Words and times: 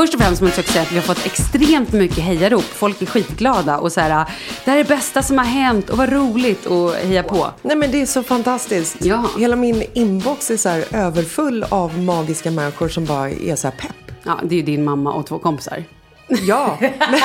först 0.00 0.14
och 0.14 0.20
främst 0.20 0.42
måste 0.42 0.60
jag 0.60 0.68
säga 0.68 0.82
att 0.82 0.92
vi 0.92 0.96
har 0.96 1.02
fått 1.02 1.26
extremt 1.26 1.92
mycket 1.92 2.18
hejarop. 2.18 2.62
Folk 2.62 3.02
är 3.02 3.06
skitglada 3.06 3.78
och 3.78 3.92
så 3.92 4.00
här, 4.00 4.08
det 4.64 4.70
här 4.70 4.78
är 4.78 4.84
det 4.84 4.88
bästa 4.88 5.22
som 5.22 5.38
har 5.38 5.44
hänt 5.44 5.90
och 5.90 5.98
vad 5.98 6.12
roligt 6.12 6.66
och 6.66 6.90
heja 6.90 7.22
på. 7.22 7.50
Nej 7.62 7.76
men 7.76 7.90
det 7.90 8.02
är 8.02 8.06
så 8.06 8.22
fantastiskt. 8.22 9.04
Ja. 9.04 9.24
Hela 9.38 9.56
min 9.56 9.82
inbox 9.94 10.50
är 10.50 10.56
så 10.56 10.68
här 10.68 10.84
överfull 10.92 11.64
av 11.68 11.98
magiska 11.98 12.50
människor 12.50 12.88
som 12.88 13.04
bara 13.04 13.30
är 13.30 13.56
så 13.56 13.66
här 13.68 13.74
pepp. 13.76 14.16
Ja, 14.22 14.38
det 14.42 14.54
är 14.54 14.56
ju 14.56 14.62
din 14.62 14.84
mamma 14.84 15.12
och 15.12 15.26
två 15.26 15.38
kompisar. 15.38 15.84
Ja, 16.28 16.78
men 16.80 17.20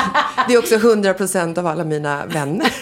det 0.48 0.54
är 0.54 0.58
också 0.58 0.74
100% 0.74 1.58
av 1.58 1.66
alla 1.66 1.84
mina 1.84 2.26
vänner. 2.26 2.72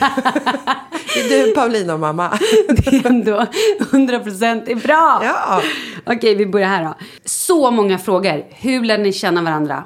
Det 1.15 1.21
är 1.21 1.47
du, 1.47 1.55
Paulina 1.55 1.95
och 1.95 2.01
mamma. 2.01 2.39
Det 2.69 2.87
är 2.87 3.07
ändå 3.07 3.47
100 3.91 4.21
procent 4.21 4.69
är 4.69 4.75
bra. 4.75 5.21
Ja. 5.25 5.63
Okej, 6.07 6.35
vi 6.35 6.47
börjar 6.47 6.69
här 6.69 6.85
då. 6.85 6.95
Så 7.25 7.71
många 7.71 7.99
frågor. 7.99 8.45
Hur 8.51 8.85
lär 8.85 8.99
ni 8.99 9.13
känna 9.13 9.43
varandra? 9.43 9.85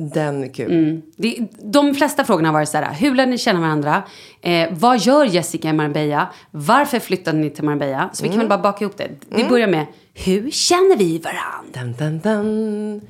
Den 0.00 0.44
är 0.44 0.48
kul. 0.48 0.72
Mm. 0.72 1.02
Det, 1.16 1.38
de 1.62 1.94
flesta 1.94 2.24
frågorna 2.24 2.48
har 2.48 2.52
varit 2.52 2.68
så 2.68 2.78
här. 2.78 2.94
Hur 2.94 3.14
lär 3.14 3.26
ni 3.26 3.38
känna 3.38 3.60
varandra? 3.60 4.02
Eh, 4.40 4.68
vad 4.70 4.98
gör 4.98 5.24
Jessica 5.24 5.68
i 5.68 5.72
Marbella? 5.72 6.28
Varför 6.50 6.98
flyttade 6.98 7.38
ni 7.38 7.50
till 7.50 7.64
Marbella? 7.64 8.10
Så 8.12 8.22
vi 8.22 8.28
kan 8.28 8.38
väl 8.38 8.48
bara 8.48 8.58
baka 8.58 8.84
ihop 8.84 8.96
det. 8.96 9.08
Vi 9.28 9.44
börjar 9.44 9.68
med, 9.68 9.86
hur 10.14 10.50
känner 10.50 10.96
vi 10.96 11.18
varandra? 11.18 11.94
Dun, 11.98 12.20
dun, 12.20 12.20
dun. 12.20 13.00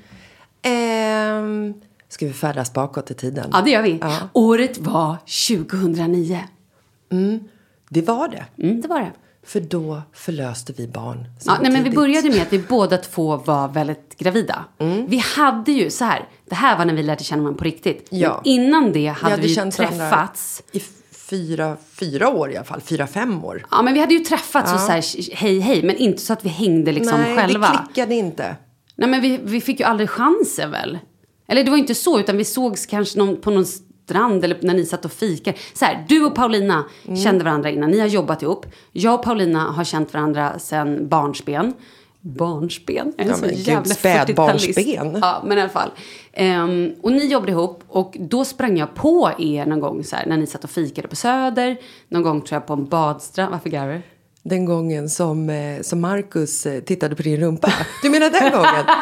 Ehm, 0.62 1.74
ska 2.08 2.26
vi 2.26 2.32
färdas 2.32 2.72
bakåt 2.72 3.10
i 3.10 3.14
tiden? 3.14 3.50
Ja, 3.52 3.60
det 3.64 3.70
gör 3.70 3.82
vi. 3.82 3.98
Ja. 4.00 4.18
Året 4.32 4.78
var 4.78 5.16
2009. 5.48 6.38
Det 7.88 8.02
var 8.02 8.28
det. 8.28 8.64
Mm, 8.66 8.80
det 8.80 8.88
var 8.88 9.00
det. 9.00 9.12
För 9.52 9.60
då 9.60 10.02
förlöste 10.12 10.72
vi 10.76 10.88
barn 10.88 11.24
Ja, 11.44 11.58
nej, 11.62 11.72
men 11.72 11.84
vi 11.84 11.90
började 11.90 12.30
med 12.30 12.42
att 12.42 12.52
vi 12.52 12.58
båda 12.58 12.96
två 12.96 13.36
var 13.36 13.68
väldigt 13.68 14.18
gravida. 14.18 14.64
Mm. 14.78 15.06
Vi 15.06 15.18
hade 15.18 15.72
ju 15.72 15.90
så 15.90 16.04
här, 16.04 16.28
det 16.48 16.54
här 16.54 16.78
var 16.78 16.84
när 16.84 16.94
vi 16.94 17.02
lärde 17.02 17.24
känna 17.24 17.42
varandra 17.42 17.58
på 17.58 17.64
riktigt. 17.64 18.08
Ja. 18.10 18.40
Men 18.44 18.52
innan 18.52 18.92
det 18.92 19.06
hade 19.06 19.36
vi, 19.36 19.54
känt 19.54 19.78
varandra 19.78 20.10
träffats. 20.10 20.62
I 20.72 20.80
fyra, 21.30 21.76
fyra 21.94 22.28
år 22.28 22.52
i 22.52 22.56
alla 22.56 22.64
fall. 22.64 22.80
Fyra, 22.80 23.06
fem 23.06 23.44
år. 23.44 23.66
Ja, 23.70 23.82
men 23.82 23.94
vi 23.94 24.00
hade 24.00 24.14
ju 24.14 24.20
träffats 24.20 24.72
och 24.72 24.80
så 24.80 24.92
här, 24.92 25.34
hej 25.34 25.60
hej, 25.60 25.82
men 25.82 25.96
inte 25.96 26.22
så 26.22 26.32
att 26.32 26.44
vi 26.44 26.48
hängde 26.48 26.92
liksom 26.92 27.20
Nej, 27.20 27.36
själva. 27.36 27.68
det 27.68 27.78
klickade 27.92 28.14
inte. 28.14 28.56
Nej, 28.96 29.08
men 29.08 29.20
vi, 29.20 29.40
vi 29.42 29.60
fick 29.60 29.80
ju 29.80 29.86
aldrig 29.86 30.10
chansen 30.10 30.70
väl? 30.70 30.98
Eller 31.48 31.64
det 31.64 31.70
var 31.70 31.78
inte 31.78 31.94
så, 31.94 32.20
utan 32.20 32.36
vi 32.36 32.44
sågs 32.44 32.86
kanske 32.86 33.18
någon, 33.18 33.40
på 33.40 33.50
någon 33.50 33.66
strand 34.10 34.44
eller 34.44 34.58
när 34.62 34.74
ni 34.74 34.86
satt 34.86 35.04
och 35.04 35.12
fikar. 35.12 35.54
Så 35.74 35.84
här, 35.84 36.04
du 36.08 36.24
och 36.24 36.34
Paulina 36.34 36.84
Mm. 37.06 37.16
kände 37.16 37.44
varandra 37.44 37.70
innan, 37.70 37.90
ni 37.90 38.00
har 38.00 38.06
jobbat 38.06 38.42
ihop. 38.42 38.66
Jag 38.92 39.14
och 39.14 39.22
Paulina 39.24 39.58
har 39.58 39.84
känt 39.84 40.14
varandra 40.14 40.58
sedan 40.58 41.08
barnsben. 41.08 41.74
Barnsben? 42.22 43.12
Jag 43.16 43.26
är 43.26 43.30
Ja, 43.30 43.36
så 43.36 43.46
jävla 43.46 43.94
spädbarnsben. 43.94 44.74
40-talist. 44.74 45.18
Ja, 45.22 45.42
men 45.46 45.58
i 45.58 45.60
alla 45.60 45.70
fall. 45.70 45.90
Ehm, 46.32 46.92
och 47.02 47.12
ni 47.12 47.26
jobbade 47.26 47.52
ihop 47.52 47.82
och 47.88 48.16
då 48.20 48.44
sprang 48.44 48.78
jag 48.78 48.94
på 48.94 49.30
er 49.38 49.66
någon 49.66 49.80
gång 49.80 50.04
så 50.04 50.16
här, 50.16 50.26
när 50.26 50.36
ni 50.36 50.46
satt 50.46 50.64
och 50.64 50.70
fikade 50.70 51.08
på 51.08 51.16
Söder. 51.16 51.76
Någon 52.08 52.22
gång 52.22 52.40
tror 52.40 52.56
jag 52.56 52.66
på 52.66 52.72
en 52.72 52.84
badstrand. 52.88 53.50
Varför 53.50 53.70
garvar 53.70 53.92
du? 53.92 54.00
Den 54.42 54.64
gången 54.64 55.08
som, 55.08 55.50
eh, 55.50 55.80
som 55.82 56.00
Marcus 56.00 56.66
eh, 56.66 56.80
tittade 56.80 57.16
på 57.16 57.22
din 57.22 57.40
rumpa. 57.40 57.72
Du 58.02 58.10
menar 58.10 58.30
den 58.30 58.52
gången? 58.52 58.84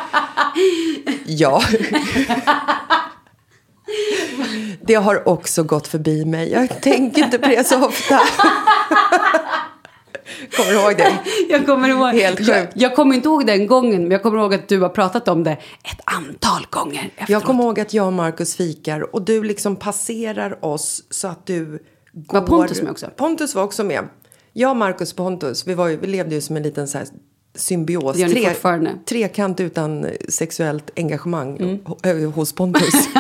Ja. 1.27 1.62
Det 4.81 4.94
har 4.94 5.28
också 5.28 5.62
gått 5.62 5.89
förbi 5.89 6.25
mig. 6.25 6.53
Jag 6.53 6.83
tänker 6.83 7.25
inte 7.25 7.39
på 7.39 7.48
det 7.48 7.67
så 7.67 7.86
ofta. 7.86 8.20
Kommer 10.56 10.70
du 10.72 10.78
ihåg 10.78 10.97
det? 10.97 11.19
Jag 11.48 11.67
kommer 11.67 11.89
ihåg, 11.89 12.14
Helt 12.14 12.41
jag, 12.41 12.61
sjukt. 12.61 12.72
jag 12.77 12.97
kommer 12.97 13.14
inte 13.14 13.28
ihåg 13.28 13.47
den 13.47 13.67
gången, 13.67 14.02
men 14.02 14.11
jag 14.11 14.23
kommer 14.23 14.39
ihåg 14.39 14.55
att 14.55 14.68
du 14.68 14.80
har 14.80 14.89
pratat 14.89 15.29
om 15.29 15.45
det 15.45 15.52
ett 15.52 16.01
antal 16.05 16.67
gånger 16.70 17.05
efteråt. 17.05 17.29
Jag 17.29 17.42
kommer 17.42 17.64
ihåg 17.64 17.80
att 17.80 17.95
jag 17.95 18.07
och 18.07 18.13
Marcus 18.13 18.57
fikar 18.57 19.14
och 19.14 19.23
du 19.23 19.42
liksom 19.42 19.77
passerar 19.77 20.64
oss 20.64 21.05
så 21.11 21.29
att 21.29 21.46
du 21.46 21.83
går... 22.13 22.40
Var 22.40 22.46
Pontus 22.46 22.83
med 22.83 22.90
också? 22.90 23.07
Pontus 23.17 23.55
var 23.55 23.63
också 23.63 23.84
med. 23.84 24.08
Jag, 24.52 24.77
Marcus, 24.77 25.13
Pontus, 25.13 25.67
vi, 25.67 25.74
var 25.74 25.89
ju, 25.89 25.96
vi 25.96 26.07
levde 26.07 26.34
ju 26.34 26.40
som 26.40 26.57
en 26.57 26.63
liten 26.63 26.89
så 26.89 26.98
symbios. 27.58 28.17
Det 28.17 28.23
gör 28.23 28.29
ni 28.29 28.45
fortfarande. 28.46 28.91
trekant 29.08 29.61
utan 29.61 30.05
eh, 30.05 30.11
sexuellt 30.29 30.91
engagemang 30.96 31.57
Mm. 31.57 31.79
ho- 31.79 32.24
eh, 32.24 32.30
hos 32.30 32.52
Pontus. 32.52 33.08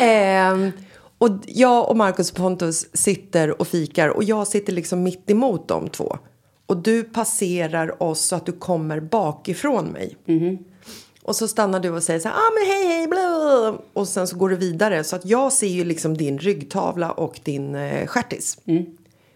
Ehm, 0.00 0.72
och 1.18 1.30
jag 1.46 1.88
och 1.90 1.96
Marcus 1.96 2.30
och 2.30 2.36
Pontus 2.36 2.86
sitter 2.96 3.60
och 3.60 3.68
fikar 3.68 4.08
och 4.08 4.24
jag 4.24 4.46
sitter 4.46 4.72
liksom 4.72 5.02
mitt 5.02 5.30
emot 5.30 5.68
de 5.68 5.88
två. 5.88 6.18
Och 6.66 6.76
du 6.76 7.02
passerar 7.04 8.02
oss 8.02 8.20
så 8.20 8.36
att 8.36 8.46
du 8.46 8.52
kommer 8.52 9.00
bakifrån 9.00 9.86
mig. 9.86 10.16
Mhm. 10.26 10.58
Och 11.22 11.36
så 11.36 11.48
stannar 11.48 11.80
du 11.80 11.90
och 11.90 12.02
säger 12.02 12.20
så 12.20 12.28
här, 12.28 12.34
ah, 12.36 12.50
men 12.54 12.66
hej 12.66 12.86
hej, 12.98 13.06
bla. 13.06 13.78
Och 13.92 14.08
sen 14.08 14.26
så 14.26 14.36
går 14.36 14.48
du 14.48 14.56
vidare. 14.56 15.04
Så 15.04 15.16
att 15.16 15.26
jag 15.26 15.52
ser 15.52 15.66
ju 15.66 15.84
liksom 15.84 16.16
din 16.16 16.38
ryggtavla 16.38 17.10
och 17.12 17.40
din 17.44 17.74
eh, 17.74 18.06
stjärtis. 18.06 18.58
Mm. 18.64 18.84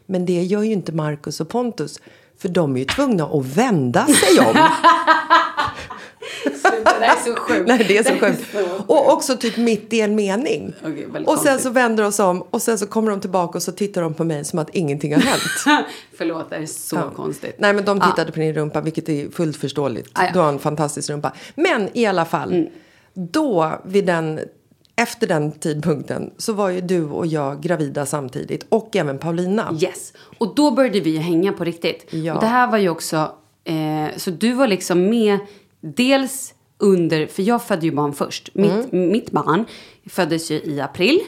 Men 0.07 0.27
det 0.27 0.43
gör 0.43 0.63
ju 0.63 0.73
inte 0.73 0.93
Marcus 0.93 1.41
och 1.41 1.49
Pontus. 1.49 2.01
För 2.43 2.49
de 2.49 2.75
är 2.75 2.79
ju 2.79 2.85
tvungna 2.85 3.25
att 3.25 3.47
vända 3.47 4.07
sig 4.07 4.39
om. 4.41 4.55
Det 6.45 6.85
där 6.85 7.01
är 7.01 7.25
så 7.25 7.35
sjukt. 7.35 7.69
Nej, 7.69 7.85
det 7.89 7.99
är 7.99 8.03
så 8.05 8.19
sjukt. 8.27 8.43
Och 8.87 9.13
också 9.13 9.37
typ 9.37 9.57
mitt 9.57 9.93
i 9.93 10.01
en 10.01 10.15
mening. 10.15 10.73
Väldigt 10.83 11.07
och 11.07 11.15
sen 11.15 11.25
konstigt. 11.25 11.61
så 11.61 11.71
vänder 11.71 12.03
de 12.03 12.13
sig 12.13 12.25
om 12.25 12.43
och 12.43 12.63
sen 12.63 12.79
så 12.79 12.87
kommer 12.87 13.11
de 13.11 13.21
tillbaka 13.21 13.59
och 13.59 13.63
så 13.63 13.73
tittar 13.73 14.03
de 14.03 14.15
på 14.15 14.25
mig 14.25 14.45
som 14.45 14.59
att 14.59 14.71
ingenting 14.71 15.15
har 15.15 15.21
hänt. 15.21 15.87
Förlåt, 16.19 16.51
det 16.51 16.57
är 16.57 16.67
så 16.67 16.97
Ja. 16.97 17.11
konstigt. 17.17 17.55
Nej, 17.59 17.73
men 17.73 17.85
de 17.85 17.99
Ja. 17.99 18.07
tittade 18.11 18.33
på 18.33 18.39
din 18.41 18.55
rumpa, 18.55 18.81
vilket 18.81 19.09
är 19.09 19.31
fullt 19.31 19.57
förståeligt. 19.57 20.09
Ah, 20.13 20.25
ja. 20.25 20.31
Du 20.33 20.39
har 20.39 20.49
en 20.49 20.59
fantastisk 20.59 21.11
rumpa. 21.11 21.33
Men 21.55 21.89
i 21.93 22.07
alla 22.07 22.25
fall, 22.25 22.53
Mm. 22.53 22.69
då 23.15 23.73
vid 23.85 24.07
den, 24.07 24.41
efter 24.97 25.27
den 25.27 25.53
tidpunkten 25.53 26.31
så 26.39 26.53
var 26.53 26.69
ju 26.71 26.81
du 26.81 27.05
och 27.05 27.27
jag 27.27 27.63
gravida 27.63 28.07
samtidigt 28.07 28.67
och 28.69 28.97
även 28.97 29.19
Paulina. 29.19 29.79
Yes. 29.83 30.13
Och 30.39 30.55
då 30.55 30.71
började 30.71 31.01
vi 31.01 31.17
hänga 31.17 31.53
på 31.53 31.65
riktigt. 31.65 32.07
Ja. 32.13 32.35
Och 32.35 32.41
det 32.41 32.47
här 32.47 32.71
var 32.71 32.79
ju 32.79 32.89
också... 32.89 33.33
Eh, 33.65 34.17
så 34.17 34.31
du 34.31 34.53
var 34.53 34.67
liksom 34.69 35.09
med 35.11 35.39
dels 35.81 36.55
under... 36.79 37.27
För 37.27 37.43
jag 37.43 37.63
födde 37.63 37.87
ju 37.87 37.93
barn 37.93 38.13
först. 38.13 38.51
Mitt, 38.55 38.93
Mm. 38.93 39.13
mitt 39.13 39.31
barn 39.31 39.65
föddes 40.07 40.51
ju 40.51 40.55
i 40.61 40.81
april. 40.81 41.21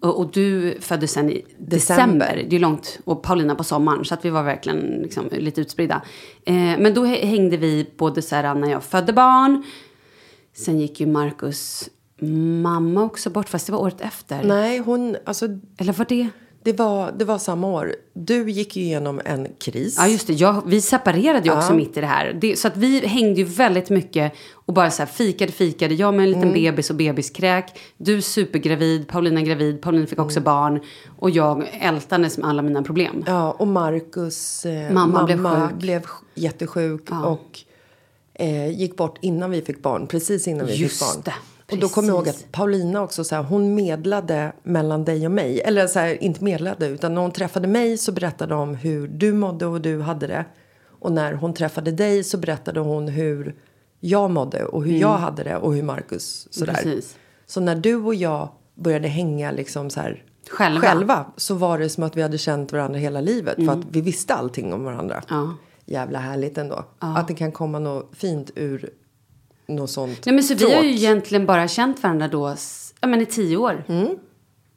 Och, 0.00 0.18
och 0.20 0.30
du 0.32 0.76
föddes 0.80 1.12
sen 1.12 1.30
i 1.30 1.44
december. 1.58 1.96
December. 2.26 2.46
Det 2.50 2.56
är 2.56 2.60
långt. 2.60 2.98
Och 3.04 3.22
Paulina 3.22 3.54
på 3.54 3.64
sommaren. 3.64 4.04
Så 4.04 4.14
att 4.14 4.24
vi 4.24 4.30
var 4.30 4.42
verkligen 4.42 4.80
liksom 5.02 5.28
lite 5.32 5.60
utspridda. 5.60 6.02
Eh, 6.44 6.54
men 6.54 6.94
då 6.94 7.04
hä- 7.04 7.26
hängde 7.26 7.56
vi 7.56 7.90
både 7.96 8.22
så 8.22 8.34
här 8.36 8.54
när 8.54 8.70
jag 8.70 8.82
födde 8.84 9.12
barn. 9.12 9.62
Sen 10.56 10.80
gick 10.80 11.00
ju 11.00 11.06
Markus 11.06 11.88
mamma 12.62 13.02
också 13.02 13.30
bort. 13.30 13.48
Fast 13.48 13.66
det 13.66 13.72
var 13.72 13.78
året 13.80 14.00
efter. 14.00 14.42
Nej, 14.44 14.78
hon, 14.78 15.16
alltså, 15.24 15.46
Eller 15.78 15.92
var 15.92 16.06
det... 16.08 16.28
det, 16.62 16.72
var, 16.72 17.12
det 17.18 17.24
var 17.24 17.38
samma 17.38 17.66
år. 17.66 17.94
Du 18.14 18.50
gick 18.50 18.76
ju 18.76 18.82
igenom 18.82 19.20
en 19.24 19.48
kris. 19.60 19.94
Ja, 19.98 20.06
just 20.08 20.26
det. 20.26 20.32
Jag, 20.32 20.62
vi 20.66 20.80
separerade 20.80 21.44
ju 21.48 21.52
också 21.56 21.72
Ja. 21.72 21.76
mitt 21.76 21.96
i 21.96 22.00
det 22.00 22.06
här. 22.06 22.32
Det, 22.40 22.56
så 22.58 22.68
att 22.68 22.76
vi 22.76 23.06
hängde 23.06 23.40
ju 23.40 23.44
väldigt 23.44 23.90
mycket 23.90 24.32
och 24.52 24.74
bara 24.74 24.90
så 24.90 25.02
här 25.02 25.06
fikade, 25.06 25.52
fikade. 25.52 25.94
Jag 25.94 26.14
med 26.14 26.22
en 26.22 26.28
liten 26.30 26.42
Mm. 26.42 26.54
bebis 26.54 26.90
och 26.90 26.96
bebiskräk. 26.96 27.64
Du 27.96 28.22
supergravid, 28.22 29.08
Paulina 29.08 29.40
gravid, 29.42 29.80
Paulina 29.82 30.06
fick 30.06 30.18
också 30.18 30.40
barn. 30.40 30.80
Och 31.18 31.30
jag 31.30 31.68
ältandes 31.80 32.38
med 32.38 32.48
alla 32.48 32.62
mina 32.62 32.82
problem. 32.82 33.24
Ja, 33.26 33.50
och 33.52 33.66
Marcus 33.68 34.64
eh, 34.66 34.92
Mamma 34.92 35.06
mamma, 35.06 35.24
blev 35.26 35.44
sjuk. 35.68 35.78
blev 35.80 36.02
jättesjuk 36.34 37.02
Ja. 37.10 37.24
och 37.26 37.58
eh, 38.34 38.68
gick 38.80 38.96
bort 38.96 39.18
innan 39.20 39.50
vi 39.50 39.62
fick 39.62 39.82
barn. 39.82 40.06
Precis 40.06 40.48
innan 40.48 40.66
vi 40.66 40.74
Just 40.74 40.98
fick 40.98 41.14
barn. 41.14 41.22
det, 41.24 41.34
Och 41.72 41.78
då 41.78 41.88
kommer 41.88 42.08
jag 42.08 42.16
ihåg 42.16 42.28
att 42.28 42.52
Paulina 42.52 43.02
också 43.02 43.24
så 43.24 43.34
här, 43.34 43.42
hon 43.42 43.74
medlade 43.74 44.52
mellan 44.62 45.04
dig 45.04 45.26
och 45.26 45.32
mig. 45.32 45.60
Eller 45.60 45.86
så 45.86 45.98
här, 45.98 46.22
inte 46.22 46.44
medlade, 46.44 46.86
utan 46.86 47.14
när 47.14 47.22
hon 47.22 47.32
träffade 47.32 47.68
mig 47.68 47.98
så 47.98 48.12
berättade 48.12 48.54
om 48.54 48.74
hur 48.74 49.08
du 49.08 49.32
mådde 49.32 49.66
och 49.66 49.80
du 49.80 50.00
hade 50.00 50.26
det. 50.26 50.44
Och 51.00 51.12
när 51.12 51.32
hon 51.32 51.54
träffade 51.54 51.92
dig 51.92 52.24
så 52.24 52.38
berättade 52.38 52.80
hon 52.80 53.08
hur 53.08 53.54
jag 54.00 54.30
mådde 54.30 54.64
och 54.64 54.84
hur 54.84 54.98
jag 54.98 55.18
hade 55.18 55.42
det 55.42 55.56
och 55.56 55.74
hur 55.74 55.82
Marcus 55.82 56.48
sådär. 56.50 56.72
Mm. 56.72 56.84
Precis. 56.84 57.16
Så 57.46 57.60
när 57.60 57.76
du 57.76 57.94
och 57.94 58.14
jag 58.14 58.48
började 58.74 59.08
hänga 59.08 59.50
liksom 59.50 59.90
så 59.90 60.00
här 60.00 60.24
Själva. 60.50 60.80
själva 60.80 61.26
så 61.36 61.54
var 61.54 61.78
det 61.78 61.88
som 61.88 62.04
att 62.04 62.16
vi 62.16 62.22
hade 62.22 62.38
känt 62.38 62.72
varandra 62.72 62.98
hela 62.98 63.20
livet. 63.20 63.56
För 63.56 63.72
att 63.72 63.86
vi 63.90 64.00
visste 64.00 64.34
allting 64.34 64.72
om 64.72 64.84
varandra. 64.84 65.14
Mm. 65.14 65.44
Ja. 65.44 65.54
Jävla 65.84 66.18
härligt 66.18 66.58
ändå. 66.58 66.84
Att 66.98 67.28
det 67.28 67.34
kan 67.34 67.52
komma 67.52 67.78
något 67.78 68.10
fint 68.12 68.50
ur 68.54 68.90
något 69.68 69.90
sånt 69.90 70.26
Nej, 70.26 70.34
men 70.34 70.44
så 70.44 70.54
vi 70.54 70.64
har 70.64 70.70
ju 70.70 70.76
tråk. 70.76 70.84
egentligen 71.02 71.46
bara 71.46 71.68
känt 71.68 72.02
varandra 72.02 72.28
då 72.28 72.56
ja, 73.00 73.06
men 73.08 73.20
i 73.20 73.26
tio 73.26 73.56
år. 73.56 73.84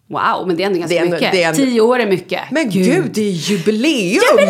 Wow, 0.07 0.47
men 0.47 0.57
det 0.57 0.63
är 0.63 0.67
ändå 0.67 0.79
ganska 0.79 0.97
Mm. 0.97 1.09
Det 1.09 1.15
är 1.15 1.15
ändå- 1.15 1.15
mycket. 1.15 1.31
det 1.31 1.43
är 1.43 1.47
ändå- 1.49 1.57
Tio 1.57 1.81
år 1.81 1.99
är 1.99 2.07
mycket. 2.07 2.41
Men 2.51 2.69
gud, 2.69 3.11
det 3.13 3.21
är 3.21 3.31
jubileum! 3.31 4.21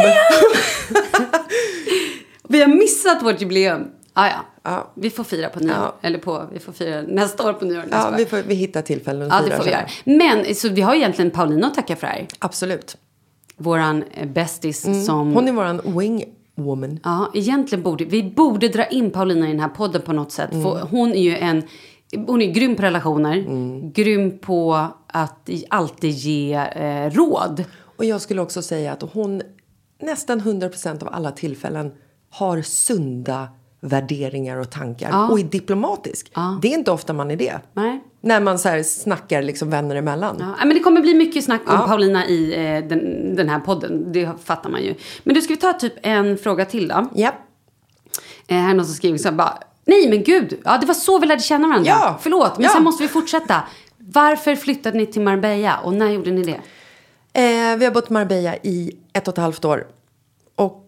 Vi 2.50 2.62
har 2.62 2.68
missat 2.68 3.24
vårt 3.24 3.42
jubileum. 3.42 3.88
Ah, 4.14 4.28
ja. 4.28 4.46
Ja. 4.64 4.92
Vi 4.96 5.10
får 5.10 5.24
fira 5.24 5.50
på 5.50 5.60
nyår. 5.60 5.76
Ja. 5.76 5.96
Eller 6.02 6.20
på, 6.20 6.46
vi 6.54 6.60
får 6.60 6.72
fira 6.74 7.02
nästa 7.02 7.50
år 7.50 7.54
på 7.54 7.66
nyår. 7.66 7.84
Ja, 7.92 8.14
vi, 8.18 8.26
får, 8.26 8.38
vi 8.48 8.56
hittar 8.56 8.82
tillfällen 8.82 9.32
att 9.32 9.34
Ja, 9.34 9.38
det 9.40 9.46
fira 9.46 9.58
får 9.58 9.64
vi 9.64 9.72
göra. 9.72 9.86
Men 10.44 10.56
så 10.56 10.70
vi 10.70 10.82
har 10.82 10.96
egentligen 10.96 11.32
Paulina 11.32 11.68
att 11.68 11.76
tacka 11.76 11.96
för 11.96 12.08
det 12.08 12.14
här. 12.14 12.28
Absolut. 12.40 12.98
Våran 13.58 14.04
eh, 14.14 14.28
bästis 14.28 14.82
som... 14.82 15.22
Mm. 15.22 15.34
Hon 15.34 15.48
är 15.48 15.52
våran 15.52 15.82
wing 16.00 16.26
woman. 16.56 17.00
Ja, 17.04 17.32
egentligen 17.34 17.84
borde 17.84 18.06
vi 18.06 18.24
borde 18.24 18.68
dra 18.68 18.86
in 18.86 19.12
Paulina 19.12 19.46
i 19.48 19.52
den 19.52 19.60
här 19.60 19.70
podden 19.70 20.02
på 20.02 20.14
något 20.14 20.32
sätt. 20.32 20.50
För 20.52 20.88
hon 20.92 21.12
är 21.12 21.22
ju 21.22 21.38
en 21.38 21.64
hon 22.28 22.42
är 22.42 22.52
grym 22.52 22.76
på 22.76 22.82
relationer, 22.82 23.46
grym 23.92 24.40
på 24.40 24.88
att 25.08 25.50
alltid 25.70 26.12
ge 26.12 26.54
eh, 26.54 27.12
råd. 27.12 27.64
Och 27.98 28.06
jag 28.06 28.22
skulle 28.22 28.42
också 28.42 28.62
säga 28.62 28.92
att 28.92 29.02
hon 29.02 29.42
nästan 30.02 30.42
100% 30.42 31.04
av 31.04 31.10
alla 31.14 31.32
tillfällen 31.32 31.92
har 32.30 32.62
sunda 32.62 33.48
värderingar 33.86 34.58
och 34.58 34.70
tankar 34.70 35.32
och 35.32 35.40
är 35.40 35.44
diplomatisk. 35.44 36.32
Det 36.62 36.68
är 36.68 36.74
inte 36.74 36.92
ofta 36.92 37.14
man 37.14 37.32
är 37.32 37.36
det. 37.36 37.60
Nej. 37.74 38.04
När 38.22 38.40
man 38.40 38.60
så 38.60 38.70
här 38.70 38.84
snackar 38.84 39.42
liksom 39.42 39.70
vänner 39.70 39.96
emellan. 39.96 40.36
Ja, 40.40 40.66
men 40.66 40.70
det 40.76 40.80
kommer 40.80 41.02
bli 41.02 41.14
mycket 41.14 41.44
snack 41.44 41.62
om 41.66 41.88
Paulina 41.88 42.28
i 42.28 42.54
eh, 42.54 42.88
den, 42.88 43.36
den 43.36 43.50
här 43.50 43.60
podden. 43.60 44.12
Det 44.12 44.30
fattar 44.44 44.70
man 44.70 44.82
ju. 44.84 44.96
Men 45.24 45.36
du, 45.36 45.42
ska 45.42 45.54
vi 45.54 45.60
ta 45.60 45.74
typ 45.74 45.94
en 46.02 46.38
fråga 46.38 46.66
till 46.66 46.88
då? 46.88 47.10
Ja. 47.16 47.32
Eh, 48.48 48.58
här 48.58 48.70
är 48.70 48.74
någon 48.74 48.86
som 48.86 48.96
skriver 48.96 49.18
så 49.18 49.28
här 49.30 49.36
bara. 49.36 49.58
Nej 49.86 50.10
men 50.10 50.24
gud, 50.24 50.60
ja, 50.66 50.78
det 50.78 50.86
var 50.86 50.94
så 50.94 51.20
vi 51.20 51.26
lärde 51.28 51.42
känna 51.42 51.68
varandra. 51.68 51.90
Ja. 51.90 52.18
Förlåt, 52.22 52.58
men 52.58 52.64
Ja. 52.64 52.70
sen 52.70 52.84
måste 52.84 53.04
vi 53.04 53.10
fortsätta. 53.10 53.64
Varför 53.98 54.56
flyttade 54.56 54.98
ni 54.98 55.06
till 55.06 55.22
Marbella 55.22 55.78
och 55.84 55.94
när 55.94 56.10
gjorde 56.10 56.32
ni 56.32 56.44
det? 56.44 56.60
Eh, 57.42 57.78
vi 57.78 57.86
har 57.86 57.92
bott 57.92 58.10
i 58.10 58.14
Marbella 58.14 58.56
i 58.56 58.92
ett 59.14 59.28
och 59.28 59.34
ett 59.34 59.38
halvt 59.38 59.66
år. 59.66 59.88
Och 60.56 60.88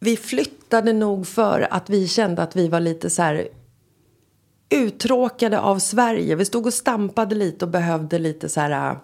vi 0.00 0.16
flyttade 0.16 0.92
nog 0.92 1.26
för 1.26 1.68
att 1.70 1.90
vi 1.90 2.08
kände 2.08 2.42
att 2.42 2.56
vi 2.56 2.68
var 2.68 2.80
lite 2.80 3.10
så 3.10 3.22
här 3.22 3.48
uttråkade 4.74 5.60
av 5.60 5.78
Sverige. 5.78 6.34
Vi 6.36 6.44
stod 6.44 6.66
och 6.66 6.74
stampade 6.74 7.34
lite 7.34 7.64
och 7.64 7.70
behövde 7.70 8.18
lite 8.18 8.48
så 8.48 8.60
här... 8.60 8.90
äh, 8.90 8.96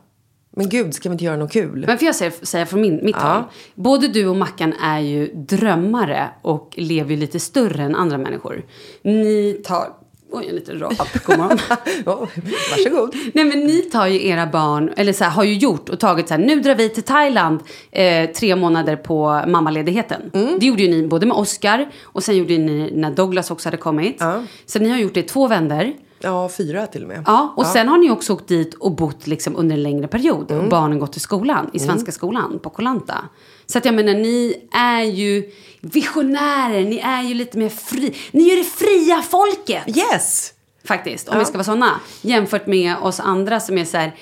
Men 0.56 0.68
gud, 0.68 0.94
ska 0.94 1.08
vi 1.08 1.12
inte 1.12 1.24
göra 1.24 1.36
något 1.36 1.52
kul? 1.52 1.84
Men 1.86 1.98
får 1.98 2.06
jag 2.06 2.16
säga, 2.16 2.30
säga 2.42 2.66
från 2.66 2.80
min, 2.80 3.00
mitt 3.04 3.16
håll? 3.16 3.42
Både 3.74 4.08
du 4.08 4.26
och 4.26 4.36
Mackan 4.36 4.72
är 4.72 4.98
ju 4.98 5.32
drömmare 5.34 6.30
och 6.42 6.74
lever 6.76 7.10
ju 7.10 7.16
lite 7.16 7.40
större 7.40 7.82
än 7.82 7.94
andra 7.94 8.18
människor. 8.18 8.64
Ni 9.02 9.60
tar... 9.64 9.99
Oj, 10.32 10.46
en 10.48 10.54
liten 10.54 10.78
rap. 10.78 11.08
God 11.24 11.38
morgon. 11.38 11.58
oh, 12.06 12.28
varsågod. 12.70 13.14
Nej 13.34 13.44
men 13.44 13.60
ni 13.60 13.82
tar 13.82 14.06
ju 14.06 14.26
era 14.26 14.46
barn, 14.46 14.92
eller 14.96 15.12
så 15.12 15.24
här, 15.24 15.30
har 15.30 15.44
ju 15.44 15.54
gjort 15.54 15.88
och 15.88 16.00
tagit 16.00 16.28
så 16.28 16.34
här, 16.34 16.40
nu 16.40 16.60
drar 16.60 16.74
vi 16.74 16.88
till 16.88 17.02
Thailand 17.02 17.60
eh, 17.90 18.30
tre 18.30 18.56
månader 18.56 18.96
på 18.96 19.42
mammaledigheten. 19.46 20.30
Det 20.60 20.66
gjorde 20.66 20.82
ju 20.82 20.88
ni 20.88 21.06
både 21.06 21.26
med 21.26 21.36
Oscar 21.36 21.88
och 22.02 22.22
sen 22.22 22.36
gjorde 22.36 22.58
ni 22.58 22.90
när 22.94 23.10
Douglas 23.10 23.50
också 23.50 23.66
hade 23.66 23.76
kommit. 23.76 24.16
Ja. 24.18 24.42
Så 24.66 24.78
ni 24.78 24.88
har 24.88 24.98
gjort 24.98 25.14
det 25.14 25.20
i 25.20 25.22
två 25.22 25.48
vändor. 25.48 25.92
Ja, 26.22 26.48
fyra 26.48 26.86
till 26.86 27.02
och 27.02 27.08
med. 27.08 27.22
Ja, 27.26 27.54
och 27.56 27.66
sen 27.66 27.88
har 27.88 27.98
ni 27.98 28.10
också 28.10 28.32
åkt 28.32 28.48
dit 28.48 28.74
och 28.74 28.92
bott 28.92 29.26
liksom 29.26 29.56
under 29.56 29.76
en 29.76 29.82
längre 29.82 30.08
period. 30.08 30.52
Och 30.52 30.68
barnen 30.68 30.98
gått 30.98 31.12
till 31.12 31.20
skolan, 31.20 31.70
i 31.72 31.78
svenska 31.78 32.12
skolan, 32.12 32.58
på 32.62 32.70
Kolanta. 32.70 33.24
Så 33.66 33.78
att 33.78 33.84
jag 33.84 33.94
menar, 33.94 34.14
ni 34.14 34.68
är 34.72 35.02
ju 35.02 35.50
visionärer, 35.80 36.84
ni 36.84 36.98
är 36.98 37.22
ju 37.22 37.34
lite 37.34 37.58
mer 37.58 37.68
fri. 37.68 38.16
Ni 38.30 38.50
är 38.50 38.56
det 38.56 38.64
fria 38.64 39.22
folket! 39.22 39.96
Yes! 39.96 40.52
Faktiskt, 40.84 41.28
om 41.28 41.38
vi 41.38 41.44
ska 41.44 41.54
vara 41.54 41.64
såna. 41.64 41.90
Jämfört 42.22 42.66
med 42.66 42.96
oss 42.96 43.20
andra 43.20 43.60
som 43.60 43.78
är 43.78 43.84
så 43.84 43.96
här 43.96 44.14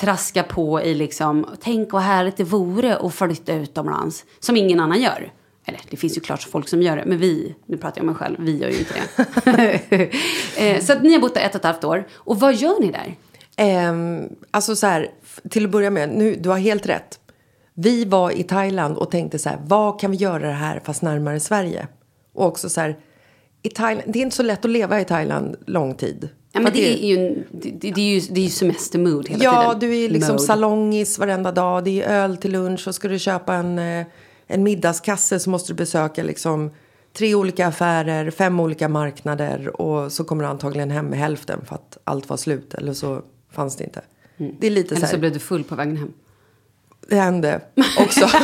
traska 0.00 0.42
på 0.42 0.82
i 0.82 0.94
liksom, 0.94 1.46
tänk 1.60 1.92
vad 1.92 2.02
härligt 2.02 2.36
det 2.36 2.44
vore 2.44 2.96
att 2.96 3.14
flytta 3.14 3.52
utomlands. 3.52 4.24
Som 4.40 4.56
ingen 4.56 4.80
annan 4.80 5.00
gör. 5.00 5.32
Eller 5.64 5.80
det 5.90 5.96
finns 5.96 6.16
ju 6.16 6.20
klart 6.20 6.42
folk 6.42 6.68
som 6.68 6.82
gör 6.82 6.96
det, 6.96 7.04
men 7.04 7.18
vi, 7.18 7.54
nu 7.66 7.76
pratar 7.76 8.00
jag 8.00 8.02
om 8.02 8.06
mig 8.06 8.14
själv, 8.14 8.36
vi 8.40 8.58
gör 8.58 8.68
ju 8.68 8.78
inte 8.78 8.94
det. 8.94 10.10
Eh, 10.56 10.80
så 10.80 10.92
att 10.92 11.02
ni 11.02 11.12
har 11.12 11.20
bott 11.20 11.34
där 11.34 11.40
ett 11.40 11.54
och 11.54 11.56
ett 11.56 11.64
halvt 11.64 11.84
år. 11.84 12.06
Och 12.12 12.40
vad 12.40 12.54
gör 12.54 12.80
ni 12.80 12.90
där? 12.90 13.16
Ehm, 13.56 14.28
alltså 14.50 14.76
så 14.76 14.86
här, 14.86 15.10
till 15.50 15.64
att 15.64 15.70
börja 15.70 15.90
med, 15.90 16.08
nu, 16.08 16.36
du 16.40 16.48
har 16.48 16.58
helt 16.58 16.86
rätt. 16.86 17.20
Vi 17.74 18.04
var 18.04 18.30
i 18.30 18.42
Thailand 18.42 18.96
och 18.96 19.10
tänkte 19.10 19.38
så 19.38 19.48
här, 19.48 19.58
vad 19.66 20.00
kan 20.00 20.10
vi 20.10 20.16
göra 20.16 20.46
det 20.46 20.52
här 20.52 20.80
fast 20.84 21.02
närmare 21.02 21.40
Sverige? 21.40 21.88
Och 22.34 22.46
också 22.46 22.68
så 22.68 22.80
här, 22.80 22.98
i 23.62 23.68
Thailand, 23.68 24.12
det 24.12 24.18
är 24.18 24.22
inte 24.22 24.36
så 24.36 24.42
lätt 24.42 24.64
att 24.64 24.70
leva 24.70 25.00
i 25.00 25.04
Thailand 25.04 25.56
lång 25.66 25.94
tid. 25.94 26.28
Ja, 26.52 26.60
men 26.60 26.72
det 26.72 27.04
är 27.04 27.06
ju, 27.06 27.44
det, 27.50 27.70
det 27.70 28.00
är 28.00 28.14
ju, 28.14 28.20
det 28.20 28.40
är 28.40 28.44
ju 28.44 28.50
semestermood 28.50 29.28
hela 29.28 29.44
ja, 29.44 29.62
tiden. 29.62 29.78
du 29.90 30.04
är 30.04 30.08
liksom 30.08 30.34
Mode. 30.34 30.46
salongis 30.46 31.18
varenda 31.18 31.52
dag. 31.52 31.84
Det 31.84 32.02
är 32.02 32.08
öl 32.08 32.36
till 32.36 32.52
lunch 32.52 32.88
och 32.88 32.94
ska 32.94 33.08
du 33.08 33.18
köpa 33.18 33.54
en, 33.54 33.78
eh, 33.78 34.06
en 34.52 34.62
middagskasse 34.62 35.38
så 35.38 35.50
måste 35.50 35.72
du 35.72 35.76
besöka 35.76 36.22
liksom 36.22 36.70
tre 37.12 37.34
olika 37.34 37.66
affärer, 37.66 38.30
fem 38.30 38.60
olika 38.60 38.88
marknader 38.88 39.80
och 39.80 40.12
så 40.12 40.24
kommer 40.24 40.44
du 40.44 40.50
antagligen 40.50 40.90
hem 40.90 41.06
med 41.06 41.18
hälften 41.18 41.60
för 41.66 41.74
att 41.74 41.98
allt 42.04 42.28
var 42.28 42.36
slut 42.36 42.74
eller 42.74 42.92
så 42.92 43.22
fanns 43.50 43.76
det 43.76 43.84
inte. 43.84 44.00
Det 44.60 44.66
är 44.66 44.70
lite 44.70 44.88
så 44.88 44.94
Eller 44.94 45.06
här, 45.06 45.12
så 45.14 45.18
blev 45.18 45.32
du 45.32 45.38
full 45.38 45.64
på 45.64 45.74
vägen 45.74 45.96
hem. 45.96 46.12
det 47.08 47.16
hände 47.16 47.60
också. 48.00 48.28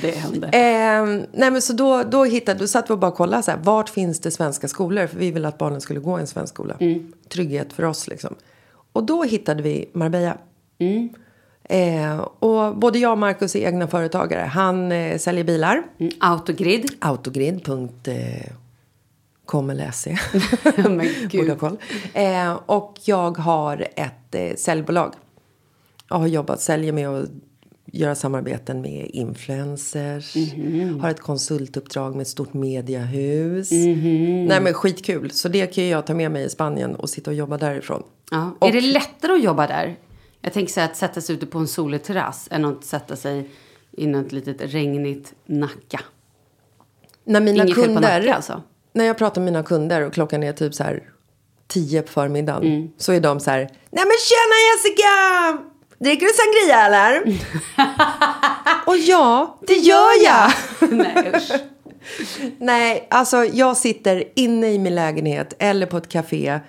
Det 0.00 0.10
hände. 0.10 0.46
eh, 0.46 1.26
nej 1.32 1.50
men 1.50 1.62
så 1.62 1.72
då, 1.72 2.02
då 2.02 2.24
hittade, 2.24 2.60
då 2.60 2.66
satt 2.66 2.90
vi 2.90 2.94
och 2.94 2.98
bara 2.98 3.10
kollade 3.10 3.42
så 3.42 3.50
här, 3.50 3.58
vart 3.62 3.88
finns 3.88 4.20
det 4.20 4.30
svenska 4.30 4.68
skolor? 4.68 5.06
För 5.06 5.18
vi 5.18 5.30
ville 5.30 5.48
att 5.48 5.58
barnen 5.58 5.80
skulle 5.80 6.00
gå 6.00 6.18
i 6.18 6.20
en 6.20 6.26
svensk 6.26 6.54
skola. 6.54 6.76
Trygghet 7.28 7.72
för 7.72 7.82
oss 7.82 8.08
liksom. 8.08 8.34
Och 8.92 9.04
då 9.04 9.22
hittade 9.22 9.62
vi 9.62 9.90
Marbella. 9.92 10.36
Eh, 11.70 12.18
och 12.18 12.76
både 12.76 12.98
jag 12.98 13.12
och 13.12 13.18
Marcus 13.18 13.56
är 13.56 13.60
egna 13.66 13.86
företagare. 13.88 14.40
Han 14.40 14.92
eh, 14.92 15.18
säljer 15.18 15.44
bilar. 15.44 15.82
Mm, 15.98 16.12
Autogrid. 16.20 16.90
Autogrid.com 17.00 19.70
eller 19.70 19.90
se. 19.90 20.16
Borde 21.38 21.52
ha 21.52 21.58
koll. 21.58 21.76
Eh, 22.14 22.52
och 22.66 22.94
jag 23.04 23.38
har 23.38 23.86
ett 23.96 24.34
eh, 24.34 24.54
säljbolag. 24.56 25.12
Jag 26.10 26.16
har 26.16 26.26
jobbat, 26.26 26.60
säljer 26.60 26.92
med 26.92 27.08
att 27.08 27.28
göra 27.92 28.14
samarbeten 28.14 28.80
med 28.80 29.10
influencers. 29.12 30.34
Mhm. 30.36 31.00
Har 31.00 31.10
ett 31.10 31.20
konsultuppdrag 31.20 32.12
med 32.12 32.22
ett 32.22 32.28
stort 32.28 32.54
mediahus. 32.54 33.70
Mhm. 33.70 34.44
Nej 34.44 34.60
men 34.60 34.74
skitkul. 34.74 35.30
Så 35.30 35.48
det 35.48 35.66
kan 35.66 35.88
jag 35.88 36.06
ta 36.06 36.14
med 36.14 36.30
mig 36.30 36.44
i 36.44 36.48
Spanien 36.48 36.94
och 36.94 37.10
sitta 37.10 37.30
och 37.30 37.36
jobba 37.36 37.58
därifrån. 37.58 38.02
Ja. 38.30 38.50
Och- 38.58 38.68
Är 38.68 38.72
det 38.72 38.80
lättare 38.80 39.32
att 39.32 39.42
jobba 39.44 39.66
där? 39.66 39.96
Jag 40.40 40.52
tänker 40.52 40.72
så 40.72 40.80
här, 40.80 40.88
att 40.88 40.96
sätta 40.96 41.20
sig 41.20 41.34
ute 41.34 41.46
på 41.46 41.58
en 41.58 41.68
solig 41.68 42.02
terrass 42.02 42.48
än 42.50 42.64
att 42.64 42.84
sätta 42.84 43.16
sig 43.16 43.50
i 43.92 44.06
något 44.06 44.32
litet 44.32 44.56
regnigt 44.60 45.34
Nacka. 45.46 46.00
När 47.24 47.40
mina 47.40 47.64
Inget 47.64 47.74
fel 47.74 47.84
på 47.84 47.92
kunder, 47.92 48.20
Nacka 48.20 48.34
alltså. 48.34 48.62
när 48.92 49.04
jag 49.04 49.18
pratar 49.18 49.40
med 49.40 49.52
mina 49.52 49.62
kunder 49.62 50.02
och 50.02 50.12
klockan 50.12 50.42
är 50.42 50.52
typ 50.52 50.74
så 50.74 50.84
här 50.84 51.02
tio 51.66 52.02
på 52.02 52.12
förmiddagen. 52.12 52.62
Mm. 52.62 52.90
Så 52.98 53.12
är 53.12 53.20
de 53.20 53.40
så 53.40 53.50
här. 53.50 53.58
Nej 53.90 54.04
men 54.04 54.16
tjena 54.28 54.56
Jessica! 54.68 55.68
Dricker 55.98 56.26
du 56.26 56.32
sangria 56.32 56.86
eller? 56.86 57.40
och 58.86 58.96
ja, 58.96 59.58
det 59.66 59.74
gör 59.74 60.24
jag! 60.24 60.52
Nej 60.90 61.32
usch. 61.34 61.52
Nej, 62.58 63.06
alltså 63.10 63.44
jag 63.44 63.76
sitter 63.76 64.24
inne 64.34 64.72
i 64.72 64.78
min 64.78 64.94
lägenhet 64.94 65.54
eller 65.58 65.86
på 65.86 65.96
ett 65.96 66.08
café. 66.08 66.60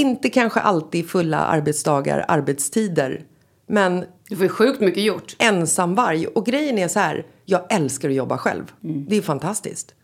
Inte 0.00 0.28
kanske 0.30 0.60
alltid 0.60 1.10
fulla 1.10 1.38
arbetsdagar, 1.38 2.24
arbetstider. 2.28 3.22
Men 3.66 4.04
Du 4.28 4.36
får 4.36 4.44
ju 4.44 4.48
sjukt 4.48 4.80
mycket 4.80 5.02
gjort. 5.02 5.36
ensamvarg. 5.38 6.26
Och 6.26 6.46
grejen 6.46 6.78
är 6.78 6.88
så 6.88 6.98
här, 7.00 7.26
jag 7.44 7.60
älskar 7.72 8.08
att 8.08 8.14
jobba 8.14 8.38
själv. 8.38 8.72
Mm. 8.84 9.06
Det 9.08 9.16
är 9.16 9.22
fantastiskt. 9.22 9.94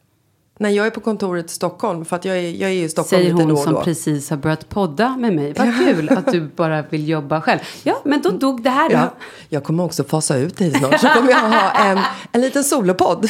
När 0.58 0.70
jag 0.70 0.86
är 0.86 0.90
på 0.90 1.00
kontoret 1.00 1.46
i 1.50 1.54
Stockholm, 1.54 2.04
för 2.04 2.16
att 2.16 2.24
jag 2.24 2.36
är, 2.38 2.40
jag 2.50 2.70
är 2.70 2.74
i 2.74 2.88
Stockholm 2.88 3.08
Säger 3.22 3.24
lite 3.34 3.42
hon 3.42 3.48
då 3.48 3.54
och 3.54 3.60
som 3.64 3.72
då. 3.74 3.82
precis 3.82 4.30
har 4.30 4.36
börjat 4.36 4.68
podda 4.68 5.16
med 5.16 5.32
mig. 5.34 5.52
Vad 5.52 5.74
kul 5.78 6.08
att 6.10 6.32
du 6.32 6.40
bara 6.40 6.82
vill 6.82 7.08
jobba 7.08 7.40
själv. 7.40 7.60
Ja, 7.82 8.00
men 8.04 8.22
då 8.22 8.30
dog 8.30 8.62
det 8.62 8.70
här 8.70 8.88
då. 8.90 8.94
Ja, 8.96 9.14
jag 9.48 9.64
kommer 9.64 9.84
också 9.84 10.04
fasa 10.04 10.36
ut 10.36 10.56
dig 10.56 10.70
snart, 10.74 11.00
så 11.00 11.08
kommer 11.08 11.30
jag 11.30 11.38
ha 11.40 11.70
en, 11.70 11.98
en 12.32 12.40
liten 12.40 12.64
solopodd. 12.64 13.28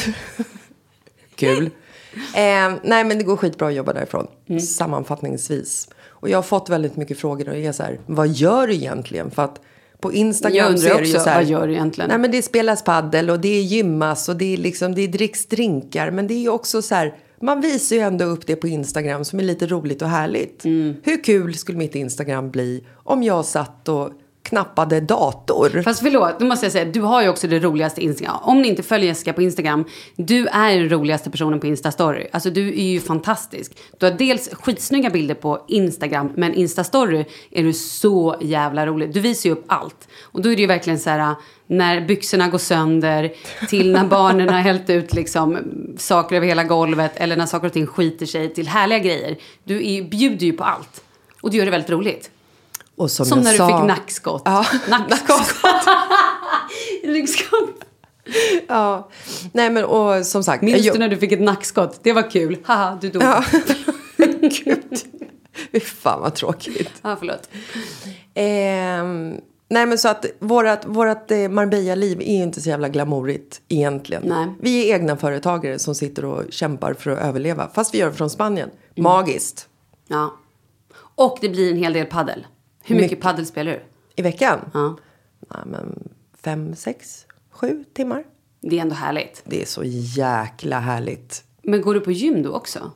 Kul. 1.35 1.69
Eh, 2.35 2.73
nej, 2.83 3.03
men 3.03 3.17
det 3.17 3.23
går 3.23 3.37
skitbra 3.37 3.67
att 3.67 3.73
jobba 3.73 3.93
därifrån, 3.93 4.27
Mm. 4.49 4.59
sammanfattningsvis. 4.61 5.89
Och 6.27 6.31
jag 6.31 6.37
har 6.37 6.43
fått 6.43 6.69
väldigt 6.69 6.97
mycket 6.97 7.17
frågor 7.17 7.49
och 7.49 7.55
är 7.55 7.71
så 7.71 7.83
här, 7.83 7.99
vad 8.05 8.27
gör 8.27 8.67
du 8.67 8.73
egentligen? 8.73 9.31
För 9.31 9.43
att 9.43 9.61
på 9.99 10.13
Instagram 10.13 10.77
så 10.77 10.87
är 10.87 11.01
det 11.01 11.07
ju 11.07 11.13
så 11.13 11.29
här, 11.29 11.35
vad 11.35 11.45
gör 11.45 11.67
du 11.67 11.73
egentligen? 11.73 12.09
Nej, 12.09 12.19
men 12.19 12.31
det 12.31 12.41
spelas 12.41 12.83
paddel 12.83 13.29
och 13.29 13.39
det 13.39 13.47
är 13.47 13.61
gymmas 13.61 14.29
och 14.29 14.35
det 14.35 14.53
är 14.53 14.57
liksom, 14.57 14.95
det 14.95 15.07
dricks 15.07 15.45
drinkar. 15.45 16.11
Men 16.11 16.27
det 16.27 16.33
är 16.33 16.39
ju 16.39 16.49
också 16.49 16.81
så 16.81 16.95
här, 16.95 17.15
man 17.41 17.61
visar 17.61 17.95
ju 17.95 18.01
ändå 18.01 18.25
upp 18.25 18.47
det 18.47 18.55
på 18.55 18.67
Instagram 18.67 19.25
som 19.25 19.39
är 19.39 19.43
lite 19.43 19.67
roligt 19.67 20.01
och 20.01 20.09
härligt. 20.09 20.65
Mm. 20.65 20.95
Hur 21.03 21.23
kul 21.23 21.55
skulle 21.55 21.77
mitt 21.77 21.95
Instagram 21.95 22.51
bli 22.51 22.83
om 22.95 23.23
jag 23.23 23.45
satt 23.45 23.89
och 23.89 24.11
knappade 24.47 24.99
dator? 24.99 25.81
Fast 25.81 25.99
förlåt, 25.99 26.39
då 26.39 26.45
måste 26.45 26.65
jag 26.65 26.73
säga, 26.73 26.85
du 26.85 27.01
har 27.01 27.21
ju 27.21 27.29
också 27.29 27.47
det 27.47 27.59
roligaste 27.59 28.01
Instagram. 28.01 28.37
Om 28.41 28.61
ni 28.61 28.67
inte 28.67 28.83
följer 28.83 29.07
Jessica 29.07 29.33
på 29.33 29.41
Instagram, 29.41 29.85
du 30.15 30.47
är 30.47 30.79
den 30.79 30.89
roligaste 30.89 31.29
personen 31.29 31.59
på 31.59 31.67
Instastory. 31.67 32.27
Alltså 32.31 32.49
du 32.49 32.67
är 32.67 32.87
ju 32.87 32.99
fantastisk. 32.99 33.77
Du 33.97 34.05
har 34.05 34.13
dels 34.13 34.49
skitsnygga 34.53 35.09
bilder 35.09 35.35
på 35.35 35.65
Instagram, 35.67 36.31
men 36.35 36.53
Instastory 36.53 37.25
är 37.51 37.63
du 37.63 37.73
så 37.73 38.35
jävla 38.41 38.85
rolig. 38.85 39.13
Du 39.13 39.19
visar 39.19 39.49
ju 39.49 39.55
upp 39.55 39.65
allt. 39.67 40.07
Och 40.21 40.41
då 40.41 40.51
är 40.51 40.55
det 40.55 40.61
ju 40.61 40.67
verkligen 40.67 40.99
så 40.99 41.09
här, 41.09 41.35
när 41.67 42.01
byxorna 42.01 42.47
går 42.47 42.57
sönder, 42.57 43.33
till 43.69 43.91
när 43.91 44.05
barnen 44.05 44.49
har 44.49 44.59
hällt 44.59 44.89
ut 44.89 45.13
liksom 45.13 45.57
saker 45.97 46.35
över 46.35 46.47
hela 46.47 46.63
golvet, 46.63 47.11
eller 47.15 47.35
när 47.35 47.45
saker 47.45 47.67
och 47.67 47.73
ting 47.73 47.87
skiter 47.87 48.25
sig, 48.25 48.53
till 48.53 48.67
härliga 48.67 48.99
grejer. 48.99 49.37
Du 49.63 49.87
är, 49.87 50.03
bjuder 50.03 50.45
ju 50.45 50.53
på 50.53 50.63
allt. 50.63 51.03
Och 51.41 51.51
du 51.51 51.57
gör 51.57 51.65
det 51.65 51.71
väldigt 51.71 51.89
roligt. 51.89 52.31
Och 52.97 53.11
som, 53.11 53.25
Som 53.25 53.39
när 53.39 53.53
sa, 53.53 53.67
du 53.67 53.73
fick 53.77 53.87
nackskott. 53.87 54.41
Ja, 54.45 54.65
nackskott. 54.89 55.53
Ryggskott. 57.03 57.83
Ja, 58.67 59.09
nej 59.53 59.69
men 59.69 59.85
och 59.85 60.25
som 60.25 60.43
sagt. 60.43 60.63
Minns 60.63 60.85
jag- 60.85 60.95
du 60.95 60.99
när 60.99 61.09
du 61.09 61.17
fick 61.17 61.31
ett 61.31 61.41
nackskott? 61.41 61.99
Det 62.03 62.13
var 62.13 62.29
kul. 62.31 62.57
Haha, 62.63 62.97
du 63.01 63.09
dog. 63.09 63.23
Ja. 63.23 63.43
Ja, 64.17 64.25
Gud. 64.41 64.99
Fy 65.71 65.79
fan 65.79 66.21
vad 66.21 66.35
tråkigt. 66.35 66.91
förlåt. 67.01 67.49
Ehm, 68.33 69.35
nej 69.69 69.85
men 69.85 69.97
så 69.97 70.07
att 70.09 70.25
vårat, 70.39 70.85
vårat 70.85 71.31
eh, 71.31 71.49
Marbella-liv 71.49 72.19
är 72.21 72.43
inte 72.43 72.61
så 72.61 72.69
jävla 72.69 72.89
glamourigt 72.89 73.61
egentligen. 73.67 74.23
Nej. 74.25 74.47
Vi 74.61 74.89
är 74.91 74.95
egna 74.95 75.17
företagare 75.17 75.79
som 75.79 75.95
sitter 75.95 76.25
och 76.25 76.43
kämpar 76.49 76.93
för 76.93 77.11
att 77.11 77.19
överleva. 77.19 77.69
Fast 77.73 77.93
vi 77.93 77.97
gör 77.97 78.07
det 78.09 78.13
från 78.15 78.29
Spanien. 78.29 78.69
Mm. 78.95 79.03
Magiskt. 79.03 79.67
Ja. 80.07 80.33
Och 81.15 81.37
det 81.41 81.49
blir 81.49 81.71
en 81.71 81.77
hel 81.77 81.93
del 81.93 82.05
paddel. 82.05 82.45
Hur 82.87 82.95
mycket, 82.95 83.11
Mycket. 83.11 83.23
paddel 83.23 83.45
spelar 83.45 83.71
du? 83.71 83.79
I 84.15 84.21
veckan? 84.21 84.59
Ja. 84.73 84.97
Nej, 85.39 85.61
men 85.65 86.09
fem, 86.43 86.75
sex, 86.75 87.25
sju 87.51 87.83
timmar. 87.93 88.23
Det 88.61 88.77
är 88.77 88.81
ändå 88.81 88.95
härligt. 88.95 89.41
Det 89.45 89.61
är 89.61 89.65
så 89.65 89.81
jäkla 89.85 90.79
härligt. 90.79 91.43
Men 91.63 91.81
går 91.81 91.93
du 91.93 91.99
på 91.99 92.11
gym 92.11 92.43
då 92.43 92.51
också? 92.51 92.91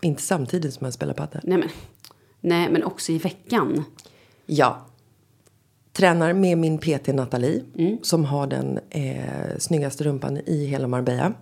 Inte 0.00 0.22
samtidigt 0.22 0.74
som 0.74 0.84
jag 0.84 0.94
spelar 0.94 1.14
padel. 1.14 1.40
Nej 1.44 1.58
men, 1.58 1.68
nej, 2.40 2.70
men 2.70 2.84
också 2.84 3.12
i 3.12 3.18
veckan. 3.18 3.84
Ja. 4.46 4.86
Tränar 5.92 6.32
med 6.32 6.58
min 6.58 6.78
PT 6.78 7.06
Nathalie 7.06 7.62
som 8.02 8.24
har 8.24 8.46
den 8.46 8.78
eh, 8.90 9.58
snyggaste 9.58 10.04
rumpan 10.04 10.36
i 10.46 10.64
hela 10.66 10.86
Marbella. 10.88 11.32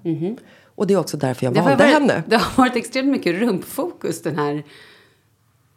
Och 0.64 0.86
det 0.86 0.94
är 0.94 0.98
också 0.98 1.16
därför 1.16 1.46
jag 1.46 1.54
Det 1.54 1.60
valde 1.60 1.76
varit, 1.76 1.92
henne. 1.94 2.22
det 2.26 2.36
har 2.36 2.62
varit 2.62 2.76
extremt 2.76 3.08
mycket 3.08 3.34
rumpfokus 3.40 4.22
den 4.22 4.36
här... 4.38 4.64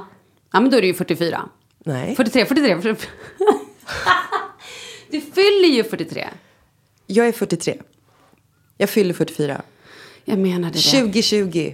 ja, 0.52 0.60
men 0.60 0.70
då 0.70 0.78
är 0.78 0.82
du 0.82 0.88
ju 0.88 0.94
44. 0.94 1.50
Nej, 1.86 2.16
43, 2.16 2.46
43. 2.46 2.82
43. 2.82 3.08
du 5.12 5.22
fyller 5.22 5.68
ju 5.68 5.84
43. 5.84 6.28
jag 7.08 7.28
är 7.28 7.32
43. 7.32 7.82
Jag 8.78 8.90
fyller 8.90 9.14
44. 9.14 9.62
Jag 10.26 10.40
menade 10.40 10.74
det. 10.74 10.80
2020. 10.80 11.74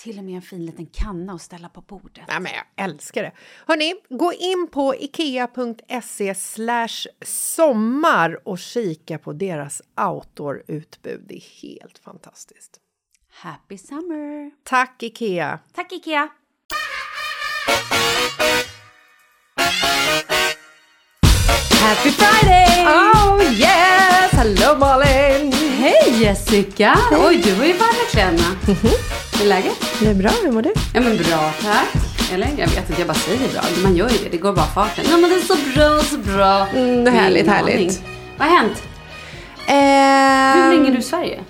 Till 0.00 0.18
och 0.18 0.24
med 0.24 0.34
en 0.36 0.42
fin 0.42 0.66
liten 0.66 0.86
kanna 0.86 1.32
att 1.32 1.42
ställa 1.42 1.68
på 1.68 1.80
bordet. 1.80 2.24
Nej, 2.28 2.40
men 2.40 2.52
jag 2.52 2.84
älskar 2.84 3.22
det. 3.22 3.32
Hörni, 3.66 3.94
gå 4.08 4.32
in 4.32 4.68
på 4.72 4.94
ikea.se 4.94 6.34
sommar 7.26 8.48
och 8.48 8.58
kika 8.58 9.18
på 9.18 9.32
deras 9.32 9.82
outdoor-utbud. 10.00 11.24
Det 11.28 11.36
är 11.36 11.62
helt 11.62 11.98
fantastiskt. 11.98 12.80
Happy 13.32 13.78
summer! 13.78 14.50
Tack, 14.64 15.02
Ikea! 15.02 15.58
Tack 15.72 15.92
Ikea! 15.92 16.28
Happy 21.80 22.10
Friday! 22.10 22.86
Oh 22.86 23.42
yes! 23.52 24.32
Hello 24.32 24.78
Malin! 24.78 25.52
Hej 25.52 26.22
Jessica! 26.22 26.98
Oj, 27.10 27.42
du 27.44 27.54
var 27.54 27.64
ju 27.64 27.72
varma 27.72 28.10
kläderna. 28.10 28.56
Hur 29.40 29.46
är 29.46 29.48
läget? 29.48 29.76
Det 30.00 30.06
är 30.06 30.14
bra, 30.14 30.30
hur 30.44 30.52
mår 30.52 30.62
du? 30.62 30.72
Ja 30.94 31.00
men 31.00 31.16
bra 31.16 31.52
tack. 31.62 31.88
Eller 32.32 32.46
jag 32.58 32.66
vet 32.68 32.88
inte, 32.90 33.00
jag 33.00 33.06
bara 33.08 33.14
säger 33.14 33.48
bra. 33.52 33.62
Man 33.82 33.96
gör 33.96 34.08
ju 34.08 34.16
det, 34.24 34.28
det 34.30 34.36
går 34.36 34.52
bara 34.52 34.66
farten. 34.66 35.04
Ja 35.10 35.16
men 35.16 35.30
det 35.30 35.36
är 35.36 35.40
så 35.40 35.56
bra, 35.74 36.02
så 36.02 36.18
bra. 36.18 36.66
Mm, 36.66 37.04
Det 37.04 37.10
är 37.10 37.14
härligt, 37.14 37.42
ingen 37.42 37.54
härligt. 37.54 37.74
aning. 37.76 37.90
Vad 38.38 38.48
har 38.48 38.56
hänt? 38.56 38.82
Eh, 39.66 40.62
Hur 40.64 40.76
länge 40.76 40.88
är 40.88 40.92
du 40.92 40.98
i 40.98 41.02
Sverige? 41.02 41.40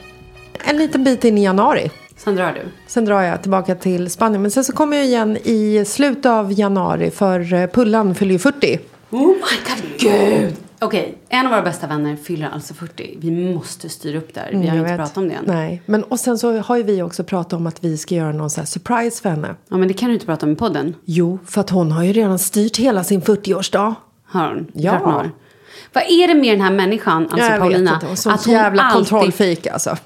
En 0.65 0.77
liten 0.79 1.05
bit 1.05 1.25
in 1.25 1.39
i 1.39 1.45
januari. 1.45 1.91
Sen 2.17 2.35
drar 2.37 2.53
du? 2.53 2.61
Sen 2.87 3.05
drar 3.05 3.23
jag 3.23 3.43
tillbaka 3.43 3.75
till 3.75 4.11
Spanien. 4.11 4.43
Men 4.43 4.51
sen 4.51 4.65
så 4.65 4.73
kommer 4.73 4.97
jag 4.97 5.07
igen 5.07 5.37
i 5.45 5.85
slutet 5.87 6.27
av 6.27 6.53
januari 6.53 7.11
för 7.11 7.55
eh, 7.55 7.67
Pullan 7.67 8.15
fyller 8.15 8.33
ju 8.33 8.39
40. 8.39 8.79
Oh 9.11 9.27
my 9.27 9.35
god, 9.35 9.99
gud! 9.99 10.57
Okej, 10.83 11.19
en 11.29 11.47
av 11.47 11.51
våra 11.53 11.63
bästa 11.63 11.87
vänner 11.87 12.17
fyller 12.17 12.49
alltså 12.51 12.75
40. 12.75 13.17
Vi 13.21 13.55
måste 13.55 13.89
styra 13.89 14.19
upp 14.19 14.35
där. 14.35 14.49
Vi 14.51 14.57
har 14.57 14.63
Mm, 14.63 14.77
inte 14.79 14.83
vet. 14.91 14.97
pratat 14.99 15.17
om 15.17 15.29
det 15.29 15.35
än. 15.35 15.45
Nej, 15.47 15.83
men 15.87 16.03
och 16.05 16.21
sen 16.21 16.39
så 16.39 16.59
har 16.59 16.77
ju 16.77 16.83
vi 16.83 17.03
också 17.03 17.25
pratat 17.25 17.53
om 17.53 17.67
att 17.67 17.85
vi 17.85 17.97
ska 17.99 18.15
göra 18.15 18.33
någon 18.33 18.51
så 18.51 18.67
surprise 18.67 19.23
för 19.23 19.29
henne. 19.31 19.55
Ja 19.69 19.77
men 19.77 19.89
det 19.89 19.95
kan 19.95 20.09
du 20.09 20.15
inte 20.15 20.27
prata 20.27 20.47
om 20.47 20.53
i 20.53 20.57
podden. 20.57 20.95
Jo, 21.05 21.39
för 21.47 21.61
att 21.61 21.71
hon 21.71 21.93
har 21.93 22.03
ju 22.05 22.13
redan 22.13 22.39
styrt 22.39 22.77
hela 22.77 23.05
sin 23.05 23.23
40-årsdag. 23.23 23.95
Har 24.25 24.49
hon? 24.49 24.67
Ja. 24.75 24.91
Klart 24.91 25.03
hon 25.05 25.13
har. 25.15 25.31
Vad 25.93 26.03
är 26.09 26.29
det 26.29 26.35
med 26.35 26.53
den 26.55 26.61
här 26.61 26.71
människan, 26.73 27.23
alltså 27.31 27.51
jag 27.51 27.59
Paulina? 27.61 27.93
vet 28.01 28.03
inte, 28.11 28.29
hon 28.29 28.35
att 28.35 28.45
hon 28.45 28.55
jävla 28.55 28.83
alltid- 28.83 29.09
kontrollfik 29.09 29.67
alltså. 29.67 29.97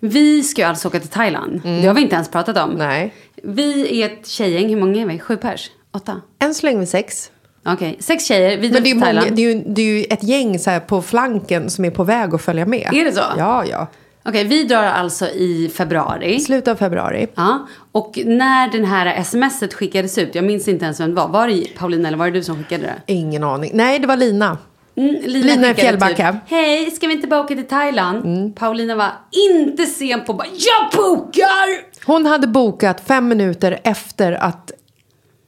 Vi 0.00 0.42
ska 0.42 0.60
ju 0.62 0.68
alltså 0.68 0.88
åka 0.88 1.00
till 1.00 1.08
Thailand. 1.08 1.60
Det 1.62 1.86
har 1.86 1.94
vi 1.94 2.02
inte 2.02 2.14
ens 2.14 2.28
pratat 2.30 2.56
om. 2.58 2.70
Nej. 2.70 3.14
Vi 3.42 4.02
är 4.02 4.06
ett 4.12 4.26
tjejgäng, 4.26 4.68
hur 4.68 4.76
många 4.80 5.02
är 5.02 5.06
vi? 5.06 5.18
Sju 5.18 5.36
pers? 5.36 5.70
Åtta? 5.92 6.20
Än 6.38 6.54
så 6.54 6.66
länge 6.66 6.78
vi 6.80 6.86
sex. 6.86 7.30
Okej, 7.64 7.96
sex 8.00 8.24
tjejer. 8.24 8.56
Vi 8.56 8.70
Men 8.70 8.82
det 8.82 8.90
är, 8.90 8.94
många, 8.94 9.24
det, 9.30 9.42
är 9.42 9.54
ju, 9.54 9.62
det 9.66 9.82
är 9.82 9.86
ju 9.86 10.04
ett 10.04 10.22
gäng 10.22 10.58
så 10.58 10.80
på 10.86 11.02
flanken 11.02 11.70
som 11.70 11.84
är 11.84 11.90
på 11.90 12.04
väg 12.04 12.34
att 12.34 12.42
följa 12.42 12.66
med. 12.66 12.88
Är 12.92 13.04
det 13.04 13.12
så? 13.12 13.22
Ja, 13.38 13.64
ja. 13.64 13.86
Okej, 14.24 14.44
vi 14.44 14.64
drar 14.64 14.82
alltså 14.82 15.26
i 15.26 15.70
februari. 15.74 16.40
Slutet 16.40 16.68
av 16.68 16.76
februari. 16.76 17.26
Ja, 17.34 17.66
och 17.92 18.18
när 18.24 18.70
den 18.70 18.84
här 18.84 19.22
smset 19.22 19.74
skickades 19.74 20.18
ut, 20.18 20.34
jag 20.34 20.44
minns 20.44 20.68
inte 20.68 20.84
ens 20.84 21.00
vem 21.00 21.08
det 21.10 21.16
var. 21.16 21.28
Var 21.28 21.48
det 21.48 21.78
Paulina 21.78 22.08
eller 22.08 22.18
var 22.18 22.26
det 22.26 22.32
du 22.32 22.42
som 22.42 22.56
skickade 22.56 22.82
det? 22.82 23.12
Ingen 23.12 23.44
aning. 23.44 23.70
Nej, 23.74 23.98
det 23.98 24.06
var 24.06 24.16
Lina. 24.16 24.58
Mm, 24.96 25.16
Lina 25.24 25.48
i 25.48 25.54
skickade 25.54 25.74
Fjällbacka. 25.74 26.32
Typ, 26.32 26.40
Hej, 26.46 26.90
ska 26.90 27.06
vi 27.06 27.12
inte 27.12 27.28
bara 27.28 27.40
åka 27.40 27.54
till 27.54 27.66
Thailand? 27.68 28.56
Paulina 28.56 28.96
var 28.96 29.10
inte 29.50 29.86
sen 29.86 30.24
på 30.24 30.34
bara, 30.34 30.46
jag 30.46 30.98
bokar! 31.02 32.04
Hon 32.06 32.26
hade 32.26 32.46
bokat 32.46 33.02
fem 33.06 33.28
minuter 33.28 33.80
efter 33.84 34.32
att 34.32 34.72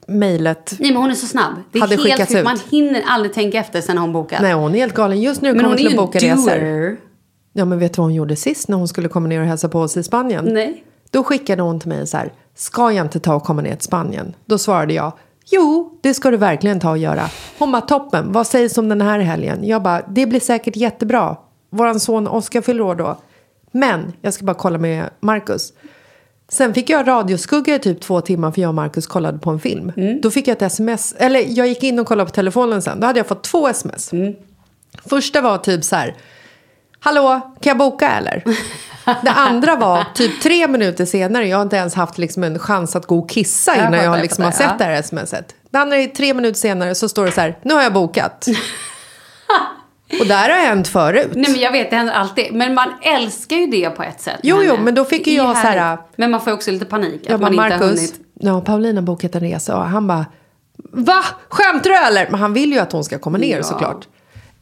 mejlet... 0.09 0.77
Nej 0.79 0.93
men 0.93 1.03
hon 1.03 1.11
är 1.11 1.15
så 1.15 1.27
snabb. 1.27 1.55
Det 1.73 1.79
är 1.79 1.81
Hade 1.81 1.95
helt 1.95 2.03
skickats 2.03 2.35
ut. 2.35 2.45
Man 2.45 2.59
hinner 2.71 3.03
aldrig 3.07 3.35
tänka 3.35 3.59
efter 3.59 3.81
sen 3.81 3.99
hon 3.99 4.13
bokat. 4.13 4.43
Nej, 4.43 4.53
hon 4.53 4.75
är 4.75 4.79
helt 4.79 4.95
galen. 4.95 5.21
Just 5.21 5.43
nu 5.43 5.53
kommer 5.53 5.65
hon 5.65 5.77
till 5.77 5.87
att 5.87 5.97
boka 5.97 6.19
resor. 6.19 6.97
Ja, 7.53 7.65
men 7.65 7.79
vet 7.79 7.93
du 7.93 7.97
vad 7.97 8.05
hon 8.05 8.15
gjorde 8.15 8.37
sist 8.37 8.69
när 8.69 8.77
hon 8.77 8.89
skulle 8.89 9.09
komma 9.09 9.29
ner 9.29 9.41
och 9.41 9.47
hälsa 9.47 9.69
på 9.69 9.81
oss 9.81 9.97
i 9.97 10.03
Spanien? 10.03 10.45
Nej. 10.45 10.85
Då 11.11 11.25
skickade 11.25 11.63
hon 11.63 11.81
till 11.81 11.89
mig 11.89 12.07
så 12.07 12.17
här, 12.17 12.33
ska 12.55 12.93
jag 12.93 13.07
inte 13.07 13.21
ta 13.21 13.35
och 13.35 13.45
komma 13.45 13.63
ner 13.63 13.77
till 13.77 13.87
Spanien? 13.87 14.35
Då 14.47 14.59
svarade 14.59 14.95
jag, 14.95 15.13
jo, 15.47 15.99
det 16.03 16.15
ska 16.15 16.31
du 16.31 16.37
verkligen 16.37 16.81
ta 16.81 16.91
och 16.91 16.99
göra. 16.99 17.23
Hon 17.59 17.73
bara, 17.73 17.83
toppen, 17.83 18.33
vad 18.33 18.47
sägs 18.47 18.79
om 18.79 18.89
den 18.89 19.01
här 19.01 19.19
helgen? 19.19 19.59
Jag 19.63 19.83
bara, 19.83 20.03
det 20.09 20.27
blir 20.27 20.41
säkert 20.41 20.77
jättebra. 20.77 21.37
Våran 21.71 22.01
son 22.01 22.29
Oskar 22.29 22.61
fyller 22.61 22.81
år 22.81 22.95
då. 22.95 23.19
Men, 23.73 24.13
jag 24.21 24.35
ska 24.35 24.45
bara 24.45 24.55
kolla 24.55 24.79
med 24.79 25.11
Marcus. 25.21 25.73
Sen 26.55 26.75
fick 26.75 26.91
jag 26.91 27.09
radioskugga 27.09 27.75
i 27.75 27.79
typ 27.79 28.01
två 28.01 28.21
timmar 28.21 28.51
för 28.53 28.61
jag 28.61 28.69
och 28.69 28.75
Marcus 28.75 29.07
kollade 29.07 29.39
på 29.39 29.51
en 29.51 29.61
film. 29.61 29.93
Då 30.23 30.31
fick 30.31 30.49
jag 30.49 30.53
ett 30.53 30.63
sms, 30.63 31.15
eller 31.19 31.45
jag 31.49 31.67
gick 31.67 31.83
in 31.83 31.99
och 31.99 32.07
kollade 32.07 32.31
på 32.31 32.35
telefonen 32.35 32.83
sen. 32.83 33.01
Då 33.01 33.07
hade 33.07 33.19
jag 33.19 33.27
fått 33.27 33.45
två 33.45 33.69
sms. 33.69 34.11
Första 35.05 35.41
var 35.41 35.59
typ 35.59 35.85
så 35.85 35.97
här, 35.97 36.15
hallå, 36.99 37.41
kan 37.61 37.71
jag 37.71 37.79
boka 37.79 38.11
eller? 38.11 38.43
Det 39.23 39.31
andra 39.31 39.77
var 39.77 40.05
typ 40.15 40.43
tre 40.43 40.69
minuter 40.69 41.05
senare, 41.05 41.49
jag 41.49 41.57
har 41.57 41.63
inte 41.63 41.77
ens 41.77 41.95
haft 41.95 42.19
liksom 42.19 42.45
en 42.45 42.59
chans 42.59 42.97
att 42.97 43.07
gå 43.07 43.19
och 43.19 43.31
kissa 43.31 43.77
innan 43.77 43.93
jag 43.93 44.05
jag 44.05 44.23
liksom 44.23 44.45
har 44.45 44.53
sett 44.53 44.79
det 44.79 44.85
här 44.85 45.03
smset. 45.03 45.55
Det 45.71 45.79
andra 45.79 45.97
är 45.97 46.07
tre 46.07 46.35
minuter 46.35 46.59
senare 46.59 46.95
så 46.95 47.09
står 47.09 47.25
det 47.25 47.33
så 47.33 47.41
här, 47.41 47.59
nu 47.63 47.75
har 47.75 47.83
jag 47.83 47.93
bokat. 47.93 48.47
och 50.21 50.27
där 50.27 50.51
har 50.51 50.67
hänt 50.67 50.89
förut. 50.89 51.31
Nej 51.35 51.51
men 51.51 51.61
jag 51.61 51.73
vet, 51.73 51.91
det 51.91 51.97
händer 51.97 52.13
alltid. 52.15 52.55
Men 52.55 52.75
man 52.75 52.89
älskar 53.03 53.57
ju 53.57 53.67
det 53.67 53.91
på 53.91 54.03
ett 54.03 54.21
sätt. 54.21 54.41
Jo, 54.43 54.57
jo, 54.63 54.71
henne. 54.73 54.85
men 54.85 54.95
då 54.95 55.05
fick 55.05 55.27
ju 55.27 55.35
jag 55.35 55.57
så 55.57 55.63
här- 55.67 55.79
härligt. 55.79 56.05
Men 56.17 56.31
man 56.31 56.41
får 56.41 56.53
också 56.53 56.71
lite 56.71 56.85
panik. 56.85 57.21
Jag 57.25 57.35
att 57.35 57.41
bara, 57.41 57.51
man 57.53 57.65
inte 57.67 57.77
har 57.77 57.83
Marcus, 57.85 58.01
hunnit. 58.01 58.15
ja, 58.41 58.61
Paulina 58.61 59.01
har 59.01 59.07
bokat 59.07 59.35
en 59.35 59.41
resa 59.41 59.77
och 59.77 59.85
han 59.85 60.07
bara, 60.07 60.27
va? 60.93 61.25
Skämtar 61.49 61.91
du 61.91 61.97
eller? 61.97 62.31
Men 62.31 62.41
han 62.41 62.53
vill 62.53 62.73
ju 62.73 62.79
att 62.79 62.93
hon 62.93 63.05
ska 63.05 63.19
komma 63.19 63.39
ner 63.39 63.57
Ja. 63.57 63.63
såklart. 63.63 64.09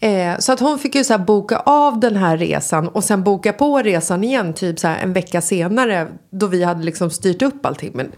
Eh, 0.00 0.38
så 0.38 0.52
att 0.52 0.60
hon 0.60 0.78
fick 0.78 0.94
ju 0.94 1.04
så 1.04 1.18
boka 1.18 1.56
av 1.58 2.00
den 2.00 2.16
här 2.16 2.36
resan 2.36 2.88
och 2.88 3.04
sen 3.04 3.22
boka 3.22 3.52
på 3.52 3.78
resan 3.78 4.24
igen 4.24 4.52
typ 4.54 4.78
så 4.78 4.88
en 4.88 5.12
vecka 5.12 5.40
senare 5.40 6.08
då 6.30 6.46
vi 6.46 6.64
hade 6.64 6.84
liksom 6.84 7.10
styrt 7.10 7.42
upp 7.42 7.66
allting. 7.66 7.90
Men 7.94 8.12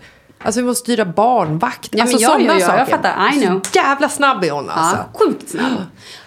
alltså 0.45 0.61
vi 0.61 0.67
måste 0.67 0.81
styra 0.81 1.05
barnvakt, 1.05 1.93
men 1.93 2.01
alltså 2.03 2.19
ja, 2.19 2.29
sådana 2.29 2.45
ja, 2.45 2.53
ja, 2.53 2.61
jag 2.61 2.69
saker. 2.71 2.97
fattar, 2.97 3.33
I 3.37 3.41
know. 3.47 3.61
Så 3.73 3.79
jävla 3.79 4.09
snabb 4.09 4.45
är 4.45 4.51
hon 4.51 4.71
alltså. 4.71 4.97
Ja, 5.13 5.19
sjukt 5.19 5.49
snabb. 5.51 5.73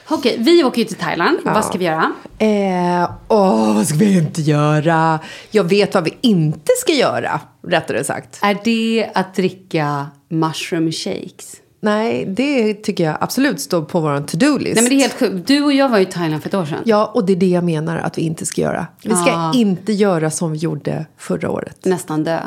Okej, 0.10 0.36
vi 0.39 0.63
åker 0.63 0.80
ju 0.80 0.86
till 0.86 0.96
Thailand. 0.98 1.38
Vad 1.46 1.65
ska 1.65 1.78
vi 1.78 1.86
göra? 1.86 2.12
Eh, 2.38 3.10
åh, 3.28 3.76
vad 3.76 3.88
ska 3.88 3.98
vi 3.98 4.17
inte 4.17 4.41
göra? 4.41 5.20
Jag 5.52 5.63
vet 5.63 5.93
vad 5.93 6.04
vi 6.04 6.17
inte 6.22 6.72
ska 6.78 6.93
göra, 6.93 7.39
rättare 7.67 8.04
sagt. 8.04 8.39
Är 8.41 8.58
det 8.63 9.10
att 9.15 9.36
dricka 9.36 10.06
mushroom 10.30 10.91
shakes? 10.91 11.56
Nej, 11.80 12.26
det 12.26 12.74
tycker 12.74 13.04
jag 13.04 13.17
absolut 13.20 13.62
står 13.62 13.82
på 13.82 14.00
vår 14.00 14.22
to-do-list. 14.22 14.76
Nej 14.76 14.84
men 14.84 14.89
det 14.89 14.96
är 14.96 15.00
helt 15.00 15.13
sjukt. 15.20 15.48
Du 15.48 15.63
och 15.63 15.74
jag 15.74 15.89
var 15.89 15.98
ju 15.98 16.04
i 16.04 16.06
Thailand 16.06 16.41
för 16.43 16.50
ett 16.50 16.54
år 16.56 16.65
sedan. 16.65 16.82
Ja, 16.86 17.12
och 17.13 17.26
det 17.26 17.34
är 17.34 17.38
det 17.38 17.50
jag 17.50 17.63
menar 17.63 17.98
att 17.98 18.17
vi 18.17 18.22
inte 18.22 18.46
ska 18.46 18.62
göra. 18.62 18.88
Vi 19.04 19.10
ska 19.15 19.32
Ah. 19.32 19.52
inte 19.54 19.93
göra 19.93 20.32
som 20.32 20.52
vi 20.52 20.58
gjorde 20.58 21.06
förra 21.17 21.50
året. 21.50 21.86
Nästan 21.86 22.24
dö. 22.24 22.39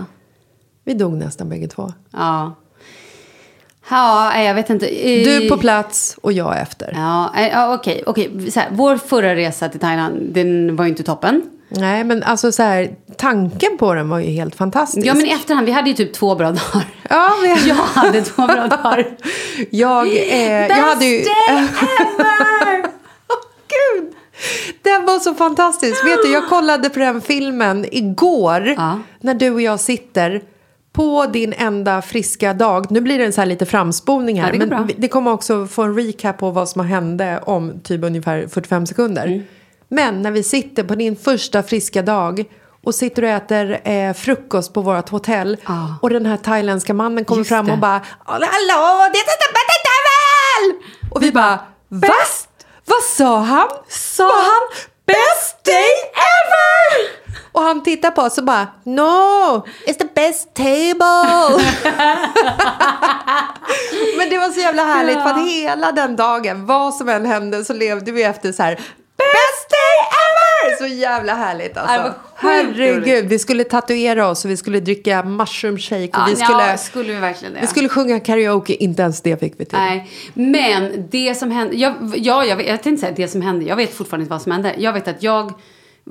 Vi 0.84 0.94
dog 0.94 1.12
nästan 1.12 1.48
bägge 1.48 1.68
två. 1.68 1.92
Ja. 2.12 2.54
Ja, 3.90 4.42
jag 4.42 4.54
vet 4.54 4.70
inte. 4.70 4.86
Du 5.24 5.48
på 5.48 5.56
plats 5.56 6.16
och 6.22 6.32
jag 6.32 6.60
efter. 6.60 6.92
Ja, 6.96 7.32
ja 7.52 7.74
okej. 7.74 8.04
Så 8.50 8.60
här, 8.60 8.68
Vår 8.70 8.96
förra 8.96 9.36
resa 9.36 9.68
till 9.68 9.80
Thailand, 9.80 10.20
den 10.22 10.76
var 10.76 10.84
ju 10.84 10.90
inte 10.90 11.02
toppen. 11.02 11.42
Nej, 11.72 12.04
men 12.04 12.22
alltså 12.22 12.52
så 12.52 12.62
här, 12.62 12.90
tanken 13.16 13.78
på 13.78 13.94
den 13.94 14.08
var 14.08 14.18
ju 14.18 14.30
helt 14.30 14.56
fantastisk. 14.56 15.06
Ja, 15.06 15.14
men 15.14 15.26
i 15.26 15.30
efterhand, 15.30 15.66
vi 15.66 15.72
hade 15.72 15.90
ju 15.90 15.96
typ 15.96 16.12
två 16.12 16.34
bra 16.34 16.46
dagar. 16.46 16.84
Ja, 17.08 17.30
vi... 17.42 17.48
Jag 17.68 17.74
hade 17.74 18.22
två 18.22 18.46
bra 18.46 18.66
dagar. 18.66 19.06
Jag, 19.70 20.06
eh, 20.06 20.66
jag 20.66 20.76
hade 20.76 21.04
ju... 21.04 21.24
Day 21.24 21.34
ever! 21.48 22.82
Gud! 23.68 24.14
Den 24.82 25.06
var 25.06 25.18
så 25.18 25.34
fantastisk. 25.34 26.06
Vet 26.06 26.22
du, 26.22 26.32
jag 26.32 26.48
kollade 26.48 26.90
på 26.90 26.98
den 26.98 27.20
filmen 27.20 27.86
igår. 27.90 28.74
Ja. 28.76 28.98
När 29.20 29.34
du 29.34 29.50
och 29.50 29.60
jag 29.60 29.80
sitter 29.80 30.42
på 30.92 31.26
din 31.26 31.52
enda 31.52 32.02
friska 32.02 32.54
dag. 32.54 32.90
Nu 32.90 33.00
blir 33.00 33.18
det 33.18 33.24
en 33.24 33.32
så 33.32 33.40
här 33.40 33.46
lite 33.48 33.66
framspolning 33.66 34.40
här. 34.40 34.46
Ja, 34.48 34.52
det 34.52 34.58
men 34.58 34.68
bra. 34.68 34.82
vi- 34.88 34.94
det 34.98 35.08
kommer 35.08 35.32
också 35.32 35.66
få 35.66 35.82
en 35.82 35.94
recap 35.94 36.38
på 36.38 36.50
vad 36.50 36.68
som 36.68 36.86
hände 36.86 37.40
om 37.46 37.80
typ 37.84 38.04
ungefär 38.04 38.46
45 38.46 38.86
sekunder. 38.86 39.26
Mm. 39.26 39.42
Men 39.88 40.22
när 40.22 40.30
vi 40.30 40.42
sitter 40.42 40.82
på 40.84 40.94
din 40.94 41.16
första 41.16 41.62
friska 41.62 42.02
dag 42.02 42.44
och 42.84 42.94
sitter 42.94 43.22
och 43.22 43.28
äter 43.28 43.80
eh, 43.88 44.12
frukost 44.14 44.72
på 44.74 44.80
vårt 44.80 45.08
hotell 45.08 45.56
Ja. 45.66 45.94
och 46.02 46.10
den 46.10 46.26
här 46.26 46.36
thailändska 46.36 46.94
mannen 46.94 47.24
kommer 47.24 47.40
Just 47.40 47.48
fram 47.48 47.66
det. 47.66 47.72
och 47.72 47.78
bara 47.78 48.00
Hallå, 48.24 49.08
det 49.12 49.18
är 49.18 49.22
inte 49.22 49.50
väl! 50.10 50.82
Och 51.10 51.22
vi 51.22 51.32
bara 51.32 51.58
Bäst! 51.88 52.48
Vad 52.84 53.02
sa 53.16 53.38
han? 53.38 53.68
Sa 53.88 54.24
han 54.24 54.68
best 55.06 55.64
day 55.64 55.90
ever? 56.14 57.19
Och 57.52 57.60
han 57.62 57.82
tittar 57.82 58.10
på 58.10 58.22
oss 58.22 58.38
och 58.38 58.44
bara 58.44 58.66
No, 58.84 59.66
it's 59.86 59.98
the 59.98 60.08
best 60.14 60.54
table. 60.54 61.64
Men 64.18 64.30
det 64.30 64.38
var 64.38 64.48
så 64.50 64.60
jävla 64.60 64.84
härligt 64.84 65.22
för 65.22 65.30
att 65.30 65.46
hela 65.48 65.92
den 65.92 66.16
dagen, 66.16 66.66
vad 66.66 66.94
som 66.94 67.08
än 67.08 67.26
hände 67.26 67.64
så 67.64 67.72
levde 67.72 68.12
vi 68.12 68.22
efter 68.22 68.52
så 68.52 68.62
här 68.62 68.74
Best 69.16 69.70
day 69.70 70.06
ever! 70.06 70.78
Så 70.78 70.86
jävla 70.94 71.34
härligt 71.34 71.72
Ja, 71.74 71.80
alltså. 71.80 72.08
sjukt 72.08 72.20
Herregud, 72.36 73.28
vi 73.28 73.38
skulle 73.38 73.64
tatuera 73.64 74.28
oss 74.28 74.44
och 74.44 74.50
vi 74.50 74.56
skulle 74.56 74.80
dricka 74.80 75.22
mushroom 75.22 75.78
shake 75.78 76.04
och 76.04 76.10
Ja, 76.14 76.24
vi 76.28 76.36
skulle, 76.36 76.66
ja, 76.70 76.76
skulle 76.76 77.12
vi 77.12 77.20
verkligen 77.20 77.54
det? 77.54 77.60
vi 77.60 77.66
skulle 77.66 77.88
sjunga 77.88 78.20
karaoke, 78.20 78.74
inte 78.74 79.02
ens 79.02 79.22
det 79.22 79.40
fick 79.40 79.54
vi 79.60 79.64
till. 79.64 79.78
Nej, 79.78 80.10
men 80.34 81.08
det 81.10 81.34
som 81.34 81.50
hände, 81.50 81.76
jag, 81.76 81.94
ja, 82.16 82.44
jag, 82.44 82.56
vet, 82.56 82.66
jag 82.68 82.82
tänkte 82.82 83.00
säga 83.00 83.12
det 83.16 83.28
som 83.28 83.42
hände, 83.42 83.64
jag 83.64 83.76
vet 83.76 83.94
fortfarande 83.94 84.22
inte 84.22 84.30
vad 84.30 84.42
som 84.42 84.52
hände. 84.52 84.74
Jag 84.78 84.92
vet 84.92 85.08
att 85.08 85.22
jag 85.22 85.52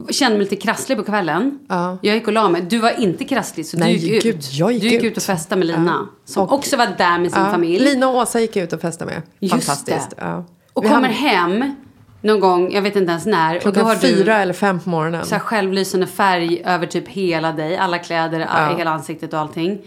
Kände 0.10 0.38
mig 0.38 0.44
lite 0.44 0.56
krasslig 0.56 0.98
på 0.98 1.04
kvällen. 1.04 1.60
Ja. 1.70 1.98
Jag 2.02 2.16
gick 2.16 2.28
och 2.28 2.34
la 2.34 2.50
mig. 2.50 2.62
Du 2.62 2.80
var 2.80 3.00
inte 3.00 3.24
krasslig 3.26 3.66
så 3.66 3.78
Nej, 3.78 3.98
du 3.98 4.08
gick 4.08 4.24
gud, 4.24 4.36
ut. 4.36 4.54
jag 4.54 4.72
gick 4.72 4.82
du 4.82 4.90
gick 4.90 5.04
ut. 5.04 5.18
och 5.18 5.24
festade 5.24 5.60
med 5.60 5.68
Lina. 5.68 6.08
Som 6.26 6.44
Och- 6.44 6.52
också 6.54 6.78
var 6.78 6.88
där 6.98 7.20
med 7.20 7.32
sin 7.32 7.42
Ja, 7.42 7.52
familj. 7.52 7.80
Lina 7.84 8.08
och 8.10 8.16
Åsa 8.16 8.40
gick 8.40 8.56
ut 8.58 8.74
och 8.74 8.82
festade 8.82 9.12
med. 9.12 9.22
Just 9.40 9.54
Fantastiskt. 9.54 10.10
det. 10.10 10.16
Ja. 10.20 10.46
och 10.74 10.84
Vi 10.84 10.88
kommer 10.90 11.10
hamn- 11.10 11.14
hem 11.60 11.76
någon 12.22 12.40
gång, 12.40 12.72
jag 12.74 12.82
vet 12.82 12.96
inte 12.96 13.12
ens 13.12 13.26
när. 13.26 13.56
och 13.56 13.62
då 13.64 13.72
Klockan 13.72 13.86
har 13.86 13.96
fyra 13.96 14.24
du 14.36 14.42
eller 14.42 14.54
fem 14.54 14.80
på 14.80 14.90
morgonen. 14.90 15.26
så 15.26 15.36
här 15.36 15.40
självlysande 15.40 16.08
färg 16.08 16.62
över 16.66 16.86
typ 16.88 17.08
hela 17.08 17.52
dig. 17.52 17.78
Alla 17.78 17.98
kläder, 17.98 18.40
all, 18.40 18.78
hela 18.78 18.92
ansiktet 18.92 19.34
och 19.34 19.40
allting. 19.40 19.82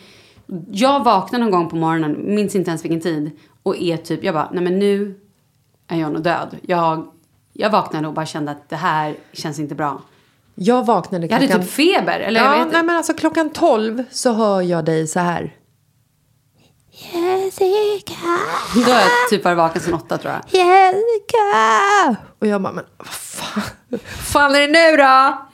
Jag 0.70 1.04
vaknar 1.04 1.38
någon 1.38 1.50
gång 1.50 1.68
på 1.68 1.76
morgonen, 1.76 2.34
minns 2.34 2.54
inte 2.54 2.70
ens 2.70 2.84
vilken 2.84 3.00
tid. 3.00 3.30
Och 3.62 3.76
är 3.76 3.96
typ, 3.96 4.24
jag 4.24 4.34
bara, 4.34 4.48
nej 4.52 4.64
men 4.64 4.78
nu 4.78 5.14
är 5.88 6.00
jag 6.00 6.12
nog 6.12 6.22
död. 6.22 6.56
Jag, 6.62 7.06
jag 7.52 7.70
vaknade 7.70 8.08
och 8.08 8.14
bara 8.14 8.26
kände 8.26 8.50
att 8.50 8.68
det 8.68 8.76
här 8.76 9.16
känns 9.32 9.58
inte 9.58 9.74
bra. 9.74 10.02
Jag 10.54 10.86
vaknade 10.86 11.26
Jag 11.26 11.32
hade 11.32 11.46
klockan... 11.46 11.62
typ 11.62 11.70
feber. 11.70 12.20
Eller 12.20 12.40
jag 12.40 12.54
ja, 12.54 12.64
vet 12.64 12.72
nej, 12.72 12.82
men 12.82 12.96
alltså 12.96 13.14
klockan 13.14 13.50
tolv 13.50 14.04
så 14.10 14.32
hör 14.32 14.62
jag 14.62 14.84
dig 14.84 15.06
så 15.06 15.20
här. 15.20 15.56
Jessica, 16.90 18.14
Då 18.74 18.92
har 18.92 19.00
jag 19.00 19.08
typ 19.30 19.44
varit 19.44 19.56
vaken 19.56 19.82
sedan 19.82 19.94
åtta 19.94 20.18
tror 20.18 20.32
jag. 20.32 20.42
Jessica. 20.46 22.16
Och 22.38 22.46
jag 22.46 22.62
bara, 22.62 22.72
men 22.72 22.84
vad 22.96 23.08
fan, 23.08 23.62
fan 24.04 24.54
är 24.54 24.60
det 24.60 24.66
nu 24.66 24.96
då? 24.96 25.48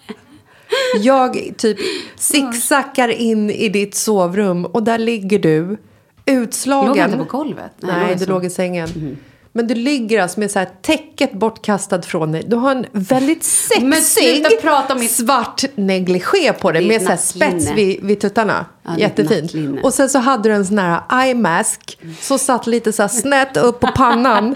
Jag 1.01 1.53
typ 1.59 1.79
zigzaggar 2.17 3.09
in 3.09 3.51
i 3.51 3.69
ditt 3.69 3.95
sovrum 3.95 4.65
och 4.65 4.83
där 4.83 4.99
ligger 4.99 5.39
du 5.39 5.79
utslagen. 6.27 6.89
Låg 6.89 6.99
jag 6.99 7.07
inte 7.07 7.19
på 7.19 7.39
golvet? 7.39 7.73
Nej, 7.81 8.15
du 8.15 8.25
så. 8.25 8.31
låg 8.31 8.45
i 8.45 8.51
sängen. 8.51 9.19
Men 9.53 9.67
du 9.67 9.75
ligger 9.75 10.23
alltså 10.23 10.41
med 10.41 10.51
så 10.51 10.59
här 10.59 10.69
täcket 10.83 11.33
bortkastat 11.33 12.07
från 12.07 12.33
dig. 12.33 12.45
Du 12.47 12.57
har 12.57 12.71
en 12.71 12.87
väldigt 12.93 13.47
Men 13.81 13.93
sexig 14.03 14.35
sluta 14.47 14.51
prata 14.63 14.95
om 14.95 15.01
mitt- 15.01 15.11
svart 15.11 15.65
negligé 15.75 16.53
på 16.53 16.73
dig 16.73 16.89
med 16.89 17.03
så 17.03 17.09
här 17.09 17.17
spets 17.17 17.71
vid, 17.71 18.05
vid 18.05 18.21
tuttarna. 18.21 18.67
Ja, 18.83 18.99
Jättefint. 18.99 19.53
Och 19.85 19.95
sen 19.95 20.09
så 20.09 20.19
hade 20.19 20.49
du 20.49 20.55
en 20.55 20.67
sån 20.67 20.79
här 20.79 21.03
eye 21.25 21.35
mask 21.35 21.99
som 22.21 22.39
satt 22.39 22.67
lite 22.67 22.93
så 22.93 23.03
här 23.03 23.09
snett 23.09 23.57
upp 23.57 23.81
på 23.81 23.87
pannan. 23.97 24.55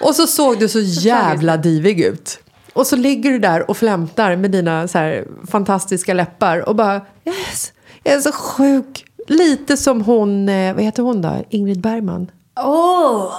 Och 0.00 0.14
så 0.14 0.26
såg 0.26 0.58
du 0.58 0.68
så 0.68 0.80
jävla 0.80 1.56
divig 1.56 2.00
ut. 2.00 2.38
Och 2.72 2.86
så 2.86 2.96
ligger 2.96 3.30
du 3.30 3.38
där 3.38 3.70
och 3.70 3.76
flämtar 3.76 4.36
med 4.36 4.50
dina 4.50 4.88
så 4.88 4.98
här 4.98 5.24
fantastiska 5.50 6.14
läppar 6.14 6.68
och 6.68 6.76
bara 6.76 7.00
yes, 7.24 7.72
jag 8.02 8.14
är 8.14 8.20
så 8.20 8.32
sjuk. 8.32 9.04
Lite 9.28 9.76
som 9.76 10.00
hon, 10.00 10.48
eh, 10.48 10.74
vad 10.74 10.84
heter 10.84 11.02
hon 11.02 11.22
då? 11.22 11.44
Ingrid 11.50 11.80
Bergman. 11.80 12.30
Åh! 12.60 13.32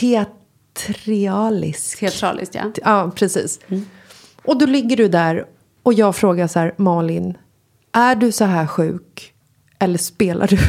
Teatralisk. 0.00 1.98
Teatraliskt 1.98 2.54
ja. 2.54 2.62
Ja, 2.84 3.10
precis. 3.14 3.60
Och 4.44 4.58
då 4.58 4.66
ligger 4.66 4.96
du 4.96 5.08
där 5.08 5.46
och 5.82 5.94
jag 5.94 6.16
frågar 6.16 6.46
så 6.46 6.58
här, 6.58 6.74
Malin, 6.76 7.38
är 7.92 8.14
du 8.14 8.32
så 8.32 8.44
här 8.44 8.66
sjuk? 8.66 9.32
Eller 9.78 9.98
spelar 9.98 10.46
du? 10.46 10.58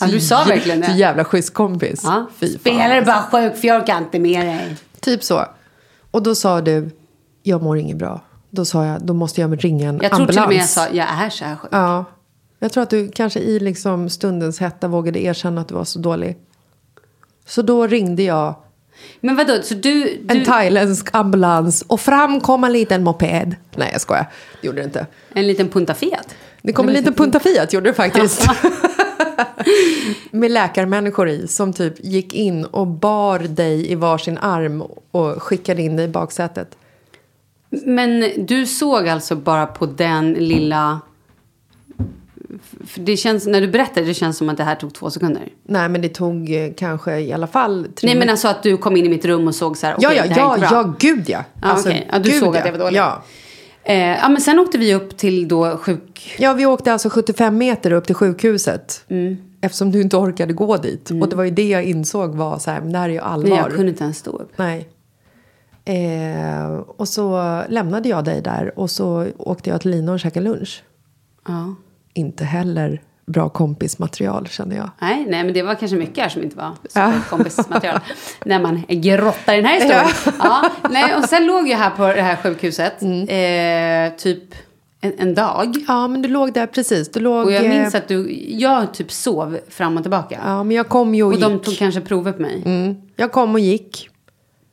Ja, 0.00 0.08
du 0.08 0.20
sa 0.20 0.44
verkligen 0.44 0.80
det. 0.80 0.86
Så 0.86 0.92
jävla 0.92 1.24
schysst 1.24 1.54
kompis. 1.54 2.00
ja. 2.04 2.26
Spelar 2.60 2.96
du 3.00 3.02
bara 3.06 3.22
sjuk 3.22 3.56
för 3.56 3.68
jag 3.68 3.82
orkar 3.82 3.98
inte 3.98 4.18
med 4.18 4.46
dig. 4.46 4.76
Typ 5.00 5.24
så. 5.24 5.44
Och 6.10 6.22
då 6.22 6.34
sa 6.34 6.60
du, 6.60 6.90
jag 7.42 7.62
mår 7.62 7.78
inget 7.78 7.96
bra. 7.96 8.20
Då 8.50 8.64
sa 8.64 8.84
jag, 8.86 9.06
då 9.06 9.14
måste 9.14 9.40
jag 9.40 9.64
ringa 9.64 9.88
en 9.88 9.98
Jag 10.02 10.10
tror 10.12 10.20
ambulans. 10.20 10.34
till 10.34 10.42
och 10.42 10.48
med 10.48 10.56
jag 10.56 10.68
sa, 10.68 10.88
jag 10.92 11.08
är 11.24 11.30
så 11.30 11.44
här 11.44 11.56
sjuk. 11.56 11.68
Ja. 11.72 12.04
Jag 12.58 12.72
tror 12.72 12.82
att 12.82 12.90
du 12.90 13.08
kanske 13.08 13.40
i 13.40 13.60
liksom 13.60 14.08
stundens 14.10 14.60
hetta 14.60 14.88
vågade 14.88 15.24
erkänna 15.24 15.60
att 15.60 15.68
du 15.68 15.74
var 15.74 15.84
så 15.84 15.98
dålig. 15.98 16.36
Så 17.46 17.62
då 17.62 17.86
ringde 17.86 18.22
jag 18.22 18.54
Men 19.20 19.36
vadå, 19.36 19.62
så 19.62 19.74
du... 19.74 20.20
en 20.28 20.38
du 20.38 20.44
thailändsk 20.44 21.08
ambulans 21.12 21.82
och 21.82 22.00
fram 22.00 22.40
kom 22.40 22.64
en 22.64 22.72
liten 22.72 23.02
moped. 23.02 23.56
Nej, 23.76 23.88
jag 23.92 24.00
skojar. 24.00 24.26
Det 24.60 24.66
gjorde 24.66 24.80
det 24.80 24.84
inte. 24.84 25.06
en 25.34 25.46
liten 25.46 25.68
punta 25.68 25.94
Fiat? 25.94 26.34
Det 26.62 26.72
kom 26.72 26.88
en 26.88 26.94
liten 26.94 27.14
punta 27.14 27.40
Fiat, 27.40 27.72
gjorde 27.72 27.90
det 27.90 27.94
faktiskt. 27.94 28.46
Med 30.30 30.50
läkarmänniskor 30.50 31.28
i 31.28 31.48
som 31.48 31.72
typ 31.72 31.94
gick 32.04 32.34
in 32.34 32.64
och 32.64 32.86
bar 32.86 33.38
dig 33.38 33.92
i 33.92 33.94
varsin 33.94 34.38
arm 34.38 34.82
och 35.10 35.42
skickade 35.42 35.82
in 35.82 35.96
dig 35.96 36.04
i 36.04 36.08
baksätet. 36.08 36.76
Men 37.70 38.32
du 38.36 38.66
såg 38.66 39.08
alltså 39.08 39.36
bara 39.36 39.66
på 39.66 39.86
den 39.86 40.32
lilla... 40.32 41.00
För 42.86 43.00
det 43.00 43.16
känns, 43.16 43.46
när 43.46 43.60
du 43.60 43.68
berättade, 43.68 44.06
det 44.06 44.14
känns 44.14 44.38
som 44.38 44.48
att 44.48 44.56
det 44.56 44.64
här 44.64 44.74
tog 44.74 44.94
två 44.94 45.10
sekunder. 45.10 45.48
Nej, 45.62 45.88
men 45.88 46.02
det 46.02 46.08
tog 46.08 46.54
eh, 46.54 46.72
kanske 46.76 47.20
i 47.20 47.32
alla 47.32 47.46
fall 47.46 47.86
tre 47.94 48.08
Nej 48.08 48.18
men 48.18 48.30
alltså 48.30 48.48
att 48.48 48.62
du 48.62 48.76
kom 48.76 48.96
in 48.96 49.06
i 49.06 49.08
mitt 49.08 49.24
rum 49.24 49.46
och 49.48 49.54
såg 49.54 49.76
så 49.76 49.86
här, 49.86 49.96
Ja, 49.98 50.08
okej, 50.08 50.32
ja, 50.36 50.36
ja, 50.36 50.58
bra. 50.58 50.68
ja, 50.70 50.94
gud 50.98 51.24
ja. 51.28 51.44
Ja, 51.62 51.76
okej. 51.78 52.08
Ja, 52.12 52.18
du 52.18 52.30
gud, 52.30 52.40
såg 52.40 52.56
att 52.56 52.64
jag 52.64 52.72
var 52.72 52.78
dålig. 52.78 52.98
Ja. 52.98 53.22
Eh, 53.84 53.96
ja 53.96 54.28
men 54.28 54.40
sen 54.40 54.58
åkte 54.58 54.78
vi 54.78 54.94
upp 54.94 55.16
till 55.16 55.48
då 55.48 55.76
sjuk... 55.76 56.36
ja, 56.38 56.52
vi 56.52 56.66
åkte 56.66 56.92
alltså 56.92 57.10
75 57.10 57.58
meter 57.58 57.92
upp 57.92 58.06
till 58.06 58.14
sjukhuset. 58.14 59.04
Mm. 59.08 59.36
Eftersom 59.60 59.92
du 59.92 60.00
inte 60.00 60.16
orkade 60.16 60.52
gå 60.52 60.76
dit. 60.76 61.10
Och 61.10 61.28
det 61.28 61.36
var 61.36 61.44
ju 61.44 61.50
det 61.50 61.68
jag 61.68 61.84
insåg 61.84 62.34
var 62.34 62.58
så 62.58 62.70
här, 62.70 62.80
men 62.80 62.92
det 62.92 62.98
här 62.98 63.08
är 63.08 63.12
ju 63.12 63.18
allvar. 63.18 63.48
Nej 63.50 63.58
jag 63.58 63.70
kunde 63.70 63.88
inte 63.88 64.04
ens 64.04 64.18
stå 64.18 64.30
upp. 64.30 64.52
Nej. 64.56 64.88
Eh, 65.84 66.72
och 66.74 67.08
så 67.08 67.62
lämnade 67.68 68.08
jag 68.08 68.24
dig 68.24 68.42
där 68.42 68.78
och 68.78 68.90
så 68.90 69.26
åkte 69.38 69.70
jag 69.70 69.80
till 69.80 69.90
Lina 69.90 70.12
och 70.12 70.20
käkade 70.20 70.44
lunch. 70.48 70.82
Ja. 71.48 71.74
Inte 72.14 72.44
heller 72.44 73.02
bra 73.26 73.48
kompismaterial 73.48 74.46
känner 74.48 74.76
jag. 74.76 74.90
Nej, 75.00 75.26
nej, 75.28 75.44
men 75.44 75.54
det 75.54 75.62
var 75.62 75.74
kanske 75.74 75.96
mycket 75.96 76.18
här 76.22 76.28
som 76.28 76.42
inte 76.42 76.56
var 76.56 76.70
Ja. 76.94 77.12
kompismaterial. 77.30 78.00
när 78.44 78.60
man 78.62 78.82
grottar 78.88 79.52
i 79.52 79.56
den 79.56 79.64
här 79.66 79.74
historien. 79.80 80.06
Ja. 80.38 80.70
nej, 80.90 81.14
och 81.16 81.24
sen 81.24 81.46
låg 81.46 81.68
jag 81.68 81.78
här 81.78 81.90
på 81.90 82.02
det 82.06 82.22
här 82.22 82.36
sjukhuset 82.36 83.02
Mm. 83.02 83.22
eh, 84.12 84.16
typ 84.16 84.42
en, 85.00 85.12
en 85.18 85.34
dag. 85.34 85.74
Ja, 85.88 86.08
men 86.08 86.22
du 86.22 86.28
låg 86.28 86.52
där 86.52 86.66
precis. 86.66 87.10
Du 87.10 87.20
låg, 87.20 87.46
Och 87.46 87.52
jag 87.52 87.64
eh, 87.64 87.70
minns 87.70 87.94
att 87.94 88.08
du, 88.08 88.44
jag 88.48 88.94
typ 88.94 89.12
sov 89.12 89.58
fram 89.68 89.96
och 89.96 90.02
tillbaka. 90.04 90.40
Ja, 90.44 90.62
men 90.64 90.76
jag 90.76 90.88
kom 90.88 91.14
ju 91.14 91.22
och, 91.24 91.32
och 91.32 91.40
de 91.40 91.52
gick. 91.52 91.62
tog 91.64 91.76
kanske 91.76 92.00
prover 92.00 92.32
på 92.32 92.42
mig. 92.42 92.62
Mm. 92.64 92.94
Jag 93.16 93.32
kom 93.32 93.52
och 93.54 93.60
gick. 93.60 94.08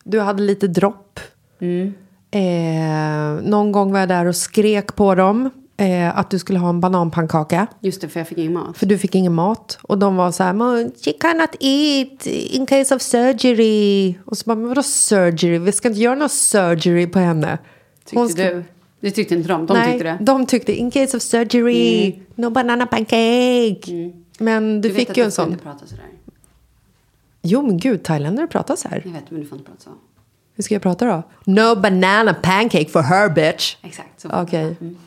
Du 0.03 0.19
hade 0.19 0.43
lite 0.43 0.67
dropp. 0.67 1.19
Mm. 1.61 1.93
Eh, 2.31 3.43
någon 3.49 3.71
gång 3.71 3.91
var 3.91 3.99
jag 3.99 4.09
där 4.09 4.25
och 4.25 4.35
skrek 4.35 4.95
på 4.95 5.15
dem 5.15 5.49
eh, 5.79 6.17
att 6.17 6.29
du 6.29 6.39
skulle 6.39 6.59
ha 6.59 6.69
en 6.69 6.79
bananpannkaka. 6.79 7.67
Just 7.79 8.01
det, 8.01 8.07
för 8.09 8.19
jag 8.19 8.27
fick 8.27 8.37
ingen 8.37 8.53
mat. 8.53 8.77
För 8.77 8.85
du 8.85 8.97
fick 8.97 9.15
ingen 9.15 9.33
mat. 9.33 9.79
Och 9.81 9.97
de 9.97 10.15
var 10.15 10.31
så 10.31 10.43
här, 10.43 10.53
"Men 10.53 10.91
she 11.05 11.11
cannot 11.13 11.49
eat 11.59 12.25
in 12.27 12.65
case 12.65 12.95
of 12.95 13.01
surgery. 13.01 14.15
Och 14.25 14.37
så 14.37 14.43
bara, 14.45 14.55
men 14.55 14.67
vadå 14.67 14.83
surgery? 14.83 15.57
Vi 15.57 15.71
ska 15.71 15.87
inte 15.87 15.99
göra 16.01 16.15
någon 16.15 16.29
surgery 16.29 17.07
på 17.07 17.19
henne. 17.19 17.57
Tyckte 18.05 18.29
ska- 18.29 18.43
du? 18.43 18.63
Det 19.01 19.11
tyckte 19.11 19.35
inte 19.35 19.47
de. 19.49 19.65
De 19.65 19.73
Nej, 19.77 19.91
tyckte 19.91 20.03
det. 20.03 20.09
Mm. 20.09 20.25
de 20.25 20.45
tyckte 20.45 20.73
in 20.73 20.91
case 20.91 21.17
of 21.17 21.23
surgery, 21.23 22.19
no 22.35 22.49
banana 22.49 22.85
pancake. 22.85 24.11
Men 24.39 24.81
du, 24.81 24.89
vet 24.89 24.97
fick 24.97 25.09
att 25.09 25.17
ju 25.17 25.21
du 25.21 25.25
en 25.25 25.31
sån. 25.31 25.51
inte 25.51 25.63
prata 25.63 25.85
sådär. 25.87 26.05
Jo 27.41 27.61
men 27.61 27.77
gud, 27.77 28.03
thailändare 28.03 28.47
pratar 28.47 28.75
så 28.75 28.87
här. 28.89 29.01
Jag 29.05 29.11
vet, 29.11 29.31
men 29.31 29.41
du 29.41 29.47
får 29.47 29.57
inte 29.57 29.69
prata 29.71 29.83
så. 29.83 29.89
Hur 30.55 30.63
ska 30.63 30.75
jag 30.75 30.81
prata 30.81 31.05
då? 31.05 31.23
No 31.45 31.75
banana 31.75 32.33
pancake 32.33 32.85
for 32.89 33.01
her 33.01 33.29
bitch. 33.29 33.75
Exakt. 33.83 34.21
Så 34.21 34.29
Okej. 34.33 34.63
du 34.63 34.69
prata. 34.69 34.85
Mm. 34.85 34.97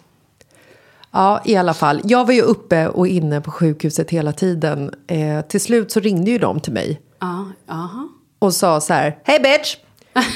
Ja, 1.13 1.41
i 1.45 1.57
alla 1.57 1.75
fall. 1.75 2.01
Jag 2.05 2.27
var 2.27 2.33
ju 2.33 2.43
uppe 2.43 2.89
och 2.89 3.07
inne 3.07 3.41
på 3.41 3.51
sjukhuset 3.51 4.11
hela 4.11 4.33
tiden. 4.33 4.95
Eh, 5.07 5.41
till 5.41 5.61
slut 5.61 5.93
så 5.93 6.01
ringde 6.01 6.31
ju 6.31 6.39
de 6.39 6.61
till 6.61 6.73
mig 6.73 7.01
Ja, 7.21 7.45
aha. 7.71 8.09
och 8.39 8.55
sa 8.55 8.81
så 8.81 8.93
här. 8.95 9.19
Hey 9.25 9.39
bitch! 9.39 9.77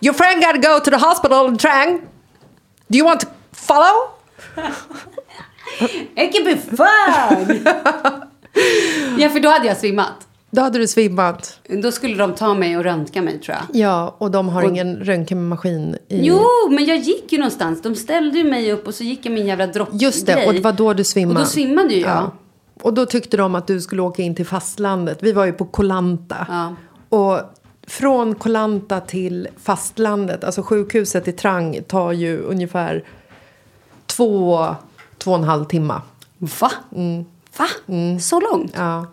Your 0.00 0.14
friend 0.14 0.42
got 0.42 0.62
to 0.62 0.68
go 0.68 0.80
to 0.84 0.90
the 0.90 1.06
hospital 1.06 1.48
in 1.48 1.58
Trang. 1.58 2.00
Do 2.88 2.98
you 2.98 3.06
want 3.08 3.20
to 3.20 3.26
follow? 3.52 4.08
Can 6.16 6.44
be 6.44 6.56
fun! 6.56 7.66
ja, 9.18 9.28
för 9.28 9.40
då 9.40 9.48
hade 9.48 9.66
jag 9.66 9.76
svimmat. 9.76 10.26
Då 10.54 10.62
hade 10.62 10.78
du 10.78 10.86
svimmat. 10.86 11.58
Då 11.82 11.92
skulle 11.92 12.14
de 12.16 12.34
ta 12.34 12.54
mig 12.54 12.76
och 12.76 12.84
röntga 12.84 13.22
mig 13.22 13.40
tror 13.40 13.56
jag. 13.56 13.80
Ja, 13.80 14.14
och 14.18 14.30
de 14.30 14.48
har 14.48 14.62
Och- 14.62 14.68
ingen 14.70 14.96
röntgenmaskin 14.96 15.96
i... 16.08 16.26
Jo, 16.26 16.40
men 16.70 16.84
jag 16.84 16.96
gick 16.96 17.32
ju 17.32 17.38
någonstans. 17.38 17.82
De 17.82 17.94
ställde 17.94 18.38
ju 18.38 18.44
mig 18.44 18.72
upp 18.72 18.86
och 18.86 18.94
så 18.94 19.04
gick 19.04 19.26
jag 19.26 19.32
min 19.32 19.46
jävla 19.46 19.66
droppgrej. 19.66 20.02
Just 20.02 20.26
det, 20.26 20.46
och 20.46 20.54
det 20.54 20.60
var 20.60 20.72
då 20.72 20.92
du 20.92 21.04
svimmade. 21.04 21.40
Och 21.40 21.44
då 21.46 21.50
svimmade 21.50 21.94
ju 21.94 22.00
jag. 22.00 22.10
Ja. 22.10 22.32
Och 22.82 22.94
då 22.94 23.06
tyckte 23.06 23.36
de 23.36 23.54
att 23.54 23.66
du 23.66 23.80
skulle 23.80 24.02
åka 24.02 24.22
in 24.22 24.34
till 24.34 24.46
fastlandet. 24.46 25.18
Vi 25.22 25.32
var 25.32 25.44
ju 25.44 25.52
på 25.52 25.64
Kolanta. 25.64 26.46
Ja. 26.48 26.74
Och 27.18 27.40
från 27.86 28.34
Kolanta 28.34 29.00
till 29.00 29.48
fastlandet, 29.62 30.44
alltså 30.44 30.62
sjukhuset 30.62 31.28
i 31.28 31.32
Trang 31.32 31.78
tar 31.88 32.12
ju 32.12 32.38
ungefär 32.42 33.04
två, 34.06 34.66
två 35.18 35.30
och 35.30 35.38
en 35.38 35.44
halv 35.44 35.64
timma. 35.64 36.02
Va? 36.38 36.72
Va? 37.58 37.68
Så 38.20 38.40
långt? 38.40 38.76
Mm. 38.76 38.86
Ja. 38.88 39.06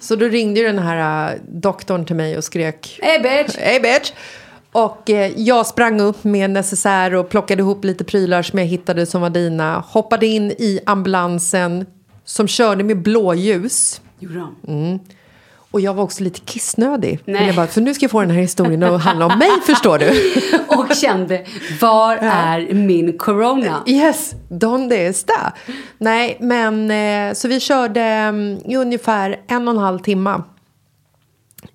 Så 0.00 0.16
då 0.16 0.26
ringde 0.26 0.60
ju 0.60 0.66
den 0.66 0.78
här 0.78 1.32
äh, 1.32 1.40
doktorn 1.48 2.04
till 2.04 2.16
mig 2.16 2.36
och 2.36 2.44
skrek 2.44 2.98
Hey 3.02 3.18
bitch! 3.18 3.56
Hej 3.58 3.80
bitch! 3.80 4.12
Och 4.72 5.10
eh, 5.10 5.32
jag 5.36 5.66
sprang 5.66 6.00
upp 6.00 6.24
med 6.24 6.50
necessär 6.50 7.14
och 7.14 7.28
plockade 7.28 7.62
ihop 7.62 7.84
lite 7.84 8.04
prylar 8.04 8.42
som 8.42 8.58
jag 8.58 8.66
hittade 8.66 9.06
som 9.06 9.20
var 9.20 9.30
dina. 9.30 9.78
Hoppade 9.78 10.26
in 10.26 10.50
i 10.50 10.80
ambulansen 10.86 11.86
som 12.24 12.48
körde 12.48 12.84
med 12.84 13.02
blåljus. 13.02 14.00
Gjorde 14.18 14.34
de? 14.34 14.56
Och 15.70 15.80
jag 15.80 15.94
var 15.94 16.04
också 16.04 16.24
lite 16.24 16.40
kissnödig. 16.40 17.20
Nej. 17.24 17.46
Jag 17.46 17.56
bara, 17.56 17.66
för 17.66 17.80
nu 17.80 17.94
ska 17.94 18.04
jag 18.04 18.10
få 18.10 18.20
den 18.20 18.30
här 18.30 18.40
historien 18.40 18.82
att 18.82 19.02
handla 19.02 19.26
om 19.26 19.38
mig, 19.38 19.50
förstår 19.66 19.98
du. 19.98 20.10
Och 20.76 20.96
kände, 20.96 21.46
var 21.80 22.16
är 22.16 22.74
min 22.74 23.18
corona? 23.18 23.82
Yes, 23.86 24.34
donde 24.48 24.96
está? 24.96 25.52
Nej, 25.98 26.36
men 26.40 26.90
eh, 26.90 27.34
så 27.34 27.48
vi 27.48 27.60
körde 27.60 28.00
mm, 28.00 28.58
i 28.64 28.76
ungefär 28.76 29.40
en 29.46 29.68
och 29.68 29.74
en 29.74 29.80
halv 29.80 29.98
timme. 29.98 30.42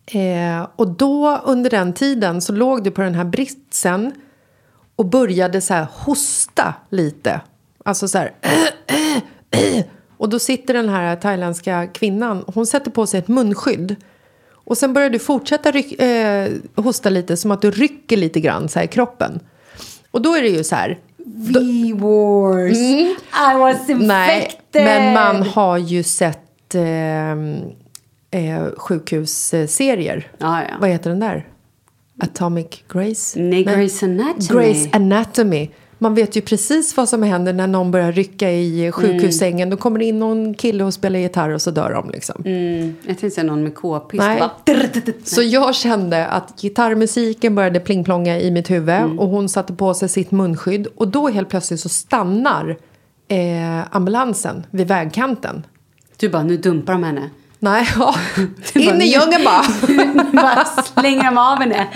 Eh, 0.05 0.67
och 0.75 0.87
då 0.87 1.41
under 1.43 1.69
den 1.69 1.93
tiden 1.93 2.41
så 2.41 2.53
låg 2.53 2.83
du 2.83 2.91
på 2.91 3.01
den 3.01 3.15
här 3.15 3.25
britsen 3.25 4.11
och 4.95 5.05
började 5.05 5.61
så 5.61 5.73
här 5.73 5.87
hosta 5.91 6.73
lite. 6.89 7.41
Alltså 7.85 8.07
så 8.07 8.17
här... 8.17 8.31
Och 10.25 10.31
då 10.31 10.39
sitter 10.39 10.73
den 10.73 10.89
här 10.89 11.15
thailändska 11.15 11.87
kvinnan, 11.87 12.43
hon 12.47 12.65
sätter 12.65 12.91
på 12.91 13.07
sig 13.07 13.19
ett 13.19 13.27
munskydd. 13.27 13.95
Och 14.51 14.77
sen 14.77 14.93
börjar 14.93 15.09
du 15.09 15.19
fortsätta 15.19 15.71
ryck, 15.71 16.01
eh, 16.01 16.51
hosta 16.75 17.09
lite 17.09 17.37
som 17.37 17.51
att 17.51 17.61
du 17.61 17.71
rycker 17.71 18.17
lite 18.17 18.39
grann 18.39 18.69
så 18.69 18.79
här 18.79 18.85
i 18.85 18.87
kroppen. 18.87 19.39
Och 20.11 20.21
då 20.21 20.35
är 20.35 20.41
det 20.41 20.47
ju 20.47 20.63
så 20.63 20.75
här, 20.75 20.99
V-wars. 21.25 22.77
I 22.77 23.57
was 23.57 23.89
infected. 23.89 24.83
Nej, 24.83 25.13
men 25.13 25.13
man 25.13 25.43
har 25.43 25.77
ju 25.77 26.03
sett 26.03 26.75
eh, 26.75 27.31
eh, 28.41 28.71
sjukhusserier. 28.77 30.27
Ja, 30.37 30.61
ja. 30.61 30.75
Vad 30.79 30.89
heter 30.89 31.09
den 31.09 31.19
där? 31.19 31.47
Atomic 32.19 32.67
Grace? 32.89 33.39
Nej, 33.39 33.65
Grey's 33.65 34.03
Anatomy. 34.03 34.73
Grace 34.73 34.89
Anatomy. 34.93 35.69
Man 35.97 36.15
vet 36.15 36.35
ju 36.37 36.41
precis 36.41 36.97
vad 36.97 37.09
som 37.09 37.23
händer 37.23 37.53
när 37.53 37.67
någon 37.67 37.91
börjar 37.91 38.11
rycka 38.11 38.51
i 38.51 38.91
sjukhussängen. 38.91 39.69
Då 39.69 39.77
kommer 39.77 39.99
det 39.99 40.05
in 40.05 40.19
någon 40.19 40.53
kille 40.53 40.83
och 40.83 40.93
spelar 40.93 41.19
gitarr 41.19 41.49
och 41.49 41.61
så 41.61 41.71
dör 41.71 41.93
de 41.93 42.09
liksom. 42.09 42.41
Mm, 42.45 42.95
jag 43.01 43.05
tänkte 43.07 43.29
säga 43.29 43.43
någon 43.45 43.63
med 43.63 43.75
k-pist. 43.75 44.23
Nej. 44.23 44.41
Så 45.23 45.41
jag 45.41 45.75
kände 45.75 46.25
att 46.27 46.61
gitarrmusiken 46.61 47.55
började 47.55 47.79
plingplonga 47.79 48.39
i 48.39 48.51
mitt 48.51 48.71
huvud 48.71 48.89
Mm. 48.95 49.19
och 49.19 49.27
hon 49.29 49.49
satte 49.49 49.73
på 49.73 49.93
sig 49.93 50.09
sitt 50.09 50.31
munskydd 50.31 50.87
och 50.95 51.07
då 51.07 51.27
helt 51.29 51.49
plötsligt 51.49 51.79
så 51.79 51.89
stannar 51.89 52.77
eh, 53.27 53.95
ambulansen 53.95 54.65
vid 54.71 54.87
vägkanten. 54.87 55.65
Du 56.17 56.29
bara, 56.29 56.43
nu 56.43 56.57
dumpar 56.57 56.93
de 56.93 57.03
henne. 57.03 57.29
Nej, 57.59 57.87
ja. 57.95 58.15
In 58.73 59.01
i 59.01 59.05
djungeln 59.05 59.43
bara. 59.45 59.63
bara 60.43 60.65
slänger 60.65 61.23
de 61.23 61.37
av 61.37 61.59
henne. 61.59 61.87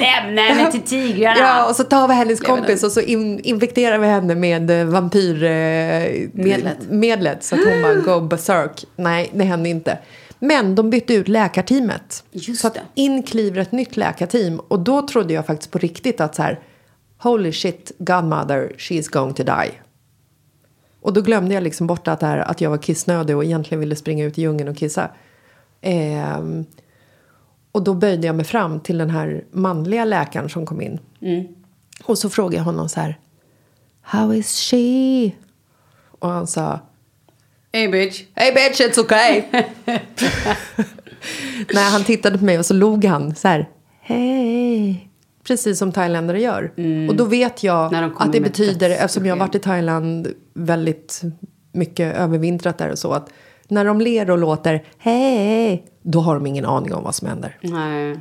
Lämna 0.00 0.42
henne 0.42 0.72
till 0.72 0.80
tigrarna. 0.80 1.38
Ja, 1.38 1.68
och 1.68 1.76
så 1.76 1.84
tar 1.84 2.08
vi 2.08 2.14
hennes 2.14 2.40
kompis 2.40 2.82
och 2.82 2.92
så 2.92 3.00
in, 3.00 3.40
infekterar 3.40 3.98
vi 3.98 4.06
henne 4.06 4.34
med 4.34 4.70
eh, 4.70 4.86
vampyrmedlet. 4.86 6.78
Eh, 6.82 6.88
Medlet. 6.88 7.44
så 7.44 7.54
att 7.54 7.60
hon 7.64 7.82
bara 7.82 7.94
go 7.94 8.20
berserk. 8.20 8.84
Nej, 8.96 9.30
det 9.34 9.44
hände 9.44 9.68
inte. 9.68 9.98
Men 10.38 10.74
de 10.74 10.90
bytte 10.90 11.14
ut 11.14 11.28
läkarteamet. 11.28 12.24
Just 12.32 12.60
så 12.60 12.66
att 12.66 12.78
in 12.94 13.22
kliver 13.22 13.60
ett 13.60 13.72
nytt 13.72 13.96
läkarteam. 13.96 14.60
Och 14.68 14.80
då 14.80 15.06
trodde 15.06 15.34
jag 15.34 15.46
faktiskt 15.46 15.70
på 15.70 15.78
riktigt 15.78 16.20
att 16.20 16.34
så 16.34 16.42
här, 16.42 16.60
holy 17.18 17.52
shit, 17.52 17.92
godmother, 17.98 18.72
she's 18.78 19.12
going 19.12 19.34
to 19.34 19.42
die. 19.42 19.72
Och 21.08 21.14
då 21.14 21.20
glömde 21.20 21.54
jag 21.54 21.62
liksom 21.62 21.86
bort 21.86 22.08
att, 22.08 22.22
här, 22.22 22.38
att 22.38 22.60
jag 22.60 22.70
var 22.70 22.78
kissnödig 22.78 23.36
och 23.36 23.44
egentligen 23.44 23.80
ville 23.80 23.96
springa 23.96 24.24
ut 24.24 24.38
i 24.38 24.42
djungeln 24.42 24.68
och 24.68 24.76
kissa. 24.76 25.10
Ehm, 25.80 26.66
och 27.72 27.82
då 27.82 27.94
böjde 27.94 28.26
jag 28.26 28.36
mig 28.36 28.44
fram 28.44 28.80
till 28.80 28.98
den 28.98 29.10
här 29.10 29.44
manliga 29.50 30.04
läkaren 30.04 30.48
som 30.48 30.66
kom 30.66 30.80
in. 30.80 30.98
Och 32.04 32.18
så 32.18 32.30
frågade 32.30 32.56
jag 32.56 32.64
honom 32.64 32.88
så 32.88 33.00
här. 33.00 33.18
How 34.02 34.34
is 34.34 34.70
she? 34.70 35.30
Och 36.18 36.28
han 36.28 36.46
sa. 36.46 36.80
Hey 37.72 37.88
bitch. 37.88 38.22
Hey 38.34 38.52
bitch, 38.52 38.80
it's 38.80 39.00
okay. 39.00 39.42
Nej, 41.74 41.90
han 41.90 42.04
tittade 42.04 42.38
på 42.38 42.44
mig 42.44 42.58
och 42.58 42.66
så 42.66 42.74
log 42.74 43.04
han 43.04 43.34
så 43.34 43.48
här. 43.48 43.68
Hej. 44.00 45.07
Precis 45.48 45.78
som 45.78 45.92
thailändare 45.92 46.40
gör. 46.40 46.72
Och 47.08 47.16
då 47.16 47.24
vet 47.24 47.62
jag 47.62 47.92
Mm. 47.92 48.10
De 48.10 48.16
att 48.18 48.32
det 48.32 48.40
betyder, 48.40 48.90
eftersom 48.90 49.26
jag 49.26 49.34
har 49.34 49.40
varit 49.40 49.54
i 49.54 49.58
Thailand 49.58 50.28
väldigt 50.54 51.22
mycket 51.72 52.16
övervintrat 52.16 52.78
där 52.78 52.90
och 52.90 52.98
så, 52.98 53.12
att 53.12 53.30
när 53.68 53.84
de 53.84 54.00
ler 54.00 54.30
och 54.30 54.38
låter 54.38 54.84
hej, 54.98 55.84
då 56.02 56.20
har 56.20 56.34
de 56.34 56.46
ingen 56.46 56.64
aning 56.64 56.94
om 56.94 57.04
vad 57.04 57.14
som 57.14 57.28
händer. 57.28 57.56
Nej, 57.60 58.20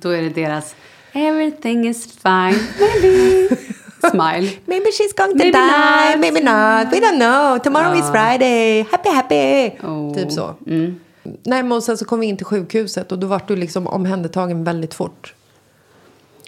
då 0.00 0.10
är 0.10 0.22
det 0.22 0.28
deras 0.30 0.74
everything 1.12 1.88
is 1.88 2.06
fine, 2.06 2.58
maybe. 3.02 3.56
Smile. 4.10 4.50
Maybe 4.64 4.86
she's 4.90 5.14
going 5.16 5.32
to 5.32 5.44
Maybe 5.44 5.58
die, 5.58 6.10
not. 6.10 6.20
maybe 6.20 6.40
not, 6.40 6.92
we 6.92 7.00
don't 7.00 7.18
know. 7.18 7.58
Tomorrow 7.58 7.94
is 7.98 8.10
Friday, 8.10 8.86
happy 8.90 9.08
happy. 9.08 9.86
Oh. 9.86 10.14
Typ 10.14 10.32
så. 10.32 10.54
Nej, 11.42 11.62
men 11.62 11.72
och 11.72 11.82
sen 11.82 11.98
så 11.98 12.04
kom 12.04 12.20
vi 12.20 12.26
in 12.26 12.36
till 12.36 12.46
sjukhuset 12.46 13.12
och 13.12 13.18
då 13.18 13.26
var 13.26 13.42
du 13.46 13.56
liksom 13.56 13.86
omhändertagen 13.86 14.64
väldigt 14.64 14.94
fort. 14.94 15.34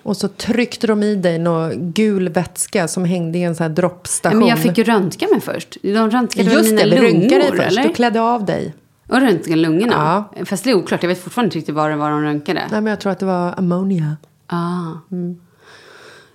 Och 0.03 0.17
så 0.17 0.29
tryckte 0.29 0.87
de 0.87 1.03
i 1.03 1.15
dig 1.15 1.39
någon 1.39 1.93
gul 1.93 2.29
vätska 2.29 2.89
som 2.89 3.05
hängde 3.05 3.39
i 3.39 3.43
en 3.43 3.55
sån 3.55 3.63
här 3.65 3.71
droppstation. 3.71 4.39
Men 4.39 4.49
jag 4.49 4.59
fick 4.59 4.79
ju 4.79 4.85
röntga 4.85 5.29
mig 5.29 5.41
först. 5.41 5.77
De 5.83 6.11
röntgade 6.11 6.51
Just 6.53 6.71
mina 6.71 6.83
det, 6.83 6.91
vi 6.91 6.97
lungor, 6.97 7.21
röntgade 7.21 7.43
dig 7.43 7.51
först. 7.51 7.63
eller? 7.79 7.83
Du 7.83 7.95
klädde 7.95 8.21
av 8.21 8.45
dig. 8.45 8.75
Och 9.09 9.21
röntgade 9.21 9.57
lungorna? 9.61 10.25
Fast 10.45 10.65
det 10.65 10.71
är 10.71 10.75
oklart. 10.75 11.03
Jag 11.03 11.09
vet 11.09 11.23
fortfarande 11.23 11.47
inte 11.47 11.59
riktigt 11.59 11.75
vad 11.75 11.91
det 11.91 11.97
var 11.97 12.11
de 12.11 12.23
röntgade. 12.23 12.61
Nej, 12.71 12.81
men 12.81 12.91
jag 12.91 13.01
tror 13.01 13.13
att 13.13 13.19
det 13.19 13.27
var 13.27 13.55
ammonia. 13.59 14.17
Ah. 14.47 14.91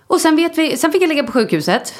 Och 0.06 0.20
sen, 0.20 0.36
vet 0.36 0.58
vi, 0.58 0.76
sen 0.76 0.92
fick 0.92 1.02
jag 1.02 1.08
ligga 1.08 1.22
på 1.22 1.32
sjukhuset. 1.32 1.94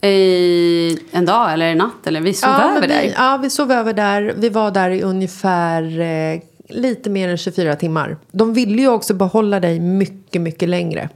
I 0.00 0.98
en 1.10 1.24
dag 1.24 1.52
eller 1.52 1.66
en 1.66 1.78
natt. 1.78 2.06
Eller 2.06 2.20
vi 2.20 2.34
sov 2.34 2.50
Ja, 2.50 2.70
över 2.70 2.80
men 2.80 2.88
där. 2.88 3.02
vi, 3.02 3.14
ja, 3.16 3.36
vi 3.42 3.50
sov 3.50 3.72
över 3.72 3.92
där. 3.92 4.34
Vi 4.36 4.48
var 4.48 4.70
där 4.70 4.90
i 4.90 5.02
ungefär 5.02 6.00
eh, 6.00 6.40
lite 6.68 7.10
mer 7.10 7.28
än 7.28 7.36
24 7.36 7.76
timmar. 7.76 8.16
De 8.30 8.54
ville 8.54 8.82
ju 8.82 8.88
också 8.88 9.14
behålla 9.14 9.60
dig 9.60 9.80
mycket, 9.80 10.42
mycket 10.42 10.68
längre. 10.68 11.08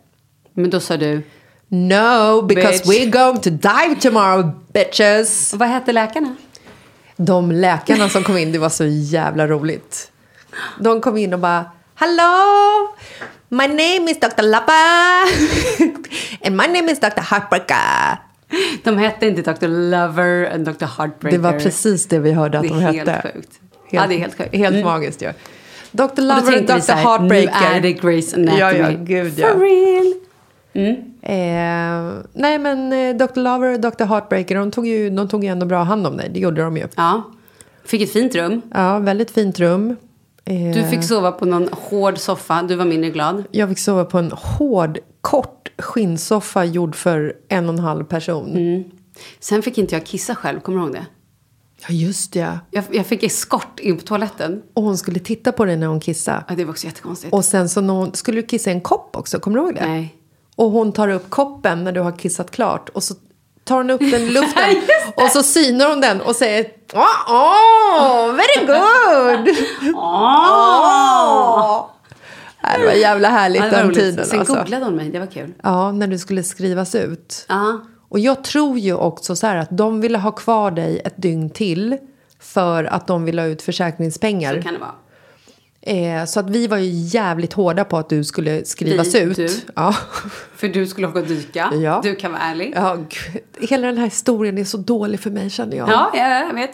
Men 0.55 0.71
då 0.71 0.81
sa 0.81 0.97
du. 0.97 1.23
No, 1.69 2.43
because 2.43 2.85
Bitch. 2.85 2.87
we're 2.87 3.11
going 3.11 3.41
to 3.41 3.51
die 3.51 4.01
tomorrow, 4.01 4.51
bitches! 4.73 5.55
Vad 5.55 5.69
hette 5.69 5.93
läkarna? 5.93 6.37
De 7.17 7.53
läkarna 7.53 8.09
som 8.09 8.25
kom 8.25 8.37
in, 8.39 8.53
det 8.53 8.59
var 8.59 8.69
så 8.69 8.85
jävla 8.87 9.47
roligt. 9.47 10.11
De 10.81 11.01
kom 11.01 11.17
in 11.17 11.35
och 11.35 11.41
bara 11.41 11.65
Hello! 11.95 12.33
My 13.49 13.67
name 13.69 14.11
is 14.11 14.21
Dr. 14.21 14.43
Lappa 14.43 14.73
and 16.45 16.57
my 16.57 16.67
name 16.81 16.93
is 16.93 17.01
Dr. 17.01 17.21
Heartbreaker. 17.21 18.17
De 18.85 18.99
hette 18.99 19.27
inte 19.27 19.53
Dr. 19.53 19.67
Lover 19.69 20.53
och 20.55 20.61
Dr. 20.61 20.85
Heartbreaker. 20.85 21.39
Det 21.39 21.39
var 21.39 21.53
precis 21.53 22.07
det 22.07 22.19
vi 22.19 22.33
hörde 22.33 22.59
att 22.59 22.63
Det 22.65 22.69
de 22.69 22.79
är 22.85 22.93
hette. 22.93 23.11
helt 23.11 23.35
sjukt. 23.35 23.61
Ja, 23.93 24.07
det 24.09 24.15
är 24.15 24.19
helt. 24.19 24.39
Helt 24.55 24.75
Mm. 24.75 24.85
magiskt 24.85 25.23
ju. 25.23 25.27
Ja. 25.27 25.33
Dr. 25.91 26.21
Lover 26.23 26.57
och 26.59 26.63
Dr. 26.67 26.93
Heartbreaker. 26.93 27.71
nu 27.71 27.77
är 27.77 27.81
det 27.81 27.89
Grey's 27.93 28.35
Anatomy. 28.35 28.59
Ja, 28.61 28.73
ja, 28.73 28.91
gud 28.99 29.33
ja. 29.39 29.47
For 29.49 29.59
real. 29.61 30.15
Eh, 31.23 32.23
nej 32.33 32.59
men 32.59 32.93
eh, 32.93 33.17
Dr. 33.27 33.41
Lover 33.41 33.75
och 33.75 33.81
Dr. 33.81 34.05
Heartbreaker, 34.05 34.55
de 34.55 34.71
tog, 34.71 34.87
ju, 34.87 35.11
de 35.11 35.29
tog 35.29 35.45
ju 35.45 35.51
ändå 35.51 35.67
bra 35.67 35.83
hand 35.83 36.07
om 36.07 36.17
dig. 36.17 36.31
Det 36.35 36.41
gjorde 36.41 36.63
de 36.63 36.77
ju. 36.77 36.87
Ja. 36.97 37.23
Fick 37.85 38.03
ett 38.03 38.13
fint 38.13 38.35
rum. 38.35 38.63
Ja, 38.75 38.99
väldigt 38.99 39.31
fint 39.31 39.59
rum. 39.61 39.97
Eh, 40.45 40.75
Du 40.75 40.83
fick 40.91 41.03
sova 41.05 41.33
på 41.33 41.45
någon 41.45 41.69
hård 41.73 42.19
soffa. 42.19 42.63
Du 42.63 42.75
var 42.77 42.85
mindre 42.85 43.11
glad. 43.11 43.45
Jag 43.51 43.69
fick 43.69 43.79
sova 43.79 44.05
på 44.05 44.19
en 44.19 44.33
hård, 44.33 44.99
kort 45.21 45.71
skinnsoffa 45.79 46.65
gjord 46.65 46.95
för 46.97 47.33
en 47.49 47.69
och 47.69 47.75
en 47.75 47.81
halv 47.81 48.05
person. 48.05 48.51
Mm. 48.57 48.85
Sen 49.41 49.63
fick 49.63 49.79
inte 49.79 49.95
jag 49.95 50.07
kissa 50.07 50.35
själv. 50.35 50.61
Kommer 50.61 50.79
du 50.79 50.85
ihåg 50.85 50.93
det? 50.95 51.07
Ja, 51.89 51.95
just 51.95 52.33
det. 52.33 52.59
Jag, 52.71 52.85
jag 52.91 53.07
fick 53.07 53.23
eskort 53.23 53.81
in 53.81 53.97
på 53.99 54.03
toaletten. 54.03 54.63
Och 54.75 54.83
hon 54.83 54.99
skulle 54.99 55.19
titta 55.19 55.53
på 55.53 55.65
dig 55.65 55.77
när 55.77 55.87
hon 55.87 56.01
kissade. 56.01 56.45
Ja, 56.49 56.55
det 56.55 56.65
var 56.65 56.71
också 56.73 56.87
jättekonstigt. 56.87 57.33
Och 57.33 57.45
sen 57.45 57.69
så 57.69 57.81
när 57.81 57.95
hon, 57.95 58.15
skulle 58.15 58.41
du 58.41 58.47
kissa 58.47 58.71
i 58.71 58.73
en 58.73 58.81
kopp 58.81 59.17
också, 59.17 59.39
kommer 59.41 59.59
du 59.59 59.65
ihåg 59.65 59.75
det? 59.75 59.87
Nej. 59.89 60.17
Och 60.57 60.71
hon 60.71 60.93
tar 60.93 61.09
upp 61.09 61.31
koppen 61.31 61.85
när 61.85 61.93
du 61.93 62.01
har 62.01 62.13
kissat 62.19 62.51
klart 62.51 62.89
och 62.89 63.03
så 63.03 63.15
tar 63.65 63.77
hon 63.77 63.91
upp 63.91 64.01
den 64.01 64.23
i 64.23 64.31
luften 64.31 64.63
och 65.17 65.29
så 65.31 65.43
synar 65.43 65.89
hon 65.89 66.01
den 66.01 66.21
och 66.21 66.37
säger 66.37 66.67
Åh, 66.95 67.03
åh, 67.29 68.27
very 68.33 68.67
good! 68.67 69.57
Nej, 72.65 72.81
Det 72.81 72.87
var 72.87 72.93
jävla 72.93 73.29
härligt 73.29 73.63
Ja, 73.63 73.71
den 73.71 73.87
roligt. 73.87 73.99
tiden. 73.99 74.27
Sen 74.27 74.39
Alltså. 74.39 74.55
googlade 74.55 74.85
hon 74.85 74.97
mig. 74.97 75.11
Det 75.11 75.19
var 75.19 75.27
kul. 75.27 75.53
Ja, 75.63 75.93
när 75.93 76.07
du 76.07 76.19
skulle 76.19 76.43
skrivas 76.43 76.95
ut. 76.95 77.47
Ja. 77.49 77.81
Och 78.13 78.19
jag 78.19 78.45
tror 78.45 78.79
ju 78.79 78.95
också 78.95 79.37
så 79.37 79.47
här 79.47 79.57
att 79.57 79.69
de 79.71 80.01
ville 80.01 80.19
ha 80.19 80.31
kvar 80.33 80.71
dig 80.71 81.01
ett 81.05 81.15
dygn 81.17 81.51
till 81.51 81.97
för 82.39 82.85
att 82.85 83.07
de 83.07 83.25
ville 83.25 83.43
ha 83.43 83.47
ut 83.49 83.63
försäkringspengar. 83.63 84.55
Så 84.57 84.63
kan 84.63 84.75
det 84.75 84.81
vara. 84.81 84.93
Eh, 85.81 86.25
så 86.25 86.41
att 86.41 86.51
vi 86.51 86.67
var 86.67 86.77
ju 86.77 86.91
jävligt 86.91 87.53
hårda 87.53 87.85
på 87.85 87.97
att 87.99 88.09
du 88.09 88.25
skulle 88.25 88.65
skrivas 88.65 89.15
Vi, 89.15 89.21
ut. 89.21 89.37
du. 89.37 89.49
Ja. 89.77 89.95
För 90.57 90.69
du 90.69 90.87
skulle 90.87 91.07
åka 91.09 91.19
och 91.19 91.27
dyka. 91.27 91.73
Ja. 91.75 92.01
Du 92.03 92.15
kan 92.15 92.33
vara 92.33 92.43
ärlig. 92.43 92.73
Ja, 92.77 92.95
gud. 92.95 93.43
Hela 93.71 93.87
den 93.87 93.99
här 93.99 94.05
historien 94.05 94.59
är 94.59 94.65
så 94.65 94.77
dålig 94.77 95.21
för 95.21 95.31
mig 95.31 95.51
känner 95.51 95.77
jag. 95.77 95.89
Ja, 95.89 96.11
ja, 96.15 96.29
jag 96.47 96.55
vet. 96.55 96.71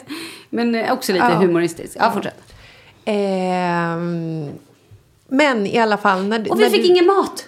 Men 0.49 0.75
eh, 0.75 0.93
också 0.93 1.13
lite 1.13 1.25
Ja. 1.25 1.35
humoristisk. 1.37 1.97
Ja, 1.99 2.11
fortsätt. 2.11 2.35
Ehm, 3.05 4.49
men 5.27 5.65
i 5.67 5.77
alla 5.79 5.97
fall. 5.97 6.23
När, 6.27 6.51
Och 6.51 6.59
vi 6.59 6.63
när 6.63 6.69
fick 6.69 6.81
du, 6.81 6.87
ingen 6.87 7.05
mat. 7.05 7.45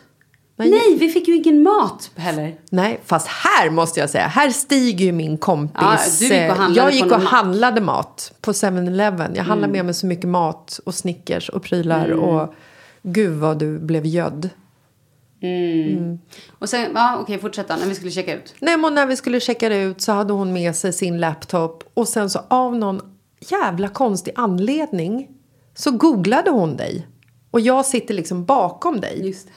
Nej, 0.69 0.95
vi 0.99 1.09
fick 1.09 1.27
ju 1.27 1.35
ingen 1.35 1.63
mat 1.63 2.11
heller. 2.15 2.55
Nej, 2.69 2.99
fast 3.05 3.27
här 3.27 3.69
måste 3.69 3.99
jag 3.99 4.09
säga, 4.09 4.27
här 4.27 4.49
stiger 4.49 5.05
ju 5.05 5.11
min 5.11 5.37
kompis. 5.37 5.81
Ja, 5.81 5.97
gick 6.19 6.31
eh, 6.31 6.69
jag 6.75 6.91
gick 6.93 7.03
och 7.03 7.09
mat. 7.09 7.23
handlade 7.23 7.81
mat 7.81 8.33
på 8.41 8.51
7-Eleven. 8.51 9.35
Jag 9.35 9.43
handlade 9.43 9.69
Mm. 9.69 9.77
med 9.77 9.85
mig 9.85 9.93
så 9.93 10.05
mycket 10.05 10.27
mat 10.29 10.79
och 10.85 10.95
Snickers 10.95 11.49
och 11.49 11.63
prylar. 11.63 12.09
Och 12.11 12.53
gud 13.03 13.37
vad 13.37 13.57
du 13.59 13.79
blev 13.79 14.05
gödd. 14.05 14.49
Och 16.59 16.69
sen, 16.69 16.91
ja 16.95 17.17
okej, 17.21 17.39
fortsätt 17.39 17.67
då, 17.67 17.75
när 17.75 17.85
vi 17.87 17.95
skulle 17.95 18.11
checka 18.11 18.35
ut. 18.35 18.53
Nej, 18.59 18.77
men 18.77 18.95
när 18.95 19.05
vi 19.05 19.15
skulle 19.15 19.39
checka 19.39 19.75
ut 19.77 20.01
så 20.01 20.11
hade 20.11 20.33
hon 20.33 20.53
med 20.53 20.75
sig 20.75 20.93
sin 20.93 21.19
laptop. 21.19 21.83
Och 21.93 22.07
sen 22.07 22.29
så 22.29 22.39
av 22.47 22.75
någon 22.75 23.01
jävla 23.39 23.87
konstig 23.87 24.33
anledning 24.35 25.27
så 25.75 25.91
googlade 25.91 26.49
hon 26.51 26.75
dig. 26.77 27.07
Och 27.51 27.59
jag 27.59 27.85
sitter 27.85 28.13
liksom 28.13 28.45
bakom 28.45 29.01
dig. 29.01 29.27
Just 29.27 29.47
det. 29.47 29.53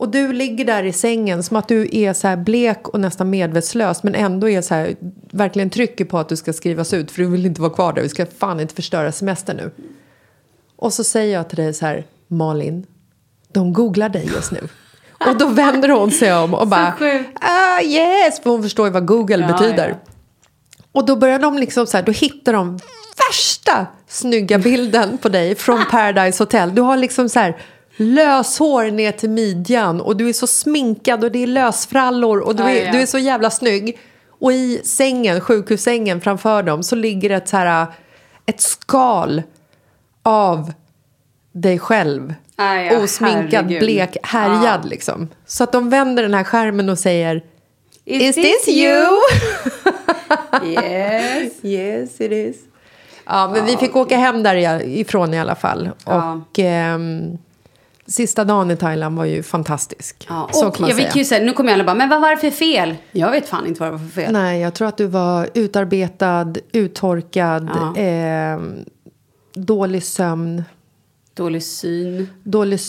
Och 0.00 0.08
du 0.08 0.32
ligger 0.32 0.64
där 0.64 0.82
i 0.82 0.92
sängen 0.92 1.42
som 1.42 1.56
att 1.56 1.68
du 1.68 1.88
är 1.92 2.12
så 2.12 2.28
här 2.28 2.36
blek 2.36 2.88
och 2.88 3.00
nästan 3.00 3.30
medvetslös 3.30 4.02
men 4.02 4.14
ändå 4.14 4.48
är 4.48 4.62
så 4.62 4.74
här, 4.74 4.96
verkligen 5.32 5.70
trycker 5.70 6.04
på 6.04 6.18
att 6.18 6.28
du 6.28 6.36
ska 6.36 6.52
skrivas 6.52 6.92
ut 6.92 7.10
för 7.10 7.22
du 7.22 7.28
vill 7.28 7.46
inte 7.46 7.60
vara 7.60 7.72
kvar 7.72 7.92
där, 7.92 8.02
vi 8.02 8.08
ska 8.08 8.26
fan 8.38 8.60
inte 8.60 8.74
förstöra 8.74 9.12
semester 9.12 9.54
nu. 9.54 9.70
Och 10.76 10.92
så 10.92 11.04
säger 11.04 11.34
jag 11.34 11.48
till 11.48 11.56
dig 11.56 11.74
så 11.74 11.86
här, 11.86 12.06
Malin, 12.28 12.86
de 13.52 13.72
googlar 13.72 14.08
dig 14.08 14.30
just 14.34 14.52
nu. 14.52 14.68
Och 15.26 15.38
då 15.38 15.46
vänder 15.46 15.88
hon 15.88 16.10
sig 16.10 16.34
om 16.34 16.54
och 16.54 16.68
bara, 16.68 16.94
ah 17.40 17.80
yes, 17.82 18.40
för 18.42 18.50
hon 18.50 18.62
förstår 18.62 18.86
ju 18.86 18.92
vad 18.92 19.06
Google 19.06 19.46
Ja, 19.48 19.52
betyder. 19.58 19.88
ja. 19.88 19.96
Och 20.92 21.06
då 21.06 21.16
börjar 21.16 21.38
de 21.38 21.58
liksom 21.58 21.86
så 21.86 21.96
här, 21.96 22.04
då 22.04 22.12
hittar 22.12 22.52
de 22.52 22.78
värsta 23.28 23.86
snygga 24.08 24.58
bilden 24.58 25.18
på 25.18 25.28
dig 25.28 25.54
från 25.54 25.84
Paradise 25.90 26.42
Hotel. 26.42 26.74
Du 26.74 26.82
har 26.82 26.96
liksom 26.96 27.28
så 27.28 27.38
här 27.40 27.56
löshår 28.00 28.90
ner 28.90 29.12
till 29.12 29.30
midjan 29.30 30.00
och 30.00 30.16
du 30.16 30.28
är 30.28 30.32
så 30.32 30.46
sminkad 30.46 31.24
och 31.24 31.32
det 31.32 31.42
är 31.42 31.46
lösfrallor 31.46 32.38
och 32.40 32.56
du 32.56 32.62
är, 32.62 32.86
ja. 32.86 32.92
du 32.92 33.00
är 33.00 33.06
så 33.06 33.18
jävla 33.18 33.50
snygg. 33.50 33.98
Och 34.40 34.52
i 34.52 34.80
sängen, 34.84 35.40
sjukhussängen 35.40 36.20
framför 36.20 36.62
dem 36.62 36.82
så 36.82 36.96
ligger 36.96 37.30
ett 37.30 37.48
så 37.48 37.56
här 37.56 37.86
ett 38.46 38.60
skal 38.60 39.42
av 40.22 40.72
dig 41.52 41.78
själv. 41.78 42.34
Ah, 42.56 42.74
ja, 42.74 42.98
Osminkad, 42.98 43.52
herregud. 43.52 43.80
blek, 43.80 44.16
härjad 44.22 44.80
Ja. 44.84 44.88
liksom. 44.88 45.28
Så 45.46 45.64
att 45.64 45.72
de 45.72 45.90
vänder 45.90 46.22
den 46.22 46.34
här 46.34 46.44
skärmen 46.44 46.88
och 46.88 46.98
säger 46.98 47.44
Is, 48.04 48.22
Is 48.22 48.34
this 48.34 48.74
you? 48.76 49.04
Yes. 50.64 51.52
Yes, 51.62 52.20
it 52.20 52.32
is. 52.32 52.56
Ja, 53.26 53.50
men 53.54 53.66
vi 53.66 53.76
fick 53.76 53.96
åka 53.96 54.16
hem 54.16 54.42
därifrån 54.42 55.34
i 55.34 55.40
alla 55.40 55.54
fall. 55.54 55.90
Och 56.04 56.58
ehm, 56.58 57.38
sista 58.10 58.44
dagen 58.44 58.70
i 58.70 58.76
Thailand 58.76 59.16
var 59.16 59.24
ju 59.24 59.42
fantastisk. 59.42 60.26
Ja, 60.28 60.50
och 60.66 60.76
jag 60.88 60.96
fick 60.96 61.16
ju 61.16 61.24
säga, 61.24 61.44
nu 61.44 61.52
kommer 61.52 61.72
alla 61.72 61.84
bara, 61.84 61.94
men 61.94 62.08
vad 62.08 62.20
var 62.20 62.30
det 62.30 62.36
för 62.36 62.50
fel? 62.50 62.96
Jag 63.12 63.30
vet 63.30 63.48
fan 63.48 63.66
inte 63.66 63.80
vad 63.80 63.88
det 63.88 63.92
var 63.92 63.98
för 63.98 64.22
fel. 64.22 64.32
Nej, 64.32 64.60
jag 64.60 64.74
tror 64.74 64.88
att 64.88 64.96
du 64.96 65.06
var 65.06 65.48
utarbetad, 65.54 66.54
uttorkad, 66.72 67.70
Ja. 67.74 67.94
ehm, 68.02 68.84
dålig 69.54 70.02
sömn, 70.04 70.64
Dålig 71.34 71.62
syn. 71.62 72.28
dålig... 72.42 72.80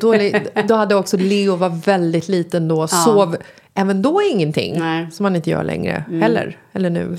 dålig 0.00 0.46
då 0.68 0.74
hade 0.74 0.94
också 0.94 1.16
Leo 1.16 1.56
var 1.56 1.68
väldigt 1.68 2.28
liten 2.28 2.68
då, 2.68 2.88
sov 2.88 3.36
även 3.74 4.02
då 4.02 4.22
ingenting. 4.22 4.78
Nej. 4.78 4.98
Mm. 4.98 5.10
Som 5.10 5.22
man 5.24 5.36
inte 5.36 5.50
gör 5.50 5.64
längre 5.64 6.04
heller, 6.22 6.58
eller 6.72 6.90
nu. 6.90 7.18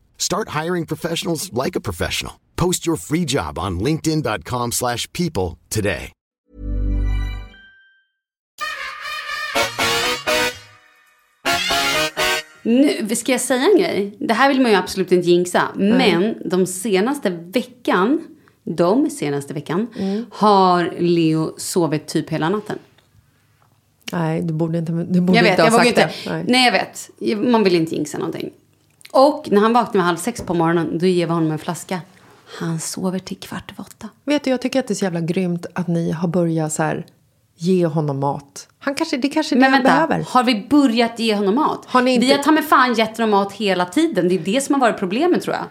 Start 0.21 0.49
hiring 0.49 0.85
professionals 0.85 1.51
like 1.51 1.75
a 1.75 1.81
professional. 1.81 2.39
Post 2.55 2.85
your 2.85 2.95
free 2.95 3.25
job 3.25 3.57
on 3.57 3.79
linkedin.com/people 3.79 4.71
slash 4.71 5.11
people 5.13 5.57
today. 5.69 6.11
Nu, 12.63 13.15
ska 13.15 13.31
jag 13.31 13.41
säga 13.41 13.63
en 13.73 13.77
grej? 13.77 14.15
Det 14.19 14.33
här 14.33 14.47
vill 14.49 14.61
man 14.61 14.71
ju 14.71 14.77
absolut 14.77 15.11
inte 15.11 15.29
jinxa. 15.29 15.67
Men 15.75 16.35
de 16.45 16.65
senaste 16.65 17.29
veckan, 17.29 18.21
de 18.63 19.09
senaste 19.09 19.53
veckan, 19.53 19.87
Mm. 19.99 20.25
har 20.31 20.93
Leo 20.99 21.53
sovit 21.57 22.07
typ 22.07 22.29
hela 22.29 22.49
natten. 22.49 22.77
Nej, 24.11 24.41
du 24.41 24.53
borde 24.53 24.77
inte, 24.77 24.91
du 24.91 25.21
borde 25.21 25.37
Jag 25.37 25.43
vet, 25.43 25.51
inte 25.51 25.63
ha 25.63 25.71
sagt 25.71 25.87
inte. 25.87 26.01
det. 26.25 26.31
Nej. 26.31 26.45
Nej. 26.47 26.65
jag 26.65 26.71
vet. 26.71 27.09
Man 27.51 27.63
vill 27.63 27.75
inte 27.75 27.95
jinxa 27.95 28.17
någonting. 28.17 28.49
Och 29.11 29.47
när 29.51 29.61
han 29.61 29.73
vaknar 29.73 29.93
med 29.97 30.05
halv 30.05 30.17
sex 30.17 30.41
på 30.41 30.53
morgonen, 30.53 30.97
då 30.97 31.05
ger 31.05 31.27
vi 31.27 31.33
honom 31.33 31.51
en 31.51 31.59
flaska. 31.59 31.99
Han 32.59 32.79
sover 32.79 33.19
till 33.19 33.37
kvart 33.39 33.71
över 33.71 33.81
åtta. 33.83 34.09
Vet 34.25 34.43
du, 34.43 34.49
jag 34.49 34.61
tycker 34.61 34.79
att 34.79 34.87
det 34.87 34.93
är 34.93 34.95
så 34.95 35.05
jävla 35.05 35.19
grymt 35.21 35.65
att 35.73 35.87
ni 35.87 36.11
har 36.11 36.27
börjat 36.27 36.73
så 36.73 36.83
här, 36.83 37.05
ge 37.55 37.85
honom 37.85 38.19
mat. 38.19 38.67
Han 38.79 38.95
kanske, 38.95 39.17
det 39.17 39.29
kanske 39.29 39.55
är 39.55 39.57
det 39.57 39.61
Men 39.61 39.73
han 39.73 39.83
vänta, 39.83 40.07
behöver. 40.07 40.25
har 40.29 40.43
vi 40.43 40.67
börjat 40.69 41.19
ge 41.19 41.35
honom 41.35 41.55
mat? 41.55 41.85
Har 41.87 42.01
ni 42.01 42.13
inte- 42.13 42.25
Vi 42.25 42.31
har 42.33 42.43
ta 42.43 42.51
med 42.51 42.65
fan 42.65 42.93
gett 42.93 43.17
honom 43.17 43.29
mat 43.29 43.53
hela 43.53 43.85
tiden. 43.85 44.29
Det 44.29 44.35
är 44.35 44.39
det 44.39 44.61
som 44.61 44.75
har 44.75 44.79
varit 44.89 44.99
problemet 44.99 45.41
tror 45.43 45.55
jag. 45.55 45.65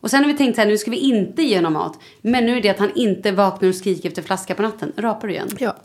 Och 0.00 0.10
sen 0.10 0.24
har 0.24 0.30
vi 0.32 0.36
tänkt 0.38 0.54
så 0.56 0.60
här, 0.62 0.68
nu 0.68 0.78
ska 0.78 0.90
vi 0.90 0.96
inte 0.96 1.42
ge 1.42 1.56
honom 1.56 1.72
mat. 1.72 1.98
Men 2.20 2.46
nu 2.46 2.56
är 2.56 2.62
det 2.62 2.68
att 2.68 2.78
han 2.78 2.90
inte 2.94 3.32
vaknar 3.32 3.68
och 3.68 3.74
skriker 3.74 4.08
efter 4.08 4.22
flaska 4.22 4.54
på 4.54 4.62
natten. 4.62 4.92
Rapar 4.96 5.28
du 5.28 5.34
igen? 5.34 5.48
Ja. 5.58 5.76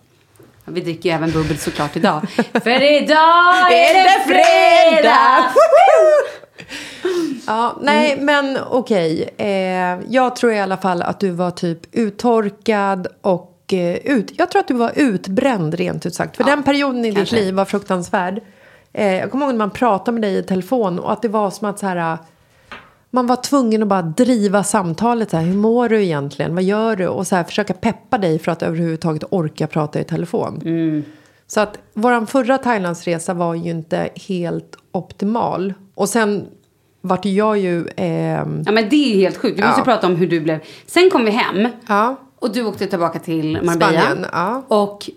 Ja, 0.66 0.72
Vi 0.72 0.82
dricker 0.82 1.10
ju 1.10 1.16
även 1.16 1.32
bubbel 1.32 1.58
såklart 1.58 1.96
idag. 1.96 2.28
För 2.64 2.82
idag 3.02 3.72
är 3.74 3.94
det 4.04 4.24
fredag! 4.34 5.52
Ja, 7.47 7.78
nej, 7.82 8.17
men 8.21 8.58
okej. 8.69 9.30
Eh, 9.38 10.00
jag 10.10 10.36
tror 10.36 10.54
i 10.54 10.60
alla 10.60 10.77
fall 10.77 11.02
att 11.02 11.19
du 11.19 11.29
var 11.29 11.52
typ 11.52 11.79
uttorkad 11.92 13.08
och 13.21 13.73
eh, 13.73 13.96
ut... 13.96 14.31
Jag 14.38 14.52
tror 14.52 14.60
att 14.60 14.67
du 14.67 14.73
var 14.73 14.92
utbränd 14.96 15.73
rent 15.73 16.06
ut 16.06 16.15
sagt. 16.15 16.38
För 16.38 16.44
den 16.44 16.63
perioden 16.63 17.06
i 17.06 17.15
kanske. 17.15 17.36
ditt 17.36 17.46
liv 17.46 17.54
var 17.54 17.65
fruktansvärd. 17.65 18.42
Eh, 18.94 19.15
jag 19.15 19.31
kommer 19.31 19.46
ihåg 19.46 19.54
när 19.54 19.60
man 19.60 19.71
pratade 19.71 20.12
med 20.12 20.21
dig 20.21 20.38
i 20.38 20.44
telefon 20.44 21.00
och 21.00 21.12
att 21.12 21.21
det 21.21 21.27
var 21.27 21.50
som 21.50 21.69
att 21.69 21.79
så 21.79 21.86
här... 21.86 22.17
Man 23.13 23.27
var 23.27 23.36
tvungen 23.36 23.81
att 23.81 23.88
bara 23.88 24.02
driva 24.02 24.63
samtalet. 24.63 25.29
Så 25.29 25.38
här, 25.38 25.44
Hur 25.44 25.56
mår 25.56 25.90
du 25.90 26.04
egentligen? 26.04 26.56
Vad 26.56 26.63
gör 26.63 26.96
du? 26.96 27.08
Och 27.08 27.27
så 27.27 27.36
här, 27.36 27.44
försöka 27.44 27.73
peppa 27.73 28.17
dig 28.17 28.40
för 28.40 28.52
att 28.52 28.63
överhuvudtaget 28.63 29.23
orka 29.29 29.67
prata 29.67 30.00
i 30.00 30.04
telefon. 30.04 30.62
Så 31.54 31.60
att 31.60 31.77
vår 31.93 32.25
förra 32.25 32.58
Thailandsresa 32.58 33.33
var 33.33 33.56
ju 33.56 33.69
inte 33.69 34.10
helt 34.27 34.75
optimal. 34.91 35.73
Och 35.95 36.10
sen 36.10 36.47
vart 37.02 37.25
jag 37.25 37.58
ju... 37.58 37.87
ehm, 37.97 38.63
Ja 38.65 38.71
men 38.71 38.89
det 38.89 39.13
är 39.13 39.15
helt 39.17 39.37
sjukt. 39.37 39.60
Vi 39.60 39.63
måste 39.63 39.81
Ja. 39.81 39.85
prata 39.85 40.08
om 40.08 40.15
hur 40.15 40.27
du 40.27 40.39
blev. 40.39 40.60
Sen 40.85 41.10
kom 41.10 41.25
vi 41.25 41.31
hem. 41.31 41.67
Ja. 41.87 42.15
Och 42.39 42.54
du 42.54 42.65
åkte 42.65 42.87
tillbaka 42.87 43.19
till 43.19 43.62
Marbella. 43.63 44.02
Spanien, 44.02 44.25
ja. 44.31 44.63
Och 44.67 45.10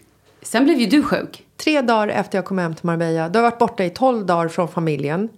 sen 0.42 0.64
blev 0.64 0.78
ju 0.78 0.86
du 0.86 1.02
sjuk. 1.02 1.42
Tre 1.56 1.80
dagar 1.80 2.08
efter 2.08 2.38
jag 2.38 2.44
kom 2.44 2.58
hem 2.58 2.74
till 2.74 2.86
Marbella. 2.86 3.28
Då 3.28 3.38
har 3.38 3.42
varit 3.42 3.58
borta 3.58 3.84
i 3.84 3.90
12 3.90 4.26
dagar 4.26 4.48
från 4.48 4.68
familjen. 4.68 5.28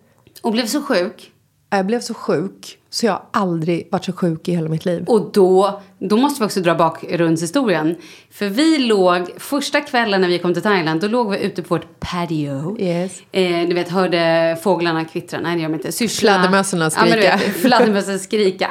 Och 0.42 0.52
blev 0.52 0.66
så 0.66 0.82
sjuk. 0.82 1.32
Jag 1.76 1.86
blev 1.86 2.00
så 2.00 2.14
sjuk 2.14 2.78
så 2.90 3.06
jag 3.06 3.12
har 3.12 3.22
aldrig 3.32 3.88
varit 3.90 4.04
så 4.04 4.12
sjuk 4.12 4.48
i 4.48 4.52
hela 4.54 4.68
mitt 4.68 4.84
liv. 4.84 5.04
Och 5.06 5.30
då, 5.32 5.80
då 5.98 6.16
måste 6.16 6.42
vi 6.42 6.46
också 6.46 6.60
dra 6.60 6.74
bakgrundshistorien. 6.74 7.96
För 8.30 8.46
vi 8.46 8.78
låg, 8.78 9.30
första 9.36 9.80
kvällen 9.80 10.20
när 10.20 10.28
vi 10.28 10.38
kom 10.38 10.54
till 10.54 10.62
Thailand, 10.62 11.00
då 11.00 11.06
låg 11.08 11.30
vi 11.30 11.38
ute 11.44 11.62
på 11.62 11.74
vårt 11.74 12.00
patio. 12.00 12.76
Yes. 12.80 13.18
Eh, 13.32 13.68
du 13.68 13.74
vet, 13.74 13.88
hörde 13.88 14.56
fåglarna 14.62 15.04
kvittra. 15.04 15.40
Nej, 15.40 15.56
det 15.56 15.62
gör 15.62 15.68
de 15.68 15.74
inte. 15.74 16.08
Fladdermössorna 16.08 16.84
Ja, 16.84 16.90
skrika. 16.90 17.36
vet, 17.36 17.56
fladdermössen 17.56 18.18
skrika. 18.28 18.70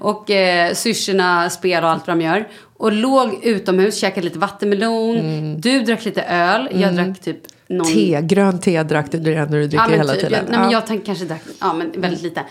Och 0.00 0.30
eh, 0.30 0.74
syrsorna 0.74 1.50
spela 1.50 1.86
och 1.86 1.92
allt 1.92 2.06
vad 2.06 2.16
de 2.18 2.24
gör. 2.24 2.48
Och 2.76 2.92
låg 2.92 3.38
utomhus, 3.44 3.96
käkade 4.00 4.24
lite 4.24 4.38
vattenmelon. 4.38 5.16
Du 5.60 5.80
drack 5.80 6.04
lite 6.04 6.22
öl. 6.22 6.68
Jag 6.72 6.94
drack 6.94 7.20
typ 7.20 7.38
någon... 7.74 7.86
Te, 7.86 8.20
grönt 8.22 8.62
te 8.62 8.82
drack 8.82 9.12
du 9.12 9.18
det 9.18 9.44
när 9.50 9.58
du 9.58 9.66
dricker 9.68 9.88
men 9.88 9.98
hela 9.98 10.12
typ. 10.12 10.20
tiden. 10.22 10.32
Jag, 10.44 10.50
nej, 10.50 10.58
men 10.60 10.70
Ja. 10.70 10.72
jag 10.78 10.86
tänkte 10.86 11.06
kanske 11.06 11.24
drack, 11.24 11.42
ja 11.60 11.72
men 11.72 11.92
väldigt 12.00 12.22
lite. 12.22 12.42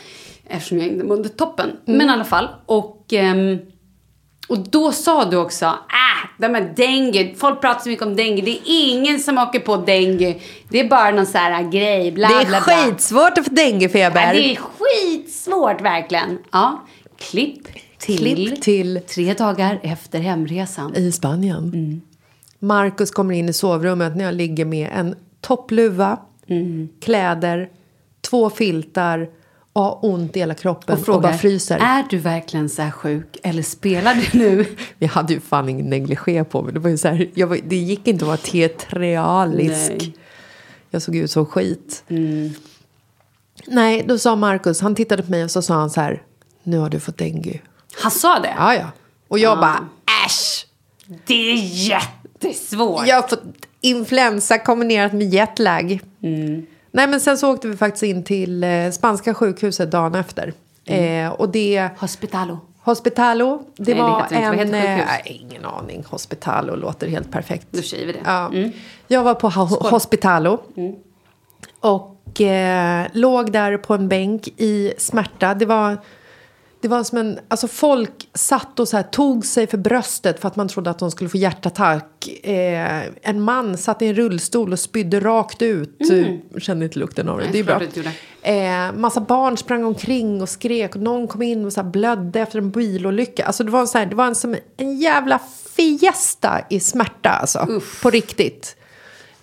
Eftersom 0.48 0.80
jag 0.80 0.88
inte 0.88 1.06
mådde 1.06 1.30
toppen. 1.30 1.70
Men 1.86 2.02
i 2.08 2.10
alla 2.10 2.24
fall. 2.24 2.48
Och, 2.66 3.06
ehm, 3.14 3.58
och 4.48 4.58
då 4.70 4.92
sa 4.92 5.26
du 5.26 5.38
också, 5.38 5.66
äh, 5.66 6.30
de 6.38 6.56
här 6.56 6.74
dengue, 6.76 7.36
folk 7.36 7.62
pratar 7.62 7.80
så 7.82 7.90
mycket 7.90 8.06
om 8.06 8.16
dengue. 8.16 8.42
Det 8.42 8.52
är 8.52 8.62
ingen 8.66 9.20
som 9.20 9.38
åker 9.38 9.60
på 9.60 9.78
dengue. 9.78 10.36
Det 10.70 10.80
är 10.80 10.90
bara 10.90 11.12
någon 11.12 11.26
sån 11.26 11.42
här 11.42 11.72
grej, 11.72 12.12
bla 12.12 12.28
Det 12.28 12.34
är 12.34 12.46
bla 12.46 12.62
bla. 12.62 12.76
skitsvårt 12.76 13.38
att 13.38 13.46
få 13.46 13.54
denguefeber. 13.54 14.22
Ja, 14.28 14.34
det 14.34 14.52
är 14.52 14.56
skitsvårt 14.56 15.82
verkligen. 15.82 16.38
Ja, 16.52 16.84
klipp 17.18 17.68
till, 18.00 18.18
Klipp 18.18 18.62
till- 18.62 19.02
tre 19.08 19.34
dagar 19.34 19.80
efter 19.84 20.20
hemresan. 20.20 20.96
I 20.96 21.12
Spanien. 21.12 22.02
Marcus 22.64 23.12
kommer 23.12 23.34
in 23.34 23.50
i 23.50 23.54
sovrummet 23.54 24.16
när 24.16 24.24
jag 24.24 24.34
ligger 24.34 24.66
med 24.66 24.90
en 24.94 25.16
toppluva, 25.42 26.20
kläder, 27.02 27.70
två 28.22 28.50
filtar 28.50 29.30
och 29.74 29.82
har 29.82 30.00
ont 30.02 30.36
i 30.36 30.40
hela 30.40 30.54
kroppen 30.54 31.00
och, 31.08 31.22
bara 31.22 31.38
fryser. 31.38 31.78
är 31.82 32.06
du 32.10 32.18
verkligen 32.18 32.70
så 32.70 32.82
här 32.82 32.92
sjuk 32.92 33.38
eller 33.44 33.64
spelar 33.64 34.16
du 34.16 34.40
nu? 34.40 34.66
Vi 34.98 35.06
hade 35.06 35.34
ju 35.34 35.40
fan 35.40 35.70
ingen 35.70 35.90
negligé 35.90 36.44
på 36.44 36.62
mig. 36.62 36.74
Det, 36.74 36.80
var 36.80 36.90
ju 36.90 36.98
så 36.98 37.08
här, 37.08 37.30
jag 37.34 37.60
det 37.64 37.76
gick 37.76 38.08
inte 38.08 38.26
att 38.26 38.28
vara 38.28 38.38
teatralisk. 38.38 39.92
Nej. 40.00 40.16
Jag 40.90 41.02
såg 41.02 41.16
ut 41.16 41.32
som 41.32 41.46
skit. 41.46 42.04
Nej, 43.68 44.04
då 44.08 44.18
sa 44.18 44.36
Marcus, 44.36 44.82
han 44.82 44.96
tittade 44.96 45.24
på 45.24 45.32
mig 45.32 45.44
och 45.44 45.52
så 45.52 45.62
sa 45.62 45.74
han 45.74 45.90
så 45.90 46.02
här. 46.02 46.24
Nu 46.64 46.78
har 46.78 46.90
du 46.90 47.00
fått 47.00 47.18
dengue. 47.18 47.60
Han 48.02 48.12
sa 48.12 48.40
det? 48.40 48.54
Ja, 48.58 48.76
ja. 48.76 48.92
Och 49.28 49.40
jag 49.40 49.60
bara, 49.60 49.88
äsch! 50.26 50.68
Det 51.26 51.52
är 51.52 52.23
jättesvårt. 52.48 53.08
Jag 53.08 53.16
har 53.22 53.28
fått 53.28 53.44
influensa 53.82 54.58
kombinerat 54.58 55.14
med 55.14 55.34
jetlag. 55.34 56.00
Nej, 56.92 57.08
men 57.08 57.20
sen 57.20 57.38
så 57.38 57.54
åkte 57.54 57.68
vi 57.68 57.78
faktiskt 57.78 58.04
in 58.04 58.24
till 58.24 58.64
eh, 58.64 58.90
spanska 58.92 59.34
sjukhuset 59.34 59.92
dagen 59.92 60.16
efter. 60.16 60.54
Eh, 60.86 61.30
och 61.30 61.50
det... 61.50 61.90
Hospitalo. 61.98 62.60
Hospitalo, 62.82 63.64
det 63.76 63.94
Nej, 63.94 64.02
var 64.04 64.26
det 64.30 64.36
inte. 64.36 64.46
En... 64.46 64.74
heter 64.74 65.22
eh, 65.26 65.42
ingen 65.42 65.66
aning. 65.66 66.04
Hospitalo 66.10 66.76
låter 66.76 67.08
helt 67.08 67.32
perfekt. 67.32 67.68
Då 67.72 67.82
säger 67.82 68.06
vi 68.08 68.12
det. 68.12 68.20
Ja. 68.26 68.52
Jag 69.08 69.24
var 69.24 69.34
på 69.34 69.50
ho- 69.50 69.90
Hospitalo. 69.90 70.60
Och 71.80 72.42
eh, 72.42 73.08
låg 73.14 73.52
där 73.52 73.78
på 73.78 73.94
en 73.94 74.08
bänk 74.10 74.48
i 74.58 74.94
smärta. 74.98 75.54
Det 75.54 75.66
var, 75.66 75.98
det 76.84 76.90
var 76.90 77.04
som 77.04 77.18
en... 77.18 77.40
Alltså 77.48 77.68
folk 77.68 78.30
satt 78.34 78.80
och 78.80 78.88
så 78.88 78.98
här, 78.98 79.04
tog 79.04 79.46
sig 79.46 79.68
för 79.68 79.78
bröstet 79.78 80.40
för 80.40 80.48
att 80.48 80.56
man 80.56 80.68
trodde 80.68 80.90
att 80.90 81.00
de 81.00 81.12
skulle 81.12 81.30
få 81.30 81.38
hjärtattack. 81.38 82.28
Eh, 82.44 83.02
en 83.22 83.42
man 83.42 83.78
satt 83.78 84.02
i 84.02 84.08
en 84.08 84.16
rullstol 84.16 84.72
och 84.72 84.80
spydde 84.80 85.20
rakt 85.20 85.62
ut. 85.62 86.00
Kände 86.58 86.86
inte 86.86 87.00
lukten 87.00 87.30
av 87.30 87.38
det. 87.38 87.44
Nej, 87.44 87.54
det 87.54 87.60
är 87.60 87.64
bra. 87.64 87.82
Eh, 88.42 89.00
massa 89.00 89.22
barn 89.22 89.58
sprang 89.58 89.86
omkring 89.86 90.42
och 90.42 90.50
skrek 90.50 90.96
och 90.96 91.02
någon 91.02 91.28
kom 91.28 91.42
in 91.42 91.66
och 91.66 91.74
så 91.74 91.82
här 91.82 91.90
blödde 91.90 92.40
efter 92.40 92.58
en 92.58 92.72
bilolycka. 92.72 93.46
Alltså 93.46 93.64
det 93.64 93.72
var, 93.72 93.86
så 93.86 93.98
här, 93.98 94.06
det 94.06 94.16
var 94.16 94.26
en, 94.26 94.36
som 94.36 94.56
en 94.78 95.00
jävla 95.00 95.40
fiesta 95.76 96.62
i 96.70 96.80
smärta 96.80 97.30
alltså. 97.30 97.82
På 98.02 98.10
riktigt. 98.10 98.76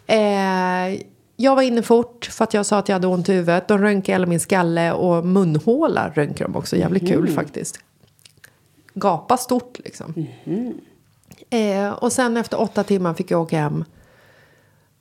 Eh, 0.06 1.00
jag 1.40 1.54
var 1.54 1.62
inne 1.62 1.82
fort 1.82 2.24
för 2.24 2.44
att 2.44 2.54
jag 2.54 2.66
sa 2.66 2.78
att 2.78 2.88
jag 2.88 2.94
hade 2.94 3.06
ont 3.06 3.28
i 3.28 3.32
huvudet. 3.32 3.68
De 3.68 3.78
röntgade 3.78 4.14
hela 4.14 4.26
min 4.26 4.40
skalle 4.40 4.92
och 4.92 5.26
munhåla 5.26 6.12
röntgade 6.14 6.52
de 6.52 6.58
också. 6.58 6.76
Jävligt 6.76 7.08
kul 7.08 7.28
faktiskt. 7.28 7.80
Gapa 8.94 9.36
stort 9.36 9.78
liksom. 9.78 10.26
Eh, 11.50 11.92
och 11.92 12.12
sen 12.12 12.36
efter 12.36 12.60
åtta 12.60 12.84
timmar 12.84 13.14
fick 13.14 13.30
jag 13.30 13.42
åka 13.42 13.58
hem. 13.58 13.84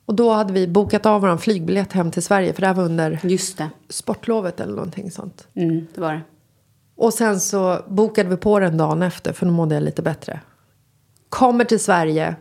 Och 0.06 0.14
då 0.14 0.32
hade 0.32 0.52
vi 0.52 0.68
bokat 0.68 1.06
av 1.06 1.20
vår 1.20 1.36
flygbiljett 1.36 1.92
hem 1.92 2.10
till 2.10 2.22
Sverige. 2.22 2.52
För 2.52 2.60
det 2.60 2.66
här 2.66 2.74
var 2.74 2.84
under 2.84 3.20
Just 3.22 3.58
det. 3.58 3.68
sportlovet 3.88 4.60
eller 4.60 4.74
någonting 4.74 5.10
sånt. 5.10 5.48
Mm, 5.54 5.86
det 5.94 6.00
var 6.00 6.12
det. 6.12 6.20
Och 6.96 7.14
sen 7.14 7.40
så 7.40 7.78
bokade 7.88 8.28
vi 8.28 8.36
på 8.36 8.58
den 8.58 8.76
dagen 8.76 9.02
efter 9.02 9.32
för 9.32 9.46
då 9.46 9.52
mådde 9.52 9.74
jag 9.74 9.82
lite 9.82 10.02
bättre. 10.02 10.40
Kommer 11.28 11.64
till 11.64 11.80
Sverige. 11.80 12.36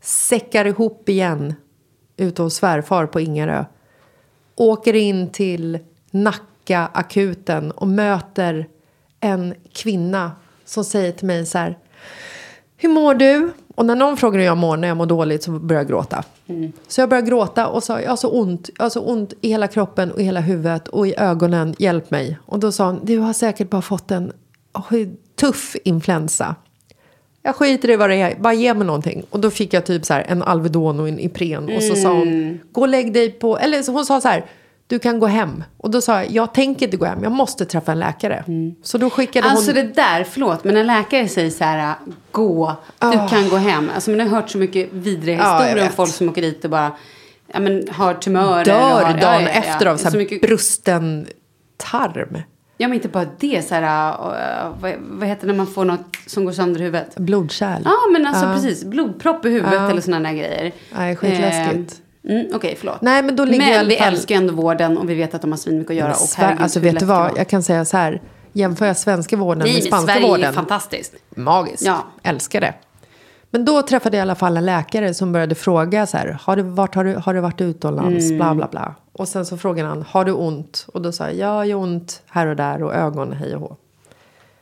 Säckar 0.00 0.64
ihop 0.64 1.08
igen. 1.08 1.54
Ute 2.16 2.42
hos 2.42 2.54
svärfar 2.54 3.06
på 3.06 3.20
Ingarö. 3.20 3.64
Åker 4.56 4.94
in 4.94 5.30
till 5.30 5.78
Nacka 6.10 6.88
akuten 6.92 7.70
och 7.70 7.88
möter 7.88 8.68
en 9.20 9.54
kvinna 9.72 10.32
som 10.64 10.84
säger 10.84 11.12
till 11.12 11.26
mig 11.26 11.46
så 11.46 11.58
här. 11.58 11.78
Hur 12.76 12.88
mår 12.88 13.14
du? 13.14 13.52
Och 13.74 13.86
när 13.86 13.96
någon 13.96 14.16
frågar 14.16 14.38
hur 14.38 14.46
jag 14.46 14.56
mår 14.56 14.76
när 14.76 14.88
jag 14.88 14.96
mår 14.96 15.06
dåligt 15.06 15.42
så 15.42 15.50
börjar 15.50 15.80
jag 15.80 15.88
gråta. 15.88 16.24
Så 16.88 17.00
jag 17.00 17.08
började 17.08 17.28
gråta 17.28 17.66
och 17.66 17.82
sa 17.84 18.00
jag 18.00 18.10
har 18.10 18.16
så 18.16 18.30
ont. 18.30 18.70
Jag 18.76 18.84
har 18.84 18.90
så 18.90 19.00
ont 19.00 19.32
i 19.40 19.48
hela 19.48 19.68
kroppen 19.68 20.12
och 20.12 20.20
i 20.20 20.24
hela 20.24 20.40
huvudet 20.40 20.88
och 20.88 21.08
i 21.08 21.14
ögonen. 21.16 21.74
Hjälp 21.78 22.10
mig. 22.10 22.38
Och 22.46 22.58
då 22.58 22.72
sa 22.72 22.86
hon, 22.86 23.00
du 23.02 23.18
har 23.18 23.32
säkert 23.32 23.70
bara 23.70 23.82
fått 23.82 24.10
en 24.10 24.32
tuff 25.40 25.76
influensa. 25.84 26.54
Jag 27.46 27.56
skiter 27.56 27.90
i 27.90 27.96
vad 27.96 28.10
det 28.10 28.16
är, 28.16 28.34
bara 28.34 28.52
ge 28.52 28.74
mig 28.74 28.86
någonting. 28.86 29.24
Och 29.30 29.40
då 29.40 29.50
fick 29.50 29.72
jag 29.74 29.86
typ 29.86 30.04
så 30.04 30.14
här 30.14 30.24
en 30.28 30.42
Alvedon 30.42 31.00
och 31.00 31.08
en 31.08 31.18
Ipren. 31.18 31.76
Och 31.76 31.82
så 31.82 31.94
sa 31.94 32.08
hon, 32.08 32.60
gå 32.72 32.80
och 32.80 32.88
lägg 32.88 33.12
dig 33.12 33.30
på, 33.30 33.58
eller 33.58 33.82
så 33.82 33.92
hon 33.92 34.06
sa 34.06 34.20
så 34.20 34.28
här, 34.28 34.44
du 34.86 34.98
kan 34.98 35.18
gå 35.18 35.26
hem. 35.26 35.64
Och 35.76 35.90
då 35.90 36.00
sa 36.00 36.22
jag, 36.22 36.30
jag 36.30 36.54
tänker 36.54 36.86
inte 36.86 36.96
gå 36.96 37.04
hem, 37.04 37.22
jag 37.22 37.32
måste 37.32 37.64
träffa 37.64 37.92
en 37.92 37.98
läkare. 37.98 38.44
Så 38.82 38.98
då 38.98 39.10
skickade 39.10 39.48
Alltså 39.50 39.72
hon... 39.72 39.74
det 39.74 39.82
där, 39.94 40.24
förlåt, 40.24 40.64
men 40.64 40.76
en 40.76 40.86
läkare 40.86 41.28
säger 41.28 41.50
så 41.50 41.64
här, 41.64 41.94
gå, 42.30 42.76
du 42.98 43.28
kan 43.28 43.48
gå 43.48 43.56
hem. 43.56 43.90
Alltså 43.94 44.10
man 44.10 44.20
har 44.20 44.26
hört 44.26 44.50
så 44.50 44.58
mycket 44.58 44.92
vidriga 44.92 45.38
Ja, 45.38 45.52
historier 45.52 45.82
om 45.82 45.88
vet. 45.88 45.94
folk 45.96 46.10
som 46.10 46.28
åker 46.28 46.42
dit 46.42 46.64
och 46.64 46.70
bara, 46.70 46.92
ja 47.52 47.60
men 47.60 47.88
har 47.90 48.14
tumörer. 48.14 48.64
dör 48.64 48.74
har, 48.74 49.02
dagen 49.02 49.20
ja, 49.20 49.40
ja, 49.40 49.40
ja. 49.40 49.48
efter 49.48 49.86
av 49.86 49.96
så 49.96 50.08
här 50.08 50.16
mycket, 50.16 50.40
brusten 50.40 51.26
tarm. 51.76 52.38
Ja 52.76 52.88
men 52.88 52.94
inte 52.94 53.08
bara 53.08 53.26
det, 53.38 53.68
så 53.68 53.74
här, 53.74 54.12
uh, 54.12 54.74
vad, 54.80 54.92
vad 55.00 55.28
heter 55.28 55.46
det 55.46 55.52
när 55.52 55.56
man 55.56 55.66
får 55.66 55.84
något 55.84 56.16
som 56.26 56.44
går 56.44 56.52
sönder 56.52 56.80
i 56.80 56.84
huvudet? 56.84 57.16
Blodkärl. 57.16 57.82
Ja 57.84 57.96
men 58.12 58.26
alltså 58.26 58.44
precis, 58.44 58.84
blodpropp 58.84 59.44
i 59.44 59.48
huvudet 59.48 59.90
eller 59.90 60.00
sådana 60.00 60.32
grejer. 60.32 60.72
Nej, 60.96 61.16
skitläskigt. 61.16 62.00
Eh, 62.28 62.34
mm, 62.34 62.46
Okej, 62.54 62.76
förlåt. 62.78 63.00
Nej, 63.02 63.22
men 63.22 63.36
då 63.36 63.44
ligger 63.44 63.58
men 63.58 63.88
vi 63.88 63.96
fall- 63.96 64.08
älskar 64.08 64.34
ju 64.34 64.38
ändå 64.40 64.54
vården 64.54 64.98
och 64.98 65.10
vi 65.10 65.14
vet 65.14 65.34
att 65.34 65.42
de 65.42 65.50
har 65.50 65.58
svinmycket 65.58 65.90
att 65.90 65.96
göra. 65.96 66.12
Och 66.12 66.28
herregud, 66.36 66.62
alltså 66.62 66.80
vet 66.80 66.98
du 66.98 67.06
vad, 67.06 67.30
jag 67.36 67.48
kan 67.48 67.62
säga 67.62 67.84
så 67.84 67.96
här. 67.96 68.22
Jämför 68.52 68.86
jag 68.86 68.96
svenska 68.96 69.36
vården 69.36 69.62
Nej 69.64 69.74
med 69.74 69.82
spanska 69.84 70.12
Sverige 70.12 70.26
är 70.26 70.30
vården. 70.30 70.54
fantastiskt. 70.54 71.14
Magiskt. 71.36 71.82
Ja. 71.82 72.04
Älskar 72.22 72.60
det. 72.60 72.74
Men 73.54 73.64
då 73.64 73.82
träffade 73.82 74.16
jag 74.16 74.20
i 74.20 74.22
alla 74.22 74.34
fall 74.34 74.56
en 74.56 74.64
läkare 74.64 75.14
som 75.14 75.32
började 75.32 75.54
fråga 75.54 76.06
så 76.06 76.16
här. 76.16 76.38
Har 76.42 76.56
du 76.56 76.62
varit, 76.62 76.94
har 76.94 77.04
du, 77.04 77.14
har 77.14 77.34
du 77.34 77.40
varit 77.40 77.60
utomlands? 77.60 78.24
Mm. 78.24 78.36
Bla 78.36 78.54
bla 78.54 78.68
bla. 78.68 78.94
Och 79.12 79.28
sen 79.28 79.46
så 79.46 79.56
frågade 79.56 79.88
han. 79.88 80.02
Har 80.08 80.24
du 80.24 80.32
ont? 80.32 80.86
Och 80.92 81.02
då 81.02 81.12
sa 81.12 81.24
jag. 81.24 81.34
Ja, 81.34 81.66
jag 81.66 81.76
har 81.76 81.82
ont 81.82 82.22
här 82.26 82.46
och 82.46 82.56
där. 82.56 82.82
Och 82.82 82.94
ögon 82.94 83.32
hej 83.32 83.54
och 83.54 83.60
hå. 83.60 83.76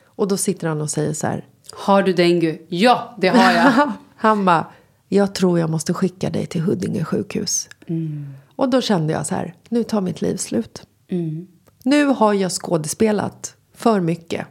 Och 0.04 0.28
då 0.28 0.36
sitter 0.36 0.68
han 0.68 0.80
och 0.80 0.90
säger 0.90 1.12
så 1.12 1.26
här. 1.26 1.46
Har 1.72 2.02
du 2.02 2.12
dengue? 2.12 2.58
Ja, 2.68 3.14
det 3.18 3.28
har 3.28 3.52
jag. 3.52 3.92
Han 4.16 4.44
bara, 4.44 4.66
jag 5.08 5.34
tror 5.34 5.58
jag 5.58 5.70
måste 5.70 5.94
skicka 5.94 6.30
dig 6.30 6.46
till 6.46 6.60
Huddinge 6.60 7.04
sjukhus. 7.04 7.68
Mm. 7.86 8.34
Och 8.56 8.68
då 8.68 8.80
kände 8.80 9.12
jag 9.12 9.26
så 9.26 9.34
här, 9.34 9.54
nu 9.68 9.84
tar 9.84 10.00
mitt 10.00 10.22
liv 10.22 10.36
slut. 10.36 10.82
Nu 11.84 12.04
har 12.04 12.32
jag 12.32 12.52
skådespelat 12.52 13.56
för 13.74 14.00
mycket. 14.00 14.46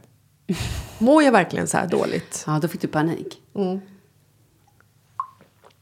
Mår 1.00 1.24
jag 1.24 1.32
verkligen 1.32 1.68
så 1.68 1.78
här 1.78 1.88
dåligt? 1.88 2.44
ja, 2.48 2.60
då 2.62 2.68
fick 2.68 2.82
du 2.82 2.88
panik. 2.88 3.42
Mm. 3.56 3.80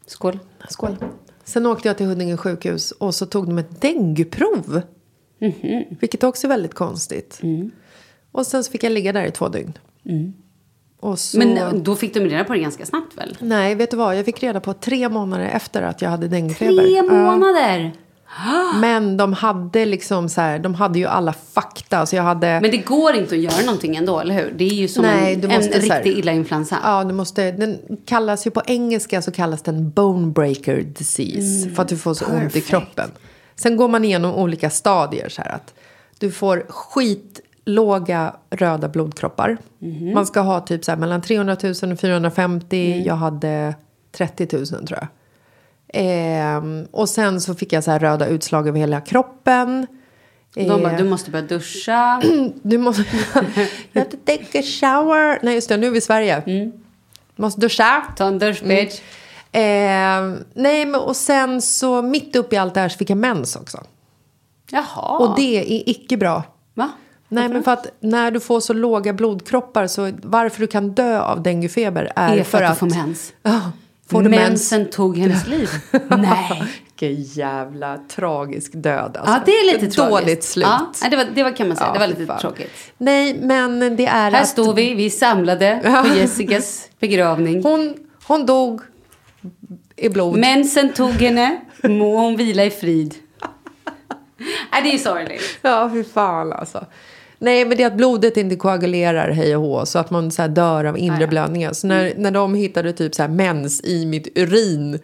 Skål. 0.09 0.39
Skål. 0.69 0.95
Sen 1.43 1.65
åkte 1.65 1.87
jag 1.87 1.97
till 1.97 2.05
Huddinge 2.05 2.37
sjukhus 2.37 2.91
och 2.91 3.15
så 3.15 3.25
tog 3.25 3.45
de 3.47 3.57
ett 3.57 3.81
dengueprov. 3.81 4.81
Vilket 5.99 6.23
också 6.23 6.47
är 6.47 6.49
väldigt 6.49 6.73
konstigt. 6.73 7.41
Och 8.31 8.47
sen 8.47 8.63
så 8.63 8.71
fick 8.71 8.83
jag 8.83 8.91
ligga 8.91 9.13
där 9.13 9.25
i 9.25 9.31
två 9.31 9.47
dygn. 9.49 9.73
Och 10.99 11.19
så... 11.19 11.37
Men 11.37 11.83
då 11.83 11.95
fick 11.95 12.13
de 12.13 12.19
reda 12.19 12.43
på 12.43 12.53
det 12.53 12.59
ganska 12.59 12.85
snabbt 12.85 13.17
väl? 13.17 13.37
Nej, 13.39 13.75
vet 13.75 13.91
du 13.91 13.97
vad? 13.97 14.17
Jag 14.17 14.25
fick 14.25 14.43
reda 14.43 14.59
på 14.59 14.73
tre 14.73 15.09
månader 15.09 15.45
efter 15.45 15.81
att 15.81 16.01
jag 16.01 16.09
hade 16.09 16.27
denguefeber. 16.27 16.81
Tre 16.83 16.95
Ja. 16.95 17.91
Men 18.81 19.17
de 19.17 19.33
hade 19.33 19.85
liksom 19.85 20.29
så 20.29 20.41
här, 20.41 20.59
de 20.59 20.75
hade 20.75 20.99
ju 20.99 21.05
alla 21.05 21.33
fakta. 21.33 22.05
Så 22.05 22.15
jag 22.15 22.23
hade... 22.23 22.59
Men 22.61 22.71
det 22.71 22.77
går 22.77 23.15
inte 23.15 23.35
att 23.35 23.41
göra 23.41 23.61
någonting 23.65 23.95
ändå, 23.95 24.19
eller 24.19 24.35
hur? 24.35 24.53
Det 24.57 24.63
är 24.63 24.73
ju 24.73 24.87
som 24.87 25.01
Nej, 25.05 25.33
en, 25.33 25.51
en 25.51 25.55
måste 25.57 25.79
här- 25.79 25.81
riktig 26.03 26.17
illa 26.19 26.31
influensa. 26.31 26.77
Ja, 26.83 27.03
du 27.03 27.13
måste, 27.13 27.51
den 27.51 27.77
kallas 28.05 28.47
ju 28.47 28.51
på 28.51 28.61
engelska 28.65 29.21
så 29.21 29.31
kallas 29.31 29.61
den 29.61 29.89
bone 29.91 30.27
breaker 30.27 30.81
disease. 30.81 31.69
för 31.75 31.81
att 31.83 31.87
du 31.89 31.97
får 31.97 32.13
så 32.13 32.25
ont 32.25 32.33
i 32.33 32.35
Mm, 32.37 32.49
perfect. 32.49 32.67
kroppen. 32.69 33.09
Sen 33.55 33.77
går 33.77 33.87
man 33.87 34.05
igenom 34.05 34.35
olika 34.35 34.69
stadier. 34.69 35.29
Så 35.29 35.41
här, 35.41 35.51
att 35.51 35.73
du 36.19 36.31
får 36.31 36.65
skitlåga 36.69 38.35
röda 38.49 38.89
blodkroppar. 38.89 39.57
Mhm. 39.79 40.13
Man 40.13 40.25
ska 40.25 40.39
ha 40.39 40.59
typ 40.59 40.85
så 40.85 40.91
här, 40.91 40.97
mellan 40.97 41.21
300 41.21 41.57
000 41.63 41.91
och 41.91 41.99
450. 41.99 42.91
Mm. 42.93 43.03
Jag 43.07 43.15
hade 43.15 43.75
30 44.11 44.47
000 44.57 44.65
tror 44.65 44.87
jag. 44.91 45.07
Ehm, 45.93 46.87
och 46.91 47.09
sen 47.09 47.41
så 47.41 47.55
fick 47.55 47.73
jag 47.73 47.83
så 47.83 47.91
här 47.91 47.99
röda 47.99 48.27
utslag 48.27 48.67
över 48.67 48.79
hela 48.79 49.01
kroppen. 49.01 49.87
De 50.53 50.67
bara, 50.67 50.91
Eh, 50.91 50.97
du 50.97 51.03
måste 51.03 51.31
börja 51.31 51.45
duscha. 51.45 52.21
du 52.61 52.77
måste... 52.77 53.03
jag 53.91 54.01
have 54.01 54.11
to 54.11 54.17
take 54.25 54.59
a 54.59 54.63
shower. 54.63 55.39
Nej, 55.41 55.55
just 55.55 55.69
det. 55.69 55.77
Nu 55.77 55.87
är 55.87 55.91
vi 55.91 55.97
i 55.97 56.01
Sverige. 56.01 56.43
Mm. 56.45 56.71
Måste 57.35 57.61
duscha. 57.61 58.03
Ta 58.17 58.27
en 58.27 58.39
dusch, 58.39 58.63
bitch. 58.63 58.99
Eh, 59.51 59.61
nej, 60.53 60.85
men 60.85 60.95
och 60.95 61.15
sen 61.15 61.61
så 61.61 62.01
mitt 62.01 62.35
upp 62.35 62.53
i 62.53 62.57
allt 62.57 62.73
det 62.73 62.79
här 62.79 62.89
så 62.89 62.97
fick 62.97 63.09
jag 63.09 63.17
mens 63.17 63.55
också. 63.55 63.83
Jaha. 64.71 65.17
Och 65.17 65.35
det 65.35 65.57
är 65.57 65.89
icke 65.89 66.17
bra. 66.17 66.43
Va? 66.73 66.91
Nej, 67.27 67.49
men 67.49 67.63
för 67.63 67.71
att 67.71 67.87
när 67.99 68.31
du 68.31 68.39
får 68.39 68.59
så 68.59 68.73
låga 68.73 69.13
blodkroppar 69.13 69.87
så 69.87 70.11
varför 70.23 70.61
du 70.61 70.67
kan 70.67 70.91
dö 70.91 71.21
av 71.21 71.43
denguefeber 71.43 72.11
är, 72.15 72.37
är 72.37 72.43
för 72.43 72.61
att, 72.61 72.73
du 72.73 72.79
får 72.79 72.97
mens. 72.97 73.33
Ja, 73.43 73.61
får 74.09 74.23
du 74.23 74.29
mens. 74.29 74.49
Mensen 74.49 74.89
tog 74.89 75.17
hennes 75.17 75.47
liv. 75.47 75.69
Nej. 76.09 76.63
Vilken 76.99 77.23
jävla 77.23 77.97
tragisk 77.97 78.71
död 78.75 79.17
alltså. 79.17 79.33
Ja, 79.33 79.41
det 79.45 79.51
är 79.51 79.73
lite 79.73 79.95
tragiskt. 79.95 79.97
Dåligt 79.97 80.43
slut. 80.43 80.65
Ja, 81.01 81.09
det, 81.09 81.15
var, 81.15 81.25
det 81.35 81.43
var, 81.43 81.55
kan 81.55 81.67
man 81.67 81.77
säga. 81.77 81.87
Ja, 81.87 81.93
det 81.93 81.99
var 81.99 82.07
lite 82.07 82.25
fan. 82.25 82.39
tråkigt. 82.39 82.71
Nej, 82.97 83.39
men 83.41 83.95
det 83.95 84.05
är 84.05 84.31
Här 84.31 84.41
att 84.41 84.47
står 84.47 84.73
vi, 84.73 84.93
vi 84.93 85.09
samlade 85.09 85.79
på 86.03 86.17
Jessicas 86.17 86.89
begravning. 86.99 87.63
hon, 87.63 87.93
hon 88.23 88.45
dog 88.45 88.81
i 89.95 90.09
blod. 90.09 90.37
Mensen 90.37 90.93
tog 90.93 91.11
henne, 91.11 91.61
må 91.83 92.17
hon 92.17 92.35
vila 92.35 92.65
i 92.65 92.69
frid. 92.69 93.15
Nej, 94.71 94.81
det 94.83 94.93
är 94.93 94.97
sorgligt. 94.97 95.59
Ja, 95.61 95.89
fy 95.93 96.03
fan 96.03 96.53
alltså. 96.53 96.85
Nej, 97.39 97.65
men 97.65 97.77
det 97.77 97.83
är 97.83 97.87
att 97.87 97.97
blodet 97.97 98.37
inte 98.37 98.55
koagulerar 98.55 99.31
hej 99.31 99.55
och 99.55 99.61
hå 99.61 99.85
så 99.85 99.99
att 99.99 100.09
man 100.09 100.31
så 100.31 100.47
dör 100.47 100.85
av 100.85 100.97
inre 100.97 101.27
blödningar. 101.27 101.73
Så 101.73 101.87
när, 101.87 102.13
när 102.17 102.31
de 102.31 102.55
hittade 102.55 102.93
typ 102.93 103.15
så 103.15 103.21
här 103.21 103.29
mens 103.29 103.83
i 103.83 104.05
mitt 104.05 104.37
urin 104.37 104.99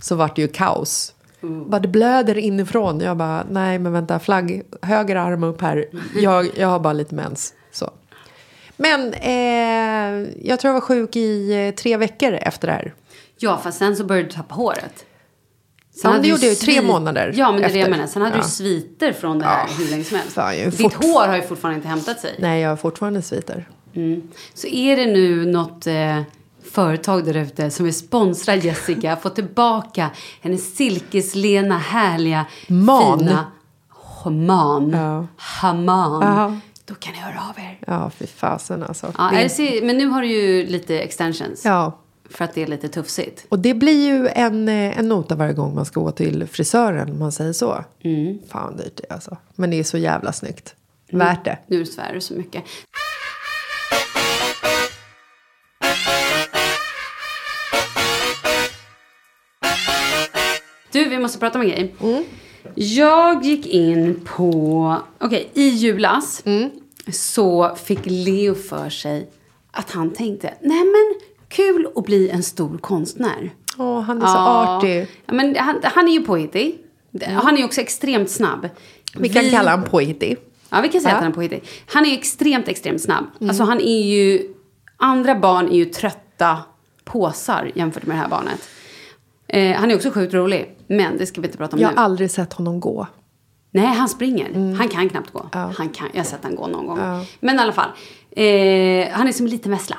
så 0.00 0.14
vart 0.14 0.36
det 0.36 0.42
ju 0.42 0.48
kaos. 0.48 1.14
Bara, 1.40 1.80
det 1.80 1.88
blöder 1.88 2.38
inifrån. 2.38 3.00
Jag 3.00 3.16
bara, 3.16 3.46
nej 3.50 3.78
men 3.78 3.92
vänta, 3.92 4.18
flagg, 4.18 4.62
höger 4.82 5.16
arm 5.16 5.44
upp 5.44 5.60
här. 5.60 5.84
Jag, 6.16 6.48
jag 6.56 6.68
har 6.68 6.78
bara 6.78 6.92
lite 6.92 7.14
mens. 7.14 7.54
Så. 7.72 7.90
Men 8.76 9.12
eh, 9.12 10.28
jag 10.42 10.60
tror 10.60 10.68
jag 10.68 10.72
var 10.72 10.80
sjuk 10.80 11.16
i 11.16 11.66
eh, 11.66 11.74
tre 11.74 11.96
veckor 11.96 12.32
efter 12.32 12.68
det 12.68 12.74
här. 12.74 12.94
Ja, 13.38 13.60
fast 13.62 13.78
sen 13.78 13.96
så 13.96 14.04
började 14.04 14.28
du 14.28 14.32
tappa 14.32 14.54
håret. 14.54 15.04
Ja, 16.02 16.08
hade 16.10 16.22
det 16.22 16.28
gjorde 16.28 16.42
jag 16.42 16.50
ju 16.50 16.54
tre 16.56 16.82
månader 16.82 17.32
Ja, 17.36 17.52
men 17.52 17.60
det 17.60 17.66
är 17.68 17.72
det 17.72 17.78
jag 17.78 17.90
menar. 17.90 18.06
Sen 18.06 18.22
hade 18.22 18.36
Ja. 18.36 18.42
du 18.42 18.48
sviter 18.48 19.12
från 19.12 19.38
det 19.38 19.44
här 19.44 19.68
hur 19.78 19.88
länge 19.90 20.04
som 20.04 20.16
helst. 20.16 20.32
fan, 20.32 20.54
Ditt 20.70 20.94
hår 20.94 21.26
har 21.28 21.36
ju 21.36 21.42
fortfarande 21.42 21.76
inte 21.76 21.88
hämtat 21.88 22.20
sig. 22.20 22.36
Nej, 22.38 22.60
jag 22.62 22.68
har 22.68 22.76
fortfarande 22.76 23.22
sviter. 23.22 23.68
Så 24.54 24.66
är 24.66 24.96
det 24.96 25.06
nu 25.06 25.46
något 25.46 25.86
eh, 25.86 26.20
företag 26.72 27.24
där 27.24 27.36
ute 27.36 27.70
som 27.70 27.84
vill 27.84 27.94
sponsra 27.94 28.54
Jessica, 28.54 29.16
få 29.16 29.28
tillbaka 29.28 30.10
hennes 30.40 30.76
silkeslena, 30.76 31.78
härliga, 31.78 32.46
Man. 32.68 33.18
fina 33.18 33.46
man, 34.30 34.90
Ja. 34.90 35.26
haman. 35.36 36.22
Ja. 36.22 36.56
Då 36.84 36.94
kan 36.94 37.12
ni 37.12 37.18
höra 37.18 37.40
av 37.50 37.58
er. 37.58 37.78
Ja, 37.86 38.10
fy 38.18 38.26
fasen 38.26 38.82
alltså. 38.82 39.12
Ja, 39.18 39.30
Det- 39.58 39.84
men 39.84 39.98
nu 39.98 40.06
har 40.06 40.22
du 40.22 40.28
ju 40.28 40.66
lite 40.66 40.98
extensions. 41.00 41.64
ja. 41.64 41.98
För 42.30 42.44
att 42.44 42.54
det 42.54 42.62
är 42.62 42.66
lite 42.66 42.88
tufsigt. 42.88 43.46
Och 43.48 43.58
det 43.58 43.74
blir 43.74 44.06
ju 44.06 44.28
en, 44.28 44.68
eh, 44.68 44.98
en 44.98 45.08
nota 45.08 45.34
varje 45.34 45.52
gång 45.52 45.74
man 45.74 45.84
ska 45.84 46.00
gå 46.00 46.10
till 46.10 46.46
frisören, 46.46 47.10
om 47.10 47.18
man 47.18 47.32
säger 47.32 47.52
så. 47.52 47.84
Mm. 48.04 48.38
Fan 48.48 48.76
dyrt 48.76 48.96
det 48.96 49.06
är 49.08 49.12
alltså. 49.12 49.36
Men 49.54 49.70
det 49.70 49.78
är 49.78 49.84
så 49.84 49.98
jävla 49.98 50.32
snyggt. 50.32 50.74
Värt 51.10 51.44
det. 51.44 51.58
Nu 51.66 51.86
svär 51.86 52.14
du 52.14 52.20
så 52.20 52.34
mycket. 52.34 52.64
Du, 60.92 61.08
vi 61.08 61.18
måste 61.18 61.38
prata 61.38 61.58
om 61.58 61.64
en 61.64 61.70
grej. 61.70 61.94
Jag 62.74 63.44
gick 63.44 63.66
in 63.66 64.20
på... 64.24 64.96
Okej, 65.20 65.50
i 65.54 65.68
julas 65.68 66.44
så 67.12 67.74
fick 67.74 68.00
Leo 68.04 68.54
för 68.54 68.90
sig 68.90 69.30
att 69.70 69.90
han 69.90 70.12
tänkte, 70.12 70.54
nej 70.60 70.84
men 70.84 71.14
kul 71.56 71.88
att 71.96 72.04
bli 72.04 72.28
en 72.30 72.42
stor 72.42 72.78
konstnär. 72.78 73.50
Åh, 73.78 74.00
han 74.00 74.22
är 74.22 74.26
så 74.26 74.36
artig. 74.38 75.06
Ja, 75.26 75.34
men 75.34 75.56
han, 75.56 75.80
han 75.82 76.08
är 76.08 76.12
ju 76.12 76.20
påhittig. 76.24 76.78
Han 77.42 77.58
är 77.58 77.64
också 77.64 77.80
extremt 77.80 78.30
snabb. 78.30 78.68
Vi 79.14 79.28
kan 79.28 79.50
kalla 79.50 79.70
honom 79.70 79.86
påhittig. 79.90 80.36
Ja, 80.70 80.80
vi 80.80 80.88
kan 80.88 81.00
säga 81.00 81.10
Ja. 81.12 81.16
att 81.16 81.22
han 81.22 81.30
är 81.32 81.34
påhittig. 81.34 81.62
Han 81.86 82.06
är 82.06 82.12
extremt, 82.14 82.68
extremt 82.68 83.02
snabb. 83.02 83.24
Alltså 83.40 83.62
han 83.64 83.80
är 83.80 84.02
ju... 84.02 84.52
Andra 84.96 85.34
barn 85.34 85.68
är 85.68 85.76
ju 85.76 85.84
trötta 85.84 86.58
påsar 87.04 87.72
jämfört 87.74 88.06
med 88.06 88.16
det 88.16 88.20
här 88.20 88.28
barnet. 88.28 88.68
Eh, 89.48 89.76
han 89.76 89.90
är 89.90 89.94
också 89.96 90.10
sjukt 90.10 90.34
rolig, 90.34 90.76
men 90.86 91.18
det 91.18 91.26
ska 91.26 91.40
vi 91.40 91.46
inte 91.46 91.58
prata 91.58 91.76
om 91.76 91.82
Jag 91.82 91.90
nu. 91.90 91.96
har 91.96 92.04
aldrig 92.04 92.30
sett 92.30 92.52
honom 92.52 92.80
gå. 92.80 93.06
Nej, 93.70 93.86
han 93.86 94.08
springer. 94.08 94.74
Han 94.78 94.88
kan 94.88 95.08
knappt 95.08 95.32
gå. 95.32 95.48
Ja. 95.52 95.72
Han 95.76 95.88
kan, 95.88 96.08
jag 96.12 96.18
har 96.20 96.24
sett 96.24 96.38
han 96.42 96.54
gå 96.56 96.66
någon 96.66 96.86
gång. 96.86 96.98
Ja. 96.98 97.24
Men 97.40 97.56
i 97.56 97.58
alla 97.58 97.72
fall. 97.72 97.90
Eh, 98.36 99.08
han 99.10 99.28
är 99.28 99.32
som 99.32 99.46
en 99.46 99.50
liten 99.50 99.72
vessla. 99.72 99.98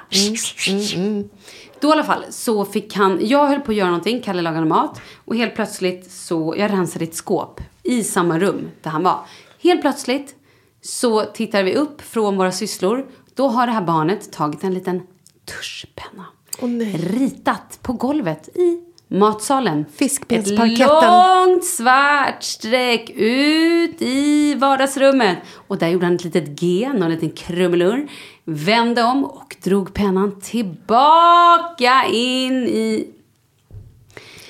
Då 1.80 1.88
i 1.88 1.92
alla 1.92 2.04
fall 2.04 2.24
så 2.30 2.66
fick 2.66 2.96
han, 2.96 3.20
jag 3.22 3.48
höll 3.48 3.60
på 3.60 3.72
att 3.72 3.78
göra 3.78 3.88
någonting, 3.88 4.22
Kalle 4.22 4.42
lagade 4.42 4.66
mat. 4.66 5.02
Och 5.26 5.36
helt 5.36 5.56
plötsligt 5.56 6.12
så, 6.12 6.56
jag 6.58 6.72
rensade 6.72 7.06
ett 7.06 7.16
skåp 7.16 7.62
i 7.84 8.04
samma 8.04 8.40
rum 8.40 8.70
där 8.82 8.92
han 8.92 9.04
var. 9.04 9.20
Helt 9.64 9.82
plötsligt 9.82 10.36
så 10.82 11.24
tittar 11.24 11.64
vi 11.64 11.76
upp 11.76 12.02
från 12.02 12.38
våra 12.38 12.52
sysslor. 12.52 13.06
Då 13.36 13.48
har 13.48 13.68
det 13.68 13.74
här 13.74 13.82
barnet 13.82 14.32
tagit 14.32 14.64
en 14.64 14.74
liten 14.74 15.02
tuschpenna. 15.46 16.26
Nej. 16.62 16.98
Ritat 16.98 17.80
på 17.82 17.94
golvet 17.94 18.48
i 18.48 18.87
matsalen. 19.08 19.86
Fiskbensparketten. 19.95 20.97
Ett 20.97 21.03
långt 21.47 21.66
svart 21.66 22.43
streck 22.43 23.10
ut 23.16 24.01
i 24.01 24.55
vardagsrummet. 24.55 25.38
Och 25.68 25.78
där 25.78 25.88
gjorde 25.88 26.05
han 26.05 26.16
ett 26.16 26.24
litet 26.24 26.47
G, 26.60 26.89
någon 26.95 27.10
liten 27.12 27.30
krumelur. 27.30 28.08
Vände 28.45 29.03
om 29.03 29.26
och 29.26 29.55
drog 29.64 29.93
pennan 29.93 30.39
tillbaka 30.41 32.03
in 32.12 32.53
i... 32.68 33.08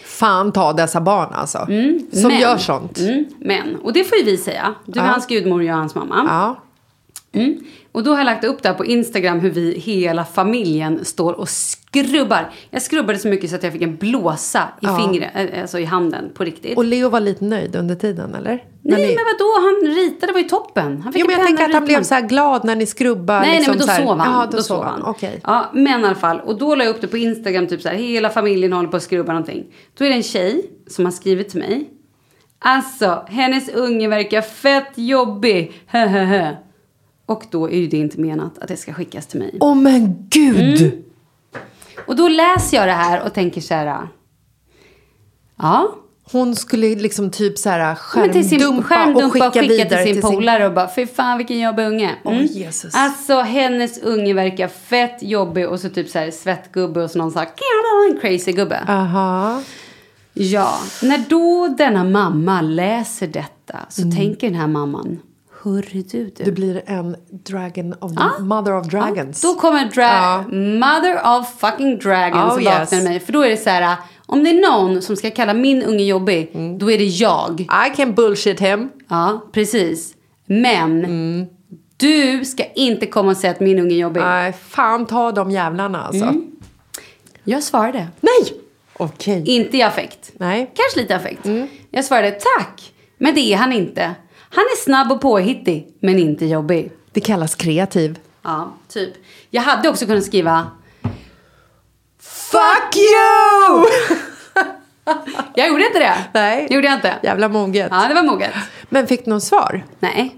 Fan 0.06 0.52
ta 0.52 0.74
dessa 0.74 1.02
barn 1.02 1.34
alltså. 1.34 1.58
Som 1.58 2.28
men- 2.32 2.40
gör 2.40 2.58
sånt. 2.58 2.98
Mm, 3.00 3.26
men, 3.40 3.76
och 3.76 3.94
det 3.94 4.04
får 4.04 4.18
ju 4.18 4.24
vi 4.24 4.38
säga. 4.38 4.76
Du 4.86 5.00
är 5.00 5.04
Ja. 5.06 5.12
hans 5.12 5.28
gudmor 5.28 5.60
och 5.60 5.64
jag 5.66 5.74
hans 5.76 5.96
mamma. 5.96 6.26
Ja. 6.28 6.56
Mm. 7.40 7.58
Och 7.92 8.04
då 8.04 8.12
har 8.12 8.18
jag 8.18 8.26
lagt 8.26 8.44
upp 8.44 8.64
det 8.64 8.70
här 8.70 8.76
på 8.76 8.86
Instagram 8.86 9.40
hur 9.40 9.50
vi 9.50 9.80
hela 9.80 10.26
familjen 10.26 11.06
står 11.06 11.34
och 11.34 11.50
skrubbar. 12.06 12.50
Jag 12.72 12.82
skrubbade 12.82 13.20
så 13.20 13.28
mycket 13.28 13.50
så 13.50 13.56
att 13.56 13.64
jag 13.64 13.74
fick 13.74 13.82
en 13.82 13.96
blåsa 13.96 14.60
i 14.60 14.86
Ja. 14.86 14.98
fingret, 14.98 15.32
äh, 15.36 15.62
alltså 15.62 15.80
i 15.80 15.86
handen 15.86 16.32
på 16.34 16.44
riktigt. 16.44 16.78
Och 16.78 16.86
Leo 16.86 17.10
var 17.10 17.20
lite 17.20 17.46
nöjd 17.46 17.76
under 17.76 17.96
tiden, 17.96 18.36
eller? 18.36 18.64
Nej 18.82 19.02
ni- 19.08 19.16
men 19.16 19.26
vadå, 19.26 19.54
han 19.68 19.96
ritade 19.96 20.34
var 20.34 20.40
ju 20.40 20.48
toppen. 20.48 21.02
Han 21.02 21.14
fick 21.14 21.20
Jo, 21.22 21.28
men 21.28 21.34
en 21.36 21.40
jag 21.40 21.48
tänker 21.48 21.64
att 21.66 21.74
han 21.74 21.86
blev 21.86 22.04
så 22.04 22.14
här 22.14 22.22
glad 22.22 22.66
när 22.66 22.76
ni 22.76 22.86
skrubbar. 22.86 23.40
Nej, 23.42 23.56
liksom 23.58 23.76
nej, 23.78 23.88
men 23.88 24.06
då 24.06 24.08
sov 24.08 24.18
han. 24.20 24.42
Ja, 24.42 24.58
då 24.58 24.64
sov 24.64 24.84
han. 24.84 25.02
Okej. 25.04 25.40
Ja, 25.44 25.72
men 25.74 26.02
i 26.02 26.06
alla 26.06 26.16
fall. 26.16 26.40
Och 26.40 26.58
då 26.58 26.76
la 26.76 26.84
jag 26.84 26.96
upp 26.96 27.02
det 27.02 27.08
på 27.08 27.18
Instagram, 27.18 27.68
typ 27.68 27.82
så 27.82 27.90
här, 27.90 27.96
hela 27.96 28.30
familjen 28.30 28.74
håller 28.74 28.90
på 28.90 28.98
att 28.98 29.04
skrubba 29.04 29.32
någonting. 29.34 29.66
Då 29.98 30.06
är 30.06 30.10
det 30.10 30.16
en 30.16 30.24
tjej 30.24 30.66
som 30.88 31.06
har 31.06 31.12
skrivit 31.12 31.50
till 31.50 31.60
mig. 31.60 31.90
Alltså, 32.60 33.26
hennes 33.28 33.70
unge 33.70 34.08
verkar 34.08 34.42
fett 34.42 34.92
jobbig. 34.96 35.82
Hehehe. 35.88 36.58
Och 37.26 37.44
då 37.52 37.70
är 37.70 37.78
ju 37.78 37.88
det 37.88 37.98
inte 37.98 38.20
menat 38.22 38.58
att 38.60 38.68
det 38.68 38.78
ska 38.78 38.94
skickas 38.94 39.28
till 39.28 39.40
mig. 39.40 39.58
Åh 39.60 39.76
men 39.76 40.28
gud! 40.30 40.82
Mm. 40.82 40.92
Och 42.06 42.16
då 42.16 42.28
läser 42.28 42.78
jag 42.78 42.88
det 42.88 42.94
här 42.94 43.26
och 43.26 43.34
tänker 43.34 43.62
så 43.62 43.74
här. 43.74 44.08
Ja, 45.58 45.96
Hon 46.32 46.56
skulle 46.56 46.96
liksom 46.96 47.32
typ 47.32 47.58
så 47.58 47.70
här 47.70 48.30
till 48.32 48.50
sin 48.50 48.60
skärmdumpa, 48.60 48.88
skärmdumpa 48.88 49.26
och 49.48 49.54
skicka, 49.54 49.68
vidare 49.68 50.04
till 50.04 50.14
sin 50.14 50.22
polare 50.22 50.68
och 50.68 50.74
bara, 50.74 50.90
fy 50.96 51.08
fan 51.08 51.38
vilken 51.38 51.60
jobbig 51.60 51.84
unge. 51.86 52.16
Åh, 52.24 52.44
Jesus. 52.44 52.96
Alltså 52.96 53.42
hennes 53.42 54.02
unge 54.02 54.34
verkar 54.34 54.68
fett 54.68 55.24
jobbig 55.24 55.70
och 55.70 55.80
så 55.80 55.90
typ 55.90 56.10
så 56.10 56.20
här 56.20 56.32
svettgubbe 56.32 57.04
och 57.04 57.12
så 57.12 57.18
någon 57.18 57.32
sagt 57.32 57.60
crazy 58.22 58.52
gubbe. 58.52 58.80
Aha. 58.88 59.62
Ja, 60.34 60.74
när 61.02 61.24
då 61.30 61.68
denna 61.68 62.04
mamma 62.04 62.62
läser 62.62 63.28
detta 63.28 63.80
så 63.90 64.02
Mm. 64.02 64.16
tänker 64.16 64.48
den 64.50 64.60
här 64.60 64.68
mamman, 64.68 65.20
hörru 65.68 66.02
du 66.12 66.32
du. 66.36 66.44
Du 66.44 66.52
blir 66.52 66.82
en 66.86 67.16
dragon 67.30 67.94
of 67.94 68.12
the 68.12 68.44
mother 68.44 68.74
of 68.80 68.88
dragons. 68.88 69.42
Då 69.42 69.54
kommer 69.56 69.86
dra- 69.86 70.02
Ja. 70.02 70.42
Mother 70.58 71.40
of 71.40 71.60
fucking 71.60 71.98
dragons 72.00 72.52
Oh, 72.52 72.58
och 72.58 72.64
vaknar 72.64 72.98
yes. 72.98 73.04
mig. 73.04 73.20
För 73.20 73.34
då 73.34 73.42
är 73.42 73.50
det 73.50 73.58
så 73.58 73.70
här, 73.70 73.96
Om 74.30 74.44
det 74.44 74.50
är 74.50 74.72
någon 74.72 75.02
som 75.02 75.16
ska 75.16 75.32
kalla 75.32 75.54
min 75.54 75.84
unge 75.84 76.04
jobbig, 76.04 76.52
Mm. 76.54 76.78
då 76.78 76.92
är 76.92 76.98
det 76.98 77.04
jag. 77.06 77.62
I 77.62 77.96
can 77.96 78.14
bullshit 78.14 78.60
him. 78.62 78.90
Ja, 79.10 79.48
precis. 79.52 80.14
Men 80.46 81.06
Mm. 81.06 81.46
du 81.98 82.46
ska 82.46 82.64
inte 82.66 83.06
komma 83.06 83.32
och 83.32 83.38
säga 83.38 83.52
att 83.54 83.60
min 83.60 83.80
unge 83.80 83.96
är 83.96 84.00
jobbig. 84.00 84.22
Nej, 84.22 84.54
fan 84.54 85.06
ta 85.06 85.32
de 85.32 85.52
jävlarna 85.52 86.04
alltså. 86.04 86.24
Mm. 86.26 86.46
Jag 87.44 87.64
svarade. 87.64 88.08
Nej! 88.22 88.54
Okej. 88.98 89.44
Inte 89.46 89.78
i 89.78 89.82
affekt. 89.82 90.32
Nej. 90.38 90.72
Kanske 90.76 91.00
lite 91.00 91.16
affekt. 91.16 91.46
Jag 91.92 92.06
svarade 92.06 92.32
tack, 92.32 92.94
men 93.18 93.36
det 93.36 93.54
är 93.54 93.58
han 93.58 93.74
inte. 93.74 94.16
Han 94.58 94.66
är 94.66 94.84
snabb 94.84 95.12
och 95.12 95.22
påhittig, 95.22 95.88
men 96.00 96.20
inte 96.20 96.46
jobbig. 96.46 96.92
Det 97.12 97.22
kallas 97.22 97.56
kreativ. 97.56 98.20
Ja, 98.42 98.74
typ. 98.88 99.14
Jag 99.50 99.62
hade 99.62 99.90
också 99.90 100.06
kunnat 100.06 100.24
skriva 100.24 100.72
Fuck 102.20 102.96
you! 102.96 103.86
Jag 105.56 105.68
gjorde 105.68 105.86
inte 105.86 106.00
det. 106.00 106.16
Nej. 106.34 106.68
Gjorde 106.70 106.88
jag 106.88 106.96
inte. 106.98 107.16
Jävla 107.24 107.50
moget. 107.50 107.88
Ja, 107.92 108.08
det 108.08 108.14
var 108.14 108.24
moget. 108.24 108.54
Men 108.90 109.08
fick 109.08 109.26
du 109.26 109.30
någon 109.30 109.42
svar? 109.42 109.86
Nej. 110.00 110.36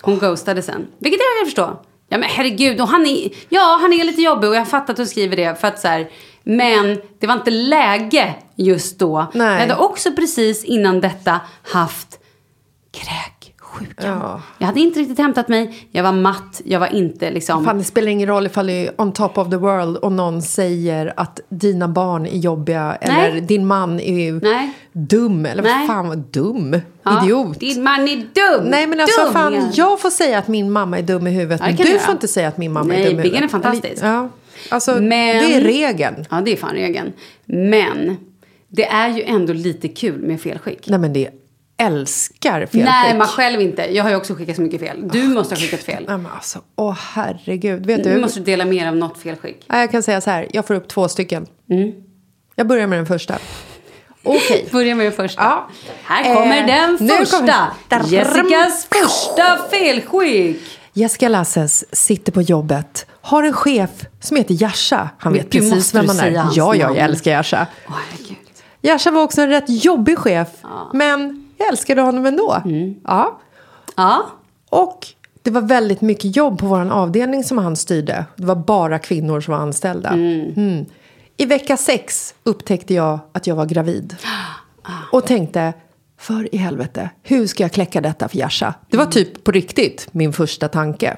Hon 0.00 0.18
ghostade 0.18 0.62
sen. 0.62 0.86
Vilket 0.98 1.20
jag 1.20 1.40
kan 1.40 1.46
förstå. 1.46 1.82
Ja 2.08 2.18
men 2.18 2.28
herregud, 2.28 2.80
och 2.80 2.88
han 2.88 3.06
är, 3.06 3.30
ja, 3.48 3.78
han 3.80 3.92
är 3.92 4.04
lite 4.04 4.22
jobbig 4.22 4.50
och 4.50 4.56
jag 4.56 4.68
fattar 4.68 4.92
att 4.92 4.96
du 4.96 5.06
skriver 5.06 5.36
det. 5.36 5.60
För 5.60 5.68
att 5.68 5.80
så 5.80 5.88
här, 5.88 6.10
men 6.42 7.00
det 7.18 7.26
var 7.26 7.34
inte 7.34 7.50
läge 7.50 8.34
just 8.54 8.98
då. 8.98 9.26
Nej. 9.34 9.52
Jag 9.52 9.60
hade 9.60 9.76
också 9.76 10.12
precis 10.12 10.64
innan 10.64 11.00
detta 11.00 11.40
haft 11.72 12.18
kräksjukan. 13.78 14.18
Ja. 14.22 14.42
Jag 14.58 14.66
hade 14.66 14.80
inte 14.80 15.00
riktigt 15.00 15.18
hämtat 15.18 15.48
mig. 15.48 15.88
Jag 15.90 16.02
var 16.02 16.12
matt. 16.12 16.60
Jag 16.64 16.80
var 16.80 16.94
inte 16.94 17.30
liksom... 17.30 17.64
Fan, 17.64 17.78
det 17.78 17.84
spelar 17.84 18.08
ingen 18.08 18.28
roll 18.28 18.46
ifall 18.46 18.66
det 18.66 18.86
är 18.86 19.00
on 19.00 19.12
top 19.12 19.38
of 19.38 19.50
the 19.50 19.56
world 19.56 19.96
och 19.96 20.12
någon 20.12 20.42
säger 20.42 21.12
att 21.16 21.40
dina 21.48 21.88
barn 21.88 22.26
är 22.26 22.38
jobbiga 22.38 22.98
Nej. 23.06 23.30
eller 23.30 23.40
din 23.40 23.66
man 23.66 24.00
är 24.00 24.32
Nej. 24.32 24.72
dum. 24.92 25.46
Eller 25.46 25.62
Nej. 25.62 25.78
vad 25.78 25.86
fan 25.86 26.08
vad 26.08 26.18
dum? 26.18 26.80
Ja, 27.02 27.24
Idiot. 27.24 27.60
Din 27.60 27.82
man 27.82 28.00
är 28.08 28.16
dum. 28.16 28.64
Nej 28.70 28.86
men 28.86 29.00
alltså 29.00 29.22
dum, 29.24 29.32
fan, 29.32 29.54
ja. 29.54 29.62
jag 29.74 30.00
får 30.00 30.10
säga 30.10 30.38
att 30.38 30.48
min 30.48 30.70
mamma 30.70 30.98
är 30.98 31.02
dum 31.02 31.26
i 31.26 31.30
huvudet 31.30 31.60
men 31.60 31.76
du 31.76 31.82
du 31.84 31.98
får 31.98 32.12
inte 32.12 32.28
säga 32.28 32.48
att 32.48 32.58
min 32.58 32.72
mamma 32.72 32.88
Nej, 32.88 33.02
är 33.02 33.10
dum 33.10 33.20
i 33.20 33.22
Biggen 33.22 33.36
huvudet. 33.42 33.54
är 33.54 33.70
fantastisk. 33.70 34.02
Ja. 34.04 34.28
Alltså, 34.70 34.92
Men- 34.92 35.02
det 35.10 35.54
är 35.54 35.60
regeln. 35.60 36.24
Ja, 36.30 36.40
det 36.40 36.52
är 36.52 36.56
fan 36.56 36.74
regeln. 36.74 37.12
Men 37.44 38.16
det 38.68 38.84
är 38.86 39.08
ju 39.08 39.22
ändå 39.22 39.52
lite 39.52 39.88
kul 39.88 40.18
med 40.22 40.40
felskick. 40.40 40.88
Nej 40.88 40.98
men 40.98 41.12
det 41.12 41.28
älskar 41.78 42.52
felskick. 42.60 42.84
Nej, 42.84 43.18
man 43.18 43.26
själv 43.26 43.60
inte. 43.60 43.94
Jag 43.96 44.04
har 44.04 44.10
ju 44.10 44.16
också 44.16 44.34
skickat 44.34 44.56
så 44.56 44.62
mycket 44.62 44.80
fel. 44.80 45.08
Du 45.08 45.22
måste 45.28 45.54
ha 45.54 45.60
skickat 45.60 45.80
fel. 45.80 46.04
Nej 46.08 46.18
men 46.18 46.32
alltså, 46.32 46.58
åh 46.76 46.96
herregud. 47.12 47.86
Vet 47.86 48.04
Du 48.04 48.14
du? 48.14 48.20
måste 48.20 48.40
dela 48.40 48.64
mer 48.64 48.88
av 48.88 48.96
något 48.96 49.18
felskick. 49.18 49.64
Nej, 49.68 49.80
Jag 49.80 49.90
kan 49.90 50.02
säga 50.02 50.20
så 50.20 50.30
här, 50.30 50.46
jag 50.52 50.66
får 50.66 50.74
upp 50.74 50.88
två 50.88 51.08
stycken. 51.08 51.46
Mm. 51.70 51.92
Jag 52.54 52.66
börjar 52.66 52.86
med 52.86 52.98
den 52.98 53.06
första. 53.06 53.38
Okej. 54.22 54.68
Börja 54.72 54.94
med 54.94 55.06
den 55.06 55.12
första. 55.12 55.42
Ja. 55.42 55.68
Här 56.04 56.34
kommer 56.34 56.60
Eh, 56.60 56.66
den 56.66 56.98
första. 57.08 57.38
kommer- 57.88 58.08
Jessicas 58.08 58.88
första 59.02 59.58
felskick. 59.70 60.60
Jessica 60.92 61.28
Lasses 61.28 61.84
sitter 61.94 62.32
på 62.32 62.42
jobbet, 62.42 63.06
har 63.20 63.42
en 63.42 63.52
chef 63.52 63.90
som 64.20 64.36
heter 64.36 64.62
Jasha. 64.62 65.08
Han 65.18 65.32
vet 65.32 65.50
du 65.50 65.58
precis 65.58 65.94
vem 65.94 66.08
han 66.08 66.18
är. 66.20 66.30
Ja, 66.30 66.50
ja, 66.54 66.74
jag 66.76 66.96
älskar. 66.96 67.46
Åh, 67.88 67.94
herregud. 68.10 68.36
Jasha 68.82 69.10
var 69.10 69.22
också 69.22 69.40
en 69.42 69.48
rätt 69.48 69.84
jobbig 69.84 70.18
chef, 70.18 70.48
men 70.92 71.47
jag 71.58 71.68
älskade 71.68 72.00
honom 72.00 72.26
ändå. 72.26 72.62
Mm. 72.64 72.94
Ja. 73.04 73.40
Ja. 73.96 74.26
Och 74.70 75.06
det 75.42 75.50
var 75.50 75.62
väldigt 75.62 76.00
mycket 76.00 76.36
jobb 76.36 76.58
på 76.58 76.66
vår 76.66 76.90
avdelning 76.90 77.44
som 77.44 77.58
han 77.58 77.76
styrde. 77.76 78.24
Det 78.36 78.46
var 78.46 78.56
bara 78.56 78.98
kvinnor 78.98 79.40
som 79.40 79.54
var 79.54 79.60
anställda. 79.60 80.08
Mm. 80.08 80.86
I 81.36 81.46
vecka 81.46 81.76
sex 81.76 82.34
upptäckte 82.44 82.94
jag 82.94 83.18
att 83.32 83.46
jag 83.46 83.56
var 83.56 83.66
gravid. 83.66 84.16
Och 85.12 85.26
tänkte, 85.26 85.72
för 86.18 86.54
i 86.54 86.58
helvete, 86.58 87.10
hur 87.22 87.46
ska 87.46 87.64
jag 87.64 87.72
kläcka 87.72 88.00
detta 88.00 88.28
för 88.28 88.38
Jasha? 88.38 88.74
Det 88.90 88.96
var 88.96 89.06
typ 89.06 89.44
på 89.44 89.50
riktigt 89.50 90.08
min 90.12 90.32
första 90.32 90.68
tanke. 90.68 91.16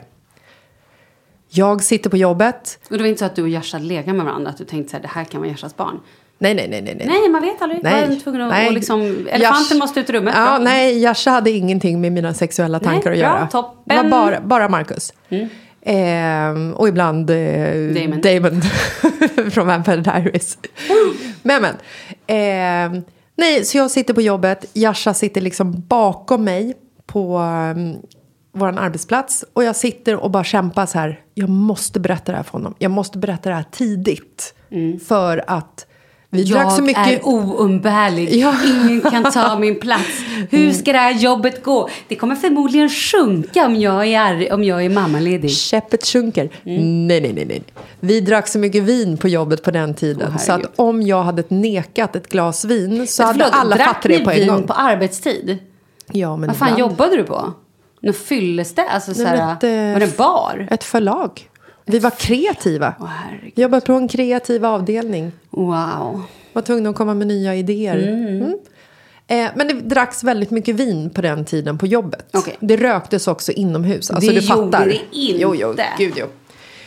Jag 1.48 1.82
sitter 1.82 2.10
på 2.10 2.16
jobbet. 2.16 2.78
Och 2.90 2.96
det 2.96 3.02
var 3.02 3.08
inte 3.08 3.18
så 3.18 3.24
att 3.24 3.36
du 3.36 3.42
och 3.42 3.48
Jasha 3.48 3.78
legat 3.78 4.16
med 4.16 4.24
varandra? 4.24 4.50
Att 4.50 4.58
du 4.58 4.64
tänkte 4.64 4.90
så 4.90 4.96
här, 4.96 5.02
det 5.02 5.08
här 5.08 5.24
kan 5.24 5.40
vara 5.40 5.50
Jashas 5.50 5.76
barn? 5.76 6.00
Nej, 6.42 6.54
nej, 6.54 6.68
nej, 6.68 6.82
nej. 6.82 6.94
nej. 6.98 7.06
Nej, 7.06 7.28
man 7.28 7.42
vet 7.42 7.62
aldrig. 7.62 7.82
Nej. 7.82 8.08
Var 8.08 8.16
tvungen 8.16 8.40
att, 8.40 8.50
Nej. 8.50 8.66
och 8.68 8.72
liksom, 8.72 9.28
elefanten 9.30 9.78
måste 9.78 10.00
ut 10.00 10.10
ur 10.10 10.14
rummet. 10.14 10.34
Ja, 10.36 10.58
nej, 10.58 11.02
Jasha 11.02 11.30
hade 11.30 11.50
ingenting 11.50 12.00
med 12.00 12.12
mina 12.12 12.34
sexuella 12.34 12.78
Nej, 12.78 12.84
tankar 12.84 13.12
att 13.12 13.18
bra, 13.18 13.26
göra. 13.28 13.46
toppen. 13.46 13.98
Mm. 13.98 14.10
Det 14.10 14.16
var 14.16 14.30
bara, 14.30 14.40
bara 14.40 14.68
Marcus. 14.68 15.12
Ehm, 15.82 16.72
och 16.74 16.88
ibland 16.88 17.30
eh, 17.30 17.36
Damon. 17.94 18.20
Damon 18.20 18.62
från 19.50 19.66
Vampire 19.66 19.96
Diaries. 19.96 20.58
men, 21.42 21.62
men. 21.62 21.74
ehm, 22.26 23.02
nej, 23.36 23.64
så 23.64 23.78
jag 23.78 23.90
sitter 23.90 24.14
på 24.14 24.20
jobbet. 24.22 24.64
Jasha 24.72 25.14
sitter 25.14 25.40
liksom 25.40 25.80
bakom 25.88 26.44
mig 26.44 26.74
på 27.06 27.38
um, 27.38 27.96
vår 28.52 28.78
arbetsplats. 28.78 29.44
Och 29.52 29.64
jag 29.64 29.76
sitter 29.76 30.16
och 30.16 30.30
bara 30.30 30.44
kämpar 30.44 30.86
så 30.86 30.98
här. 30.98 31.20
Jag 31.34 31.48
måste 31.48 32.00
berätta 32.00 32.32
det 32.32 32.36
här 32.36 32.44
för 32.44 32.52
honom. 32.52 32.74
Jag 32.78 32.90
måste 32.90 33.18
berätta 33.18 33.48
det 33.48 33.54
här 33.54 33.64
tidigt. 33.70 34.54
För 35.08 35.44
att 35.46 35.86
vi 36.32 36.44
drack 36.44 36.64
Jag 36.64 36.72
så 36.72 36.82
mycket... 36.82 37.06
är 37.06 37.28
oumbärlig. 37.28 38.34
Ja. 38.34 38.54
Ingen 38.66 39.00
kan 39.00 39.32
ta 39.32 39.58
min 39.58 39.80
plats. 39.80 40.20
Hur 40.50 40.72
ska 40.72 40.92
det 40.92 40.98
här 40.98 41.12
jobbet 41.14 41.62
gå? 41.62 41.88
Det 42.08 42.16
kommer 42.16 42.34
förmodligen 42.34 42.88
sjunka 42.88 43.66
om 43.66 43.76
jag 43.76 44.06
är, 44.06 44.52
om 44.52 44.64
jag 44.64 44.84
är 44.84 44.88
mammaledig. 44.90 45.50
Käppet 45.50 46.06
sjunker. 46.06 46.50
Mm. 46.64 47.06
Nej, 47.06 47.20
nej, 47.20 47.32
nej, 47.32 47.44
nej. 47.46 47.62
Vi 48.00 48.20
drack 48.20 48.48
så 48.48 48.58
mycket 48.58 48.82
vin 48.82 49.16
på 49.16 49.28
jobbet 49.28 49.62
på 49.62 49.70
den 49.70 49.94
tiden. 49.94 50.28
Åh, 50.34 50.38
så 50.38 50.52
att 50.52 50.62
om 50.76 51.02
jag 51.02 51.22
hade 51.22 51.44
nekat 51.48 52.16
ett 52.16 52.28
glas 52.28 52.64
vin 52.64 53.06
så 53.06 53.22
hade 53.22 53.38
förlåt, 53.38 53.54
alla 53.54 53.76
drack 53.76 53.88
fattat 53.88 54.02
det 54.02 54.18
ni 54.18 54.24
på 54.24 54.30
en 54.30 54.36
vin 54.36 54.48
gång. 54.48 54.66
på 54.66 54.72
arbetstid? 54.72 55.58
Ja, 56.12 56.36
men 56.36 56.46
Vad 56.48 56.56
fan 56.56 56.68
ibland. 56.68 56.80
jobbade 56.90 57.16
du 57.16 57.22
på? 57.24 57.52
Något 58.02 58.16
fyllestä? 58.16 58.82
Alltså 58.82 59.10
Nej, 59.10 59.24
men 59.24 59.36
såhär, 59.38 59.52
ett, 59.56 59.64
eh, 59.64 59.92
var 59.92 60.00
det 60.00 60.06
en 60.06 60.12
bar? 60.18 60.68
Ett 60.70 60.84
förlag. 60.84 61.49
Vi 61.90 61.98
var 61.98 62.10
kreativa. 62.10 62.94
Åh 63.00 63.06
herregud. 63.06 63.52
Jobbade 63.58 63.86
på 63.86 63.92
en 63.92 64.08
kreativ 64.08 64.64
avdelning. 64.66 65.32
Wow. 65.50 66.22
Var 66.52 66.62
tvungna 66.62 66.90
att 66.90 66.96
komma 66.96 67.14
med 67.14 67.26
nya 67.26 67.54
idéer. 67.54 68.08
Mm. 68.08 68.54
Eh, 69.26 69.50
men 69.54 69.68
det 69.68 69.74
dracks 69.74 70.24
väldigt 70.24 70.50
mycket 70.50 70.74
vin 70.74 71.10
på 71.10 71.20
den 71.22 71.44
tiden 71.44 71.78
på 71.78 71.86
jobbet. 71.86 72.26
Okej. 72.32 72.56
Det 72.60 72.76
röktes 72.76 73.28
också 73.28 73.52
inomhus. 73.52 74.10
Alltså, 74.10 74.30
Det 74.30 74.40
du 74.40 74.46
fattar. 74.46 74.62
gjorde 74.62 74.84
det 74.84 74.94
inte. 74.94 75.42
Jo, 75.42 75.54
jo, 75.54 75.74
gud 75.98 76.12
jo. 76.16 76.26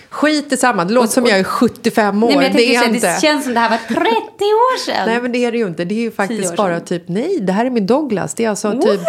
Skit 0.09 0.53
i 0.53 0.57
samma. 0.57 0.85
Det 0.85 0.93
låter 0.93 1.07
som 1.13 1.25
jag 1.25 1.39
är 1.39 1.43
75 1.43 2.23
år. 2.23 2.27
Nej, 2.27 2.35
men 2.37 2.45
jag 2.45 2.55
det 2.55 2.75
är 2.75 2.87
inte. 2.89 3.15
det 3.15 3.21
känns 3.21 3.43
som 3.43 3.53
det 3.53 3.59
här 3.59 3.69
var 3.69 3.77
30 3.77 3.95
år 4.43 4.77
sedan. 4.79 5.03
Nej 5.07 5.21
men 5.21 5.31
det 5.31 5.45
är 5.45 5.51
det 5.51 5.57
ju 5.57 5.67
inte. 5.67 5.85
Det 5.85 5.95
är 5.95 5.99
ju 5.99 6.11
faktiskt 6.11 6.55
bara 6.55 6.79
typ, 6.79 7.03
nej 7.07 7.39
det 7.41 7.53
här 7.53 7.65
är 7.65 7.69
min 7.69 7.85
Douglas. 7.87 8.33
Det 8.33 8.45
är 8.45 8.49
alltså 8.49 8.71
typ 8.71 8.99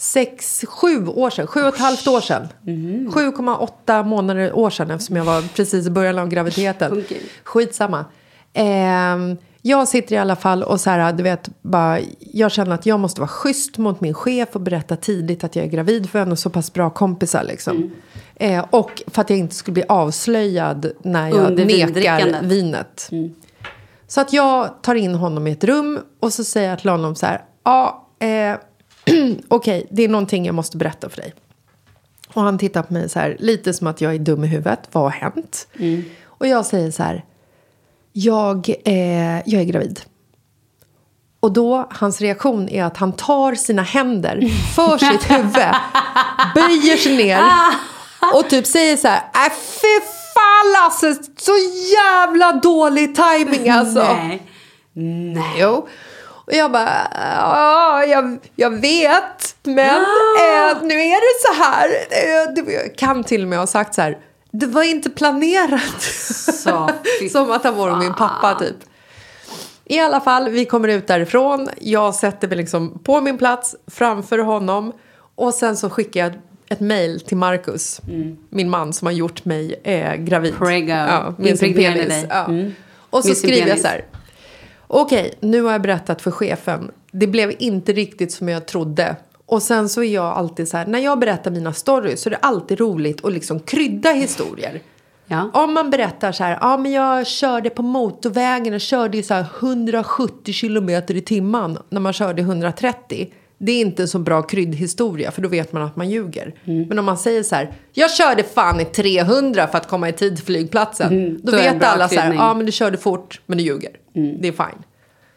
sex, 0.00 0.64
sju 0.68 1.06
år 1.06 1.30
sedan. 1.30 1.46
Sju 1.46 1.60
och 1.60 1.74
ett 1.74 1.80
halvt 1.80 2.08
år 2.08 2.20
sedan. 2.20 2.48
Mhm. 2.62 3.10
7,8 3.12 4.04
månader 4.04 4.52
år 4.52 4.70
sedan 4.70 4.90
eftersom 4.90 5.16
jag 5.16 5.24
var 5.24 5.54
precis 5.54 5.86
i 5.86 5.90
början 5.90 6.18
av 6.18 6.28
graviditeten. 6.28 6.92
Okej. 6.92 7.22
Skitsamma. 7.44 8.04
Ehm, 8.52 9.36
jag 9.62 9.88
sitter 9.88 10.14
i 10.14 10.18
alla 10.18 10.36
fall 10.36 10.62
och 10.62 10.80
så 10.80 10.90
här, 10.90 11.12
du 11.12 11.22
vet, 11.22 11.48
bara, 11.62 11.98
jag 12.18 12.52
känner 12.52 12.74
att 12.74 12.86
jag 12.86 13.00
måste 13.00 13.20
vara 13.20 13.28
schysst 13.28 13.78
mot 13.78 14.00
min 14.00 14.14
chef 14.14 14.48
och 14.52 14.60
berätta 14.60 14.96
tidigt 14.96 15.44
att 15.44 15.56
jag 15.56 15.64
är 15.64 15.68
gravid 15.68 16.10
för 16.10 16.18
jag 16.18 16.28
är 16.28 16.34
så 16.34 16.50
pass 16.50 16.72
bra 16.72 16.90
kompisar 16.90 17.44
liksom. 17.44 17.76
Mm. 17.76 17.90
Eh, 18.34 18.66
och 18.70 19.02
för 19.06 19.20
att 19.20 19.30
jag 19.30 19.38
inte 19.38 19.54
skulle 19.54 19.72
bli 19.72 19.84
avslöjad 19.88 20.92
när 21.02 21.28
jag 21.28 21.36
Under 21.36 21.64
nekar 21.64 22.42
vinet. 22.42 23.10
Så 24.06 24.20
att 24.20 24.32
jag 24.32 24.82
tar 24.82 24.94
in 24.94 25.14
honom 25.14 25.46
i 25.46 25.52
ett 25.52 25.64
rum 25.64 25.98
och 26.20 26.32
så 26.32 26.44
säger 26.44 26.70
jag 26.70 26.78
till 26.78 26.90
honom 26.90 27.14
så 27.14 27.26
här. 27.26 27.44
Ja, 27.64 28.08
eh, 28.20 28.56
okej, 29.48 29.86
det 29.90 30.02
är 30.02 30.08
någonting 30.08 30.46
jag 30.46 30.54
måste 30.54 30.76
berätta 30.76 31.08
för 31.08 31.16
dig. 31.16 31.34
Och 32.32 32.42
han 32.42 32.58
tittar 32.58 32.82
på 32.82 32.92
mig 32.92 33.08
så 33.08 33.18
här, 33.18 33.36
lite 33.40 33.72
som 33.74 33.86
att 33.86 34.00
jag 34.00 34.14
är 34.14 34.18
dum 34.18 34.44
i 34.44 34.46
huvudet. 34.46 34.80
Vad 34.92 35.02
har 35.04 35.10
hänt? 35.10 35.68
Och 36.24 36.46
jag 36.46 36.66
säger 36.66 36.90
så 36.90 37.02
här. 37.02 37.24
Jag, 38.12 38.74
eh, 38.84 39.48
jag 39.48 39.60
är 39.60 39.64
gravid. 39.64 40.00
Och 41.40 41.52
då, 41.52 41.88
hans 41.90 42.20
reaktion 42.20 42.68
är 42.68 42.84
att 42.84 42.96
han 42.96 43.12
tar 43.12 43.54
sina 43.54 43.82
händer 43.82 44.48
för 44.74 44.98
sitt 45.12 45.30
huvud, 45.30 45.74
böjer 46.54 46.96
sig 46.96 47.16
ner 47.16 47.40
och 48.34 48.50
typ 48.50 48.66
säger 48.66 48.96
så 48.96 49.08
här. 49.08 49.18
Äh, 49.18 49.52
fy 49.52 50.00
fan 50.34 50.72
Lasse, 50.72 51.22
så 51.36 51.52
jävla 51.92 52.52
dålig 52.52 53.14
timing 53.14 53.68
alltså. 53.68 54.02
Nej. 54.02 54.42
Nej. 54.92 55.54
Jo. 55.58 55.88
Och 56.50 56.56
jag 56.56 56.72
bara, 56.72 57.08
ja, 57.14 58.04
jag, 58.04 58.38
jag 58.56 58.70
vet, 58.70 59.56
men 59.62 59.78
eh, 59.96 60.82
nu 60.82 60.94
är 60.94 61.20
det 61.20 61.40
så 61.56 61.62
här. 61.62 61.88
Eh, 61.88 62.74
Jag 62.74 62.96
kan 62.96 63.24
till 63.24 63.42
och 63.42 63.48
med 63.48 63.58
ha 63.58 63.66
sagt 63.66 63.94
så 63.94 64.02
här, 64.02 64.18
det 64.50 64.66
var 64.66 64.82
inte 64.82 65.10
planerat. 65.10 66.02
Så, 66.62 66.90
Som 67.32 67.50
att 67.50 67.64
han 67.64 67.74
vore 67.74 67.96
min 67.96 68.14
pappa 68.14 68.54
typ. 68.54 68.76
I 69.84 69.98
alla 70.00 70.20
fall, 70.20 70.48
vi 70.48 70.64
kommer 70.64 70.88
ut 70.88 71.06
därifrån. 71.06 71.68
Jag 71.80 72.14
sätter 72.14 72.48
mig 72.48 72.56
liksom 72.56 72.98
på 73.04 73.20
min 73.20 73.38
plats 73.38 73.76
framför 73.86 74.38
honom. 74.38 74.92
Och 75.34 75.54
sen 75.54 75.76
så 75.76 75.90
skickar 75.90 76.20
jag 76.20 76.32
ett 76.68 76.80
mail 76.80 77.20
till 77.20 77.36
Marcus, 77.36 78.00
min 78.48 78.70
man 78.70 78.92
som 78.92 79.06
har 79.06 79.12
gjort 79.12 79.44
mig 79.44 79.80
eh, 79.84 80.14
gravid. 80.14 80.58
Prego. 80.58 80.92
Ja, 80.92 81.34
Impregnerade 81.38 81.98
penis. 82.00 82.26
Ja. 82.28 82.44
Mm. 82.44 82.74
Och 83.10 83.22
så 83.22 83.28
Med 83.28 83.36
sin 83.36 83.48
skriver 83.48 83.58
jag 83.58 83.68
penis. 83.68 83.82
så 83.82 83.88
här. 83.88 84.04
Okej, 84.92 85.34
nu 85.40 85.62
har 85.62 85.72
jag 85.72 85.82
berättat 85.82 86.22
för 86.22 86.30
chefen. 86.30 86.90
Det 87.12 87.26
blev 87.26 87.52
inte 87.58 87.92
riktigt 87.92 88.32
som 88.32 88.48
jag 88.48 88.66
trodde. 88.66 89.16
Och 89.46 89.62
sen 89.62 89.88
så 89.88 90.02
är 90.02 90.14
jag 90.14 90.24
alltid 90.24 90.68
så 90.68 90.76
här, 90.76 90.86
när 90.86 90.98
jag 90.98 91.18
berättar 91.18 91.50
mina 91.50 91.72
stories 91.72 92.22
så 92.22 92.28
är 92.28 92.30
det 92.30 92.36
alltid 92.36 92.80
roligt 92.80 93.24
att 93.24 93.32
liksom 93.32 93.60
krydda 93.60 94.10
historier. 94.10 94.80
Ja. 95.26 95.50
Om 95.54 95.74
man 95.74 95.90
berättar 95.90 96.32
så 96.32 96.44
här, 96.44 96.58
ja 96.60 96.76
men 96.76 96.92
jag 96.92 97.26
körde 97.26 97.70
på 97.70 97.82
motorvägen 97.82 98.74
och 98.74 98.80
körde 98.80 99.18
i 99.18 99.22
så 99.22 99.34
här 99.34 99.46
170 99.60 100.52
kilometer 100.52 101.14
i 101.14 101.20
timmen 101.20 101.78
när 101.90 102.00
man 102.00 102.12
körde 102.12 102.42
130. 102.42 103.32
Det 103.58 103.72
är 103.72 103.80
inte 103.80 104.02
en 104.02 104.08
så 104.08 104.18
bra 104.18 104.42
kryddhistoria 104.42 105.30
för 105.30 105.42
då 105.42 105.48
vet 105.48 105.72
man 105.72 105.82
att 105.82 105.96
man 105.96 106.10
ljuger. 106.10 106.54
Mm. 106.64 106.88
Men 106.88 106.98
om 106.98 107.04
man 107.04 107.18
säger 107.18 107.42
så 107.42 107.54
här, 107.54 107.72
jag 107.92 108.10
körde 108.10 108.42
fan 108.42 108.80
i 108.80 108.84
300 108.84 109.66
för 109.66 109.78
att 109.78 109.88
komma 109.88 110.08
i 110.08 110.12
tid 110.12 110.36
till 110.36 110.44
flygplatsen. 110.44 111.08
då, 111.08 111.16
Mm. 111.16 111.40
Då 111.42 111.52
en 111.52 111.78
vet 111.78 111.84
alla 111.84 112.08
så 112.08 112.20
här, 112.20 112.34
ja 112.34 112.54
men 112.54 112.66
du 112.66 112.72
körde 112.72 112.96
fort 112.96 113.40
men 113.46 113.58
du 113.58 113.64
ljuger. 113.64 113.90
Det 114.12 114.48
är 114.48 114.52
fine. 114.52 114.82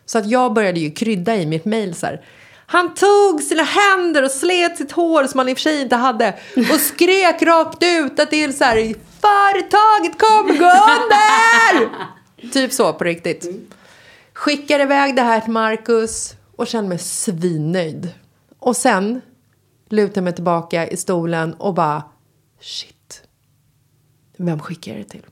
Så 0.05 0.17
att 0.17 0.29
jag 0.29 0.53
började 0.53 0.79
ju 0.79 0.91
krydda 0.91 1.35
i 1.35 1.45
mitt 1.45 1.65
mail 1.65 1.95
så 1.95 2.05
här. 2.05 2.25
Han 2.65 2.93
tog 2.93 3.41
sina 3.41 3.63
händer 3.63 4.23
och 4.23 4.31
slet 4.31 4.77
sitt 4.77 4.91
hår 4.91 5.27
som 5.27 5.37
han 5.37 5.49
i 5.49 5.53
och 5.53 5.57
för 5.57 5.61
sig 5.61 5.81
inte 5.81 5.95
hade 5.95 6.33
och 6.55 6.79
skrek 6.79 7.41
rakt 7.41 7.83
ut 7.83 8.19
att 8.19 8.29
det 8.29 8.43
är 8.43 8.51
så 8.51 8.63
här 8.63 8.95
företaget 9.21 10.19
kommer 10.19 10.59
gå 10.59 10.65
under! 10.65 11.89
typ 12.51 12.73
så 12.73 12.93
på 12.93 13.03
riktigt. 13.03 13.47
Skickar 14.33 14.79
iväg 14.79 15.15
det 15.15 15.21
här 15.21 15.39
till 15.39 15.51
Marcus 15.51 16.35
och 16.55 16.67
känner 16.67 16.89
mig 16.89 16.99
svinnöjd. 16.99 18.09
Och 18.59 18.75
sen 18.75 19.21
lutar 19.89 20.17
jag 20.17 20.23
mig 20.23 20.33
tillbaka 20.33 20.87
i 20.87 20.97
stolen 20.97 21.53
och 21.53 21.73
bara 21.73 22.03
shit. 22.61 23.23
Vem 24.37 24.59
skickar 24.59 24.91
jag 24.91 25.01
det 25.01 25.09
till? 25.09 25.25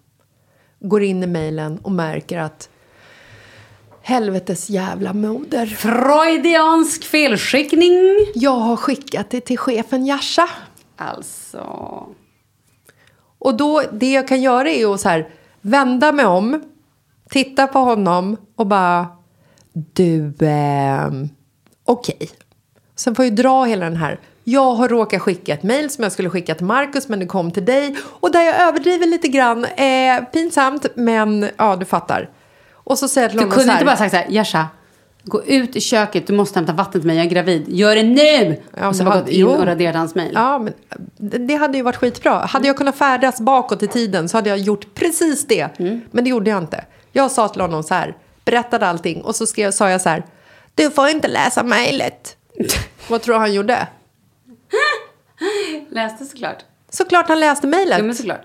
Går 0.79 1.03
in 1.03 1.23
i 1.23 1.27
mejlen 1.27 1.77
och 1.77 1.91
märker 1.91 2.39
att 2.39 2.69
helvetes 4.01 4.69
jävla 4.69 5.13
moder. 5.13 5.65
Freudiansk 5.65 7.03
felskickning. 7.03 7.93
Jag 8.35 8.51
har 8.51 8.75
skickat 8.75 9.29
det 9.29 9.41
till 9.41 9.57
chefen 9.57 10.05
Jascha. 10.05 10.49
Alltså... 10.97 11.65
Och 13.39 13.57
då, 13.57 13.83
det 13.91 14.11
jag 14.11 14.27
kan 14.27 14.41
göra 14.41 14.69
är 14.69 14.93
att 14.93 15.01
så 15.01 15.09
här, 15.09 15.29
vända 15.61 16.11
mig 16.11 16.25
om, 16.25 16.63
titta 17.29 17.67
på 17.67 17.79
honom 17.79 18.37
och 18.55 18.67
bara... 18.67 19.07
Du, 19.73 20.33
eh, 20.41 21.09
okej. 21.85 22.29
Sen 22.95 23.15
får 23.15 23.25
jag 23.25 23.35
dra 23.35 23.63
hela 23.65 23.85
den 23.85 23.97
här... 23.97 24.19
Jag 24.43 24.73
har 24.73 24.89
råkat 24.89 25.21
skicka 25.21 25.53
ett 25.53 25.63
mejl 25.63 25.89
som 25.89 26.03
jag 26.03 26.11
skulle 26.11 26.29
skicka 26.29 26.55
till 26.55 26.65
Markus 26.65 27.07
men 27.07 27.19
det 27.19 27.25
kom 27.25 27.51
till 27.51 27.65
dig. 27.65 27.95
Och 28.03 28.31
där 28.31 28.41
jag 28.41 28.61
överdriver 28.61 29.07
lite 29.07 29.27
grann. 29.27 29.65
Eh, 29.65 30.23
pinsamt, 30.33 30.85
men 30.95 31.49
ja, 31.57 31.75
du 31.75 31.85
fattar. 31.85 32.29
Och 32.91 32.99
så 32.99 33.07
säger 33.07 33.25
jag 33.25 33.31
till 33.31 33.37
Du 33.39 33.43
honom 33.43 33.53
kunde 33.53 33.65
så 33.65 33.71
här, 33.71 33.77
inte 33.77 33.85
bara 33.85 33.97
sagt 33.97 34.11
så 34.11 34.17
här, 34.17 34.25
Jasha, 34.29 34.67
gå 35.23 35.43
ut 35.43 35.75
i 35.75 35.81
köket, 35.81 36.27
du 36.27 36.33
måste 36.33 36.59
hämta 36.59 36.73
vatten 36.73 37.01
till 37.01 37.07
mig, 37.07 37.17
jag 37.17 37.25
är 37.25 37.29
gravid. 37.29 37.65
Gör 37.67 37.95
det 37.95 38.03
nu! 38.03 38.61
Ja, 38.77 38.87
och 38.87 38.95
så 38.95 39.03
bara 39.03 39.09
hade- 39.09 39.21
gått 39.21 39.29
in 39.29 39.39
jo. 39.39 39.49
och 39.49 39.65
raderat 39.65 39.95
hans 39.95 40.15
mejl. 40.15 40.31
Ja, 40.33 40.59
men 40.59 40.73
det 41.47 41.55
hade 41.55 41.77
ju 41.77 41.83
varit 41.83 41.95
skitbra. 41.95 42.33
Hade 42.39 42.67
jag 42.67 42.77
kunnat 42.77 42.95
färdas 42.95 43.41
bakåt 43.41 43.83
i 43.83 43.87
tiden 43.87 44.29
så 44.29 44.37
hade 44.37 44.49
jag 44.49 44.57
gjort 44.59 44.93
precis 44.95 45.47
det. 45.47 45.79
Men 46.11 46.23
det 46.23 46.29
gjorde 46.29 46.49
jag 46.49 46.63
inte. 46.63 46.85
Jag 47.11 47.31
sa 47.31 47.47
till 47.47 47.61
honom 47.61 47.83
så 47.83 47.93
här, 47.93 48.15
berättade 48.45 48.87
allting 48.87 49.21
och 49.21 49.35
så 49.35 49.45
skrev, 49.45 49.71
sa 49.71 49.89
jag 49.89 50.01
så 50.01 50.09
här, 50.09 50.23
du 50.75 50.91
får 50.91 51.07
inte 51.09 51.27
läsa 51.27 51.63
mejlet. 51.63 52.37
Vad 53.07 53.21
tror 53.21 53.33
du 53.35 53.39
han 53.39 53.53
gjorde? 53.53 53.87
Läste 55.89 56.25
såklart. 56.25 56.57
Såklart 56.89 57.27
han 57.27 57.39
läste 57.39 57.67
mejlet. 57.67 57.97
Ja, 57.97 58.03
men 58.03 58.15
såklart. 58.15 58.41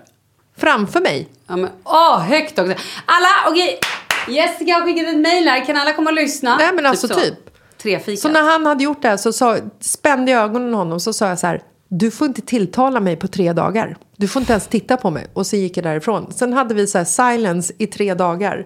Framför 0.57 1.01
mig. 1.01 1.27
Ja, 1.47 1.55
men, 1.55 1.69
åh, 1.83 2.19
högt 2.19 2.59
också. 2.59 2.73
Alla, 3.05 3.27
okej. 3.51 3.79
Jessica 4.27 4.73
har 4.73 4.81
skickat 4.81 5.07
ett 5.07 5.17
mejl 5.17 5.47
här, 5.47 5.65
kan 5.65 5.77
alla 5.77 5.93
komma 5.93 6.09
och 6.09 6.15
lyssna? 6.15 6.57
Nej, 6.57 6.69
men 6.73 6.85
alltså 6.85 7.07
så. 7.07 7.13
typ. 7.13 7.33
Tre 7.81 7.99
fika. 7.99 8.21
Så 8.21 8.27
när 8.29 8.43
han 8.51 8.65
hade 8.65 8.83
gjort 8.83 9.01
det 9.01 9.07
här 9.09 9.17
så 9.17 9.33
sa, 9.33 9.57
spände 9.79 10.31
jag 10.31 10.43
ögonen 10.43 10.73
honom 10.73 10.99
så 10.99 11.13
sa 11.13 11.27
jag 11.27 11.39
så 11.39 11.47
här, 11.47 11.61
du 11.89 12.11
får 12.11 12.27
inte 12.27 12.41
tilltala 12.41 12.99
mig 12.99 13.15
på 13.15 13.27
tre 13.27 13.53
dagar. 13.53 13.97
Du 14.17 14.27
får 14.27 14.39
inte 14.39 14.51
ens 14.53 14.67
titta 14.67 14.97
på 14.97 15.09
mig. 15.09 15.27
Och 15.33 15.47
så 15.47 15.55
gick 15.55 15.77
jag 15.77 15.83
därifrån. 15.83 16.31
Sen 16.33 16.53
hade 16.53 16.73
vi 16.73 16.87
så 16.87 16.97
här 16.97 17.05
silence 17.05 17.73
i 17.77 17.87
tre 17.87 18.13
dagar. 18.13 18.65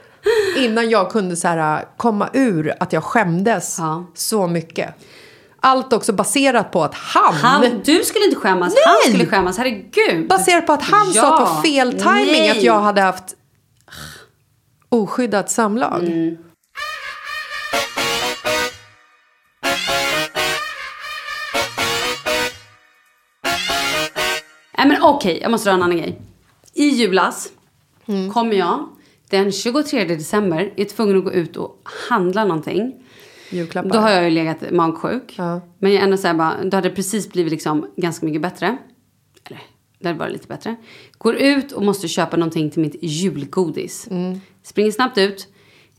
Innan 0.56 0.90
jag 0.90 1.10
kunde 1.10 1.36
så 1.36 1.48
här, 1.48 1.84
komma 1.96 2.28
ur 2.32 2.74
att 2.80 2.92
jag 2.92 3.04
skämdes 3.04 3.76
Ja. 3.78 4.04
så 4.14 4.46
mycket. 4.46 4.94
Allt 5.62 5.92
också 5.92 6.12
baserat 6.12 6.70
på 6.72 6.84
att 6.84 6.94
han, 6.94 7.34
Han, 7.34 7.80
du 7.84 8.04
skulle 8.04 8.24
inte 8.24 8.36
skämmas, 8.36 8.74
Nej! 8.74 8.82
han 8.86 9.12
skulle 9.12 9.26
skämmas. 9.26 9.58
Herregud. 9.58 10.28
baserat 10.28 10.66
på 10.66 10.72
att 10.72 10.82
han 10.82 11.06
sa 11.12 11.32
att 11.34 11.38
det 11.38 11.52
var 11.54 11.62
fel 11.62 11.92
timing 11.92 12.40
Nej. 12.40 12.50
att 12.50 12.62
jag 12.62 12.80
hade 12.80 13.00
haft 13.00 13.24
oskyddat 14.90 15.50
samlag. 15.50 16.02
Mm. 16.04 16.36
Nej 24.78 24.88
men 24.88 24.96
okej, 25.02 25.38
jag 25.42 25.50
måste 25.50 25.68
dra 25.70 25.74
en 25.74 25.82
annan 25.82 25.98
grej. 25.98 26.20
I 26.74 26.88
julas 26.88 27.52
Mm. 28.06 28.30
kommer 28.32 28.52
jag 28.56 28.88
den 29.30 29.52
23 29.52 30.04
december, 30.04 30.72
är 30.76 30.84
tvungen 30.84 31.18
att 31.18 31.24
gå 31.24 31.32
ut 31.32 31.56
och 31.56 31.82
handla 32.08 32.44
någonting. 32.44 32.92
Julklappar. 33.50 33.90
Då 33.90 33.98
har 33.98 34.10
jag 34.10 34.24
ju 34.24 34.30
legat 34.30 34.70
magsjuk. 34.70 35.34
Ja. 35.38 35.60
Men 35.78 35.92
jag 35.92 36.02
ändå 36.02 36.16
säger 36.16 36.34
bara, 36.34 36.64
då 36.64 36.76
hade 36.76 36.88
det 36.88 36.94
precis 36.94 37.28
blivit 37.32 37.50
liksom 37.52 37.90
ganska 37.96 38.26
mycket 38.26 38.42
bättre. 38.42 38.76
Det 40.00 40.08
hade 40.08 40.18
varit 40.18 40.32
lite 40.32 40.46
bättre. 40.48 40.76
Går 41.18 41.34
ut 41.34 41.72
och 41.72 41.82
måste 41.82 42.08
köpa 42.08 42.36
någonting 42.36 42.70
till 42.70 42.82
mitt 42.82 42.96
julgodis. 43.02 44.08
Mm. 44.10 44.40
Springer 44.62 44.90
snabbt 44.90 45.18
ut 45.18 45.48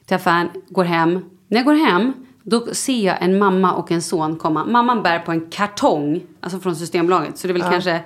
till 0.05 0.15
affären, 0.15 0.49
går 0.69 0.83
hem. 0.83 1.19
När 1.47 1.57
jag 1.57 1.65
går 1.65 1.73
hem, 1.73 2.13
då 2.43 2.73
ser 2.73 3.05
jag 3.05 3.21
en 3.23 3.39
mamma 3.39 3.73
och 3.73 3.91
en 3.91 4.01
son 4.01 4.35
komma. 4.35 4.65
Mamman 4.65 5.03
bär 5.03 5.19
på 5.19 5.31
en 5.31 5.49
kartong, 5.49 6.21
alltså 6.39 6.59
från 6.59 6.75
Systembolaget. 6.75 7.37
Så 7.37 7.47
det 7.47 7.51
är 7.51 7.53
väl 7.53 7.71
kanske 7.71 7.99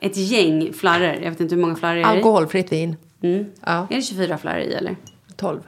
ett 0.00 0.16
gäng 0.16 0.72
flarror. 0.72 1.14
Jag 1.22 1.30
vet 1.30 1.40
inte 1.40 1.54
hur 1.54 1.62
många 1.62 1.74
flarror 1.76 1.94
det 1.96 2.00
är. 2.02 2.06
Alkoholfritt 2.06 2.72
vin. 2.72 2.96
Mm. 3.22 3.44
Ja, 3.60 3.86
Är 3.90 3.96
det 3.96 4.02
24 4.02 4.38
flarror 4.38 4.60
i 4.60 4.72
eller? 4.74 4.96
12. 5.36 5.60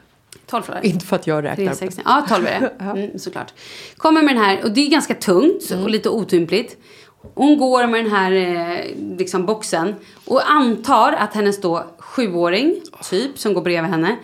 12 0.46 0.62
flarror? 0.62 0.84
Inte 0.84 1.06
för 1.06 1.16
att 1.16 1.26
jag 1.26 1.44
räknar. 1.44 1.54
360. 1.56 2.02
Ja, 2.04 2.26
12 2.28 2.46
är 2.46 2.60
det. 2.60 2.70
Mm, 2.84 3.18
såklart. 3.18 3.52
Kommer 3.96 4.22
med 4.22 4.34
den 4.36 4.44
här, 4.44 4.64
och 4.64 4.70
det 4.70 4.80
är 4.86 4.90
ganska 4.90 5.14
tungt 5.14 5.70
Mm. 5.70 5.84
och 5.84 5.90
lite 5.90 6.08
otympligt. 6.08 6.76
Hon 7.34 7.58
går 7.58 7.86
med 7.86 8.04
den 8.04 8.12
här 8.12 8.32
eh, 8.32 8.84
liksom 9.18 9.46
boxen 9.46 9.94
och 10.26 10.50
antar 10.50 11.12
att 11.12 11.34
hennes 11.34 11.60
då 11.60 11.86
sjuåring, 11.98 12.80
typ, 13.10 13.38
som 13.38 13.54
går 13.54 13.62
bredvid 13.62 13.90
henne, 13.90 14.16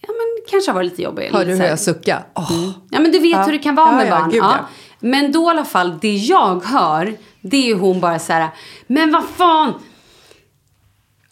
ja 0.00 0.08
men 0.08 0.44
kanske 0.50 0.70
har 0.70 0.74
varit 0.74 0.90
lite 0.90 1.02
jobbig. 1.02 1.30
Hör 1.32 1.44
du 1.44 1.54
hur 1.54 1.64
jag 1.64 1.80
suckar? 1.80 2.26
Åh. 2.34 2.70
Ja 2.90 3.00
men 3.00 3.12
du 3.12 3.18
vet 3.18 3.30
Ja. 3.30 3.42
hur 3.42 3.52
det 3.52 3.58
kan 3.58 3.74
vara 3.74 3.90
Ja, 3.90 3.96
med 3.96 4.06
ja, 4.08 4.18
barn. 4.20 4.30
gud, 4.30 4.42
ja. 4.42 4.56
Men 5.00 5.32
då 5.32 5.42
i 5.42 5.46
alla 5.50 5.64
fall, 5.64 5.98
det 6.00 6.14
jag 6.16 6.64
hör, 6.64 7.16
det 7.40 7.70
är 7.70 7.74
hon 7.74 8.00
bara 8.00 8.18
så 8.18 8.32
här, 8.32 8.48
men 8.86 9.12
vad 9.12 9.24
fan. 9.24 9.72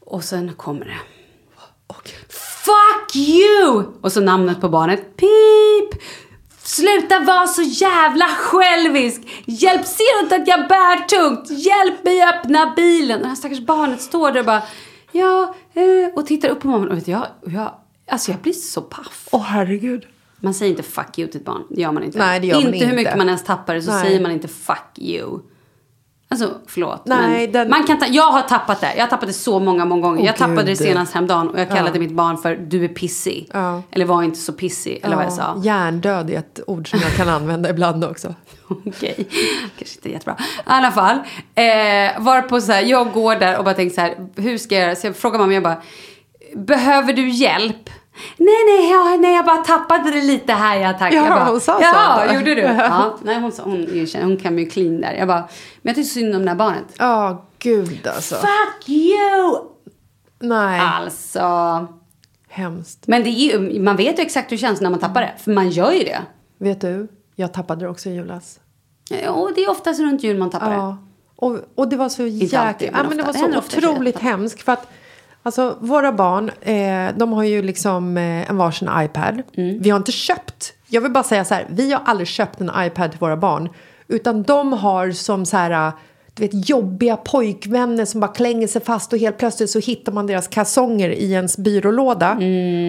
Och 0.00 0.24
sen 0.24 0.52
kommer 0.56 0.84
det. 0.84 0.96
Fuck 2.64 3.16
you! 3.16 3.82
Och 4.00 4.12
så 4.12 4.20
namnet 4.20 4.60
på 4.60 4.68
barnet. 4.68 5.16
Pip! 5.16 6.00
Sluta 6.64 7.18
vara 7.18 7.46
så 7.46 7.62
jävla 7.62 8.24
självisk! 8.24 9.22
Hjälp, 9.44 9.86
ser 9.86 10.18
du 10.18 10.24
inte 10.24 10.36
att 10.36 10.48
jag 10.48 10.68
bär 10.68 11.06
tungt? 11.08 11.50
Hjälp 11.50 12.04
mig 12.04 12.22
öppna 12.22 12.72
bilen! 12.76 13.16
Och 13.16 13.22
det 13.22 13.28
här 13.28 13.34
stackars 13.34 13.60
barnet 13.60 14.00
står 14.00 14.32
där 14.32 14.40
och 14.40 14.46
bara, 14.46 14.62
ja, 15.12 15.54
eh, 15.74 16.14
och 16.14 16.26
tittar 16.26 16.48
upp 16.48 16.60
på 16.60 16.68
mamman. 16.68 16.88
Och 16.88 16.96
vet 16.96 17.08
jag, 17.08 17.26
jag, 17.46 17.74
alltså 18.10 18.30
jag 18.30 18.40
blir 18.40 18.52
så 18.52 18.80
paff. 18.80 19.28
Åh 19.32 19.42
herregud. 19.42 20.06
Man 20.40 20.54
säger 20.54 20.70
inte 20.70 20.82
fuck 20.82 21.18
you 21.18 21.30
till 21.30 21.40
ett 21.40 21.46
barn. 21.46 21.62
Det 21.70 21.80
gör 21.80 21.92
man 21.92 22.02
inte. 22.02 22.18
Nej, 22.18 22.40
det 22.40 22.46
gör 22.46 22.54
man 22.54 22.64
inte. 22.66 22.78
hur 22.78 22.84
inte. 22.84 22.96
mycket 22.96 23.16
man 23.16 23.26
ens 23.26 23.44
tappar 23.44 23.74
det 23.74 23.82
så 23.82 23.90
Nej. 23.90 24.04
säger 24.04 24.20
man 24.20 24.30
inte 24.30 24.48
fuck 24.48 24.98
you. 24.98 25.40
Alltså, 26.28 26.54
förlåt. 26.66 27.02
Nej, 27.06 27.40
men 27.42 27.52
den- 27.52 27.70
man 27.70 27.84
kan 27.86 27.98
ta, 27.98 28.06
jag 28.06 28.30
har 28.32 28.42
tappat 28.42 28.80
det. 28.80 28.94
Jag 28.94 29.02
har 29.02 29.08
tappat 29.10 29.26
det 29.28 29.32
så 29.32 29.58
många, 29.60 29.84
många 29.84 30.02
gånger. 30.02 30.20
Åh, 30.20 30.26
jag 30.26 30.36
tappade 30.36 30.62
det 30.62 30.68
Gud. 30.68 30.78
senast 30.78 31.14
häromdagen 31.14 31.48
och 31.50 31.60
jag 31.60 31.68
kallade 31.68 31.90
Ja. 31.96 32.00
mitt 32.00 32.12
barn 32.12 32.38
för 32.38 32.56
du 32.56 32.84
är 32.84 32.88
pissig. 32.88 33.50
Ja. 33.52 33.82
Eller 33.90 34.04
var 34.04 34.22
inte 34.22 34.38
så 34.38 34.52
pissig. 34.52 35.00
Eller 35.02 35.16
vad 35.16 35.24
jag 35.24 35.32
sa. 35.32 35.60
Hjärndöd 35.62 36.30
är 36.30 36.38
ett 36.38 36.60
ord 36.66 36.90
som 36.90 36.98
jag 37.02 37.12
kan 37.16 37.28
använda 37.38 37.70
ibland 37.70 38.04
också. 38.04 38.34
Okej, 38.68 39.28
kanske 39.78 39.96
inte 39.96 40.10
jättebra. 40.10 40.36
I 40.40 40.62
alla 40.64 40.90
fall, 40.90 41.16
eh, 41.54 42.22
varpå 42.22 42.60
så 42.60 42.72
här, 42.72 42.82
jag 42.82 43.12
går 43.12 43.36
där 43.36 43.58
och 43.58 43.64
bara 43.64 43.74
tänker 43.74 43.94
så 43.94 44.00
här, 44.00 44.14
hur 44.36 44.58
ska 44.58 44.74
jag 44.74 44.82
göra? 44.84 44.96
Så 44.96 45.06
jag 45.06 45.16
frågar 45.16 45.38
mamma, 45.38 45.52
jag 45.54 45.62
bara, 45.62 45.82
behöver 46.56 47.12
du 47.12 47.28
hjälp? 47.28 47.90
Nej, 48.36 48.54
nej, 48.66 48.90
jag, 48.90 49.20
nej, 49.20 49.34
jag 49.34 49.44
bara 49.44 49.56
tappade 49.56 50.10
det 50.10 50.22
lite 50.22 50.52
här, 50.52 50.76
ja 50.80 50.92
tack. 50.92 51.12
Ja, 51.14 51.16
jag 51.16 51.28
bara, 51.28 51.44
hon 51.44 51.60
sa 51.60 51.74
så. 51.76 51.82
Ja, 51.82 52.34
gjorde 52.34 52.54
du? 52.54 52.60
Ja, 52.62 53.16
nej, 53.22 53.40
hon, 53.40 53.52
sa- 53.52 53.62
hon, 53.62 53.96
erkänner, 53.96 54.24
hon 54.26 54.36
kan 54.36 54.58
ju 54.58 54.66
clean 54.66 55.00
där. 55.00 55.12
Jag 55.12 55.28
bara, 55.28 55.38
men 55.38 55.48
jag 55.82 55.94
tycker 55.94 56.08
synd 56.08 56.34
om 56.36 56.42
det 56.44 56.50
här 56.50 56.56
barnet. 56.58 56.84
Ja, 56.98 57.44
gud 57.58 58.06
alltså. 58.06 58.34
Fuck 58.34 58.88
you! 58.88 59.58
Nej, 60.40 60.80
Alltså, 60.80 61.86
hemskt. 62.48 63.06
men 63.06 63.22
det 63.24 63.28
är 63.30 63.58
ju, 63.70 63.80
man 63.80 63.96
vet 63.96 64.18
ju 64.18 64.22
exakt 64.22 64.52
hur 64.52 64.56
det 64.56 64.60
känns 64.60 64.80
när 64.80 64.90
man 64.90 65.00
tappar 65.00 65.20
det. 65.20 65.32
För 65.38 65.50
man 65.50 65.70
gör 65.70 65.92
ju 65.92 66.04
det. 66.04 66.22
Vet 66.58 66.80
du, 66.80 67.08
jag 67.36 67.52
tappade 67.52 67.84
det 67.84 67.88
också 67.88 68.08
i 68.08 68.14
julas. 68.14 68.60
Och 69.28 69.52
det 69.54 69.64
är 69.64 69.70
oftast 69.70 70.00
runt 70.00 70.22
jul 70.22 70.38
man 70.38 70.50
tappar 70.50 70.70
det. 70.70 70.74
Ja. 70.76 70.98
Och, 71.36 71.58
och 71.74 71.88
det 71.88 71.96
var 71.96 72.08
så 72.08 72.26
jäkla... 72.26 72.58
alltid, 72.60 72.92
men 72.92 73.00
ja, 73.02 73.08
men 73.08 73.16
det 73.16 73.22
var 73.22 73.32
Det 73.32 73.38
så 73.72 73.78
otroligt 73.78 74.18
hemskt. 74.18 74.62
För 74.62 74.72
att 74.72 74.88
Alltså 75.46 75.76
våra 75.80 76.12
barn, 76.12 76.50
eh, 76.60 77.16
de 77.18 77.32
har 77.32 77.44
ju 77.44 77.62
liksom 77.62 78.16
eh, 78.16 78.50
en 78.50 78.56
varsin 78.56 78.88
iPad. 78.98 79.42
Vi 79.80 79.90
har 79.90 79.96
inte 79.96 80.12
köpt, 80.12 80.72
jag 80.86 81.00
vill 81.00 81.12
bara 81.12 81.24
säga 81.24 81.44
så 81.44 81.54
här, 81.54 81.66
vi 81.70 81.92
har 81.92 82.02
aldrig 82.04 82.28
köpt 82.28 82.60
en 82.60 82.70
iPad 82.76 83.10
till 83.10 83.20
våra 83.20 83.36
barn. 83.36 83.68
Utan 84.08 84.42
de 84.42 84.72
har 84.72 85.10
som 85.10 85.46
så 85.46 85.56
här, 85.56 85.92
du 86.36 86.42
vet 86.42 86.68
jobbiga 86.68 87.16
pojkvänner 87.16 88.04
som 88.04 88.20
bara 88.20 88.32
klänger 88.32 88.66
sig 88.66 88.84
fast 88.84 89.12
och 89.12 89.18
helt 89.18 89.38
plötsligt 89.38 89.70
så 89.70 89.78
hittar 89.78 90.12
man 90.12 90.26
deras 90.26 90.48
kalsonger 90.48 91.10
i 91.10 91.32
ens 91.32 91.56
byrålåda. 91.58 92.30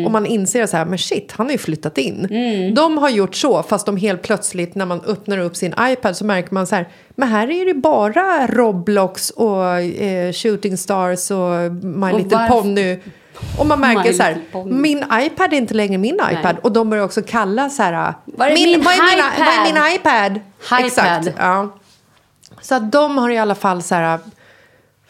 Och 0.05 0.11
man 0.11 0.25
inser 0.25 0.65
så 0.65 0.77
här, 0.77 0.85
men 0.85 0.97
shit, 0.97 1.31
han 1.31 1.45
har 1.45 1.51
ju 1.51 1.57
flyttat 1.57 1.97
in. 1.97 2.27
De 2.75 2.97
har 2.97 3.09
gjort 3.09 3.35
så, 3.35 3.63
fast 3.63 3.85
de 3.85 3.97
helt 3.97 4.21
plötsligt 4.21 4.75
när 4.75 4.85
man 4.85 5.01
öppnar 5.01 5.37
upp 5.37 5.55
sin 5.55 5.73
iPad 5.79 6.17
så 6.17 6.25
märker 6.25 6.53
man 6.53 6.67
så 6.67 6.75
här, 6.75 6.89
men 7.15 7.29
här 7.29 7.51
är 7.51 7.65
det 7.65 7.73
bara 7.73 8.47
Roblox 8.47 9.29
och 9.29 9.65
eh, 9.79 10.33
Shooting 10.33 10.77
Stars 10.77 11.31
och 11.31 11.71
My 11.83 12.11
Och 12.11 12.19
Little 12.19 12.47
Pony. 12.49 12.97
Och 13.59 13.65
man 13.65 13.79
märker 13.79 14.13
så 14.13 14.23
här, 14.23 14.37
min 14.65 14.97
iPad 14.97 15.53
är 15.53 15.57
inte 15.57 15.73
längre 15.73 15.97
min 15.97 16.19
iPad. 16.31 16.55
Och 16.61 16.71
de 16.71 16.89
börjar 16.89 17.03
också 17.03 17.21
kalla 17.21 17.69
så 17.69 17.83
här, 17.83 18.13
Var 18.25 18.45
är 18.45 18.53
min 18.53 18.81
vad, 18.83 18.93
är 18.93 18.99
vad 19.39 19.47
är 19.47 19.73
min 19.73 19.95
iPad. 19.95 20.39
Exakt, 20.85 21.27
ja. 21.37 21.69
Så 22.65 22.75
att 22.75 22.91
de 22.91 23.17
har 23.17 23.29
i 23.29 23.37
alla 23.37 23.55
fall 23.55 23.81
så 23.81 23.95
här, 23.95 24.19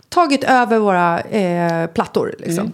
tagit 0.10 0.44
över 0.44 0.80
våra 0.80 1.22
eh, 1.22 1.88
plattor. 1.88 2.36
Liksom. 2.40 2.72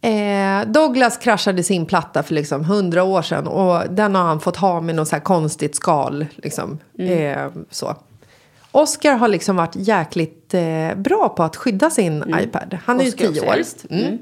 Eh, 0.00 0.66
Douglas 0.66 1.16
kraschade 1.16 1.62
sin 1.62 1.86
platta 1.86 2.22
för 2.22 2.34
liksom 2.34 2.64
hundra 2.64 3.02
år 3.02 3.22
sedan 3.22 3.46
och 3.46 3.90
den 3.90 4.14
har 4.14 4.22
han 4.22 4.40
fått 4.40 4.56
ha 4.56 4.80
med 4.80 4.94
något 4.94 5.08
så 5.08 5.16
här 5.16 5.22
konstigt 5.22 5.74
skal. 5.74 6.26
Liksom. 6.36 6.78
Eh, 6.98 7.48
så. 7.70 7.96
Oscar 8.72 9.12
har 9.12 9.28
liksom 9.28 9.56
varit 9.56 9.76
jäkligt 9.76 10.54
eh, 10.54 10.94
bra 10.96 11.28
på 11.28 11.42
att 11.42 11.56
skydda 11.56 11.90
sin 11.90 12.34
iPad. 12.40 12.78
Han 12.84 13.00
är 13.00 13.04
ju 13.04 13.08
Oscar 13.08 13.26
tio 13.26 13.40
också 13.40 13.86
år. 13.88 14.18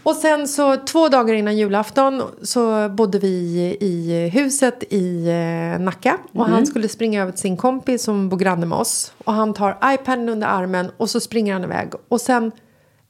Mm. 0.00 0.14
Och 0.14 0.16
sen 0.16 0.48
så 0.48 0.76
två 0.76 1.08
dagar 1.08 1.34
innan 1.34 1.56
julafton 1.56 2.22
så 2.42 2.88
bodde 2.88 3.18
vi 3.18 3.36
i 3.80 4.28
huset 4.32 4.82
i 4.92 5.28
eh, 5.28 5.80
Nacka. 5.80 6.18
Och 6.32 6.44
han 6.46 6.66
skulle 6.66 6.88
springa 6.88 7.22
över 7.22 7.32
till 7.32 7.40
sin 7.40 7.56
kompis 7.56 8.02
som 8.02 8.28
bor 8.28 8.36
granne 8.36 8.66
med 8.66 8.78
oss. 8.78 9.12
Och 9.24 9.32
han 9.32 9.54
tar 9.54 9.78
iPaden 9.84 10.28
under 10.28 10.46
armen 10.46 10.90
och 10.96 11.10
så 11.10 11.20
springer 11.20 11.52
han 11.52 11.64
iväg. 11.64 11.88
Och 12.08 12.20
sen 12.20 12.52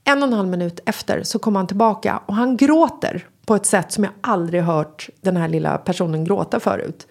en 0.05 0.23
och 0.23 0.29
en 0.29 0.35
halv 0.35 0.49
minut 0.49 0.81
efter 0.87 1.23
så 1.23 1.39
kommer 1.39 1.61
han 1.61 1.67
tillbaka 1.67 2.21
och 2.27 2.35
han 2.35 2.57
gråter 2.57 3.27
på 3.47 3.55
ett 3.55 3.67
sätt 3.67 3.93
som 3.93 4.05
jag 4.05 4.13
aldrig 4.21 4.63
hört 4.63 5.09
den 5.21 5.37
här 5.37 5.49
lilla 5.49 5.79
personen 5.79 6.25
gråta 6.25 6.61
förut. 6.61 7.07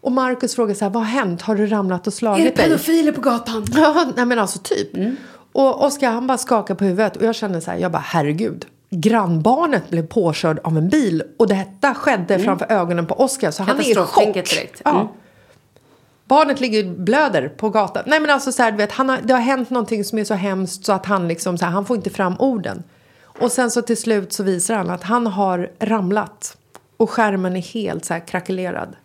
Och 0.00 0.12
Markus 0.12 0.54
frågar 0.54 0.74
så 0.74 0.84
här, 0.84 0.92
vad 0.92 1.02
har 1.02 1.10
hänt? 1.10 1.42
Har 1.42 1.54
du 1.54 1.66
ramlat 1.66 2.06
och 2.06 2.12
slagit 2.12 2.56
dig? 2.56 2.64
pedofiler 2.64 3.12
på 3.12 3.20
gatan? 3.20 3.64
Ja, 3.74 4.12
nej 4.16 4.26
men 4.26 4.38
alltså 4.38 4.58
typ. 4.58 4.88
Och 5.52 5.84
Oskar 5.84 6.10
han 6.10 6.26
bara 6.26 6.38
skakar 6.38 6.74
på 6.74 6.84
huvudet 6.84 7.16
och 7.16 7.22
jag 7.22 7.34
känner 7.34 7.60
så 7.60 7.70
här, 7.70 7.78
jag 7.78 7.92
bara 7.92 8.04
herregud. 8.06 8.66
Grannbarnet 8.94 9.90
blev 9.90 10.06
påkörd 10.06 10.58
av 10.64 10.76
en 10.76 10.88
bil 10.88 11.22
och 11.38 11.48
detta 11.48 11.94
skedde 11.94 12.38
framför 12.38 12.72
ögonen 12.72 13.06
på 13.06 13.14
Oskar 13.14 13.50
så 13.50 13.62
han 13.62 13.78
är 13.78 13.90
i 13.90 13.94
chock. 13.94 14.34
Direkt. 14.34 14.82
Ja. 14.84 14.90
Mm. 14.90 15.06
Barnet 16.24 16.60
ligger 16.60 16.84
blöder 16.84 17.48
på 17.48 17.70
gatan. 17.70 18.02
Nej 18.06 18.20
men 18.20 18.30
alltså 18.30 18.52
så 18.52 18.62
här, 18.62 18.70
du 18.70 18.76
vet, 18.76 18.92
han 18.92 19.08
har, 19.08 19.18
det 19.22 19.32
har 19.32 19.40
hänt 19.40 19.70
någonting 19.70 20.04
som 20.04 20.18
är 20.18 20.24
så 20.24 20.34
hemskt 20.34 20.84
så 20.84 20.92
att 20.92 21.06
han 21.06 21.28
liksom 21.28 21.58
så 21.58 21.64
här, 21.64 21.72
han 21.72 21.84
får 21.84 21.96
inte 21.96 22.10
fram 22.10 22.36
orden. 22.38 22.82
Och 23.22 23.52
sen 23.52 23.70
så 23.70 23.82
till 23.82 23.96
slut 23.96 24.32
så 24.32 24.42
visar 24.42 24.74
han 24.74 24.90
att 24.90 25.02
han 25.02 25.26
har 25.26 25.70
ramlat. 25.78 26.56
Och 26.96 27.10
skärmen 27.10 27.56
är 27.56 27.60
helt 27.60 28.04
så 28.04 28.14
här 28.14 28.26
krackelerad. 28.26 28.96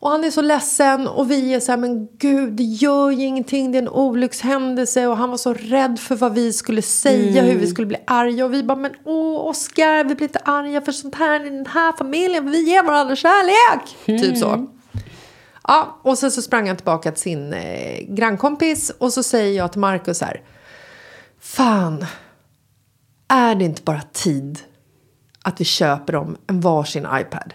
Och 0.00 0.10
han 0.10 0.24
är 0.24 0.30
så 0.30 0.42
ledsen 0.42 1.08
och 1.08 1.30
vi 1.30 1.54
är 1.54 1.60
så 1.60 1.72
här, 1.72 1.76
men 1.76 2.08
gud, 2.18 2.52
det 2.52 2.62
gör 2.62 3.10
ju 3.10 3.24
ingenting, 3.24 3.72
det 3.72 3.78
är 3.78 3.82
en 3.82 3.88
olyckshändelse. 3.88 5.06
Och 5.06 5.16
han 5.16 5.30
var 5.30 5.36
så 5.36 5.54
rädd 5.54 5.98
för 5.98 6.16
vad 6.16 6.34
vi 6.34 6.52
skulle 6.52 6.82
säga, 6.82 7.42
hur 7.42 7.58
vi 7.58 7.66
skulle 7.66 7.86
bli 7.86 7.96
arga. 8.06 8.44
Och 8.44 8.54
vi 8.54 8.62
bara, 8.62 8.78
men 8.78 8.92
åh 9.04 9.46
Oscar, 9.46 10.04
vi 10.04 10.14
blir 10.14 10.26
inte 10.28 10.38
arga 10.38 10.80
för 10.80 10.92
sånt 10.92 11.14
här 11.14 11.46
i 11.46 11.50
den 11.50 11.66
här 11.66 11.92
familjen, 11.92 12.50
vi 12.50 12.70
ger 12.70 12.82
varandra 12.82 13.16
kärlek. 13.16 13.96
Typ 14.22 14.38
så. 14.38 14.66
Ja, 15.68 16.00
och 16.02 16.18
sen 16.18 16.30
så 16.30 16.42
sprang 16.42 16.66
han 16.68 16.76
tillbaka 16.76 17.12
till 17.12 17.22
sin 17.22 17.52
eh, 17.52 17.98
grannkompis 18.08 18.90
och 18.98 19.12
så 19.12 19.22
säger 19.22 19.56
jag 19.56 19.72
till 19.72 19.80
Markus 19.80 20.20
här, 20.20 20.42
fan, 21.40 22.06
är 23.28 23.54
det 23.54 23.64
inte 23.64 23.82
bara 23.82 24.02
tid 24.12 24.58
att 25.42 25.60
vi 25.60 25.64
köper 25.64 26.12
dem 26.12 26.36
en 26.46 26.60
varsin 26.60 27.06
iPad. 27.20 27.54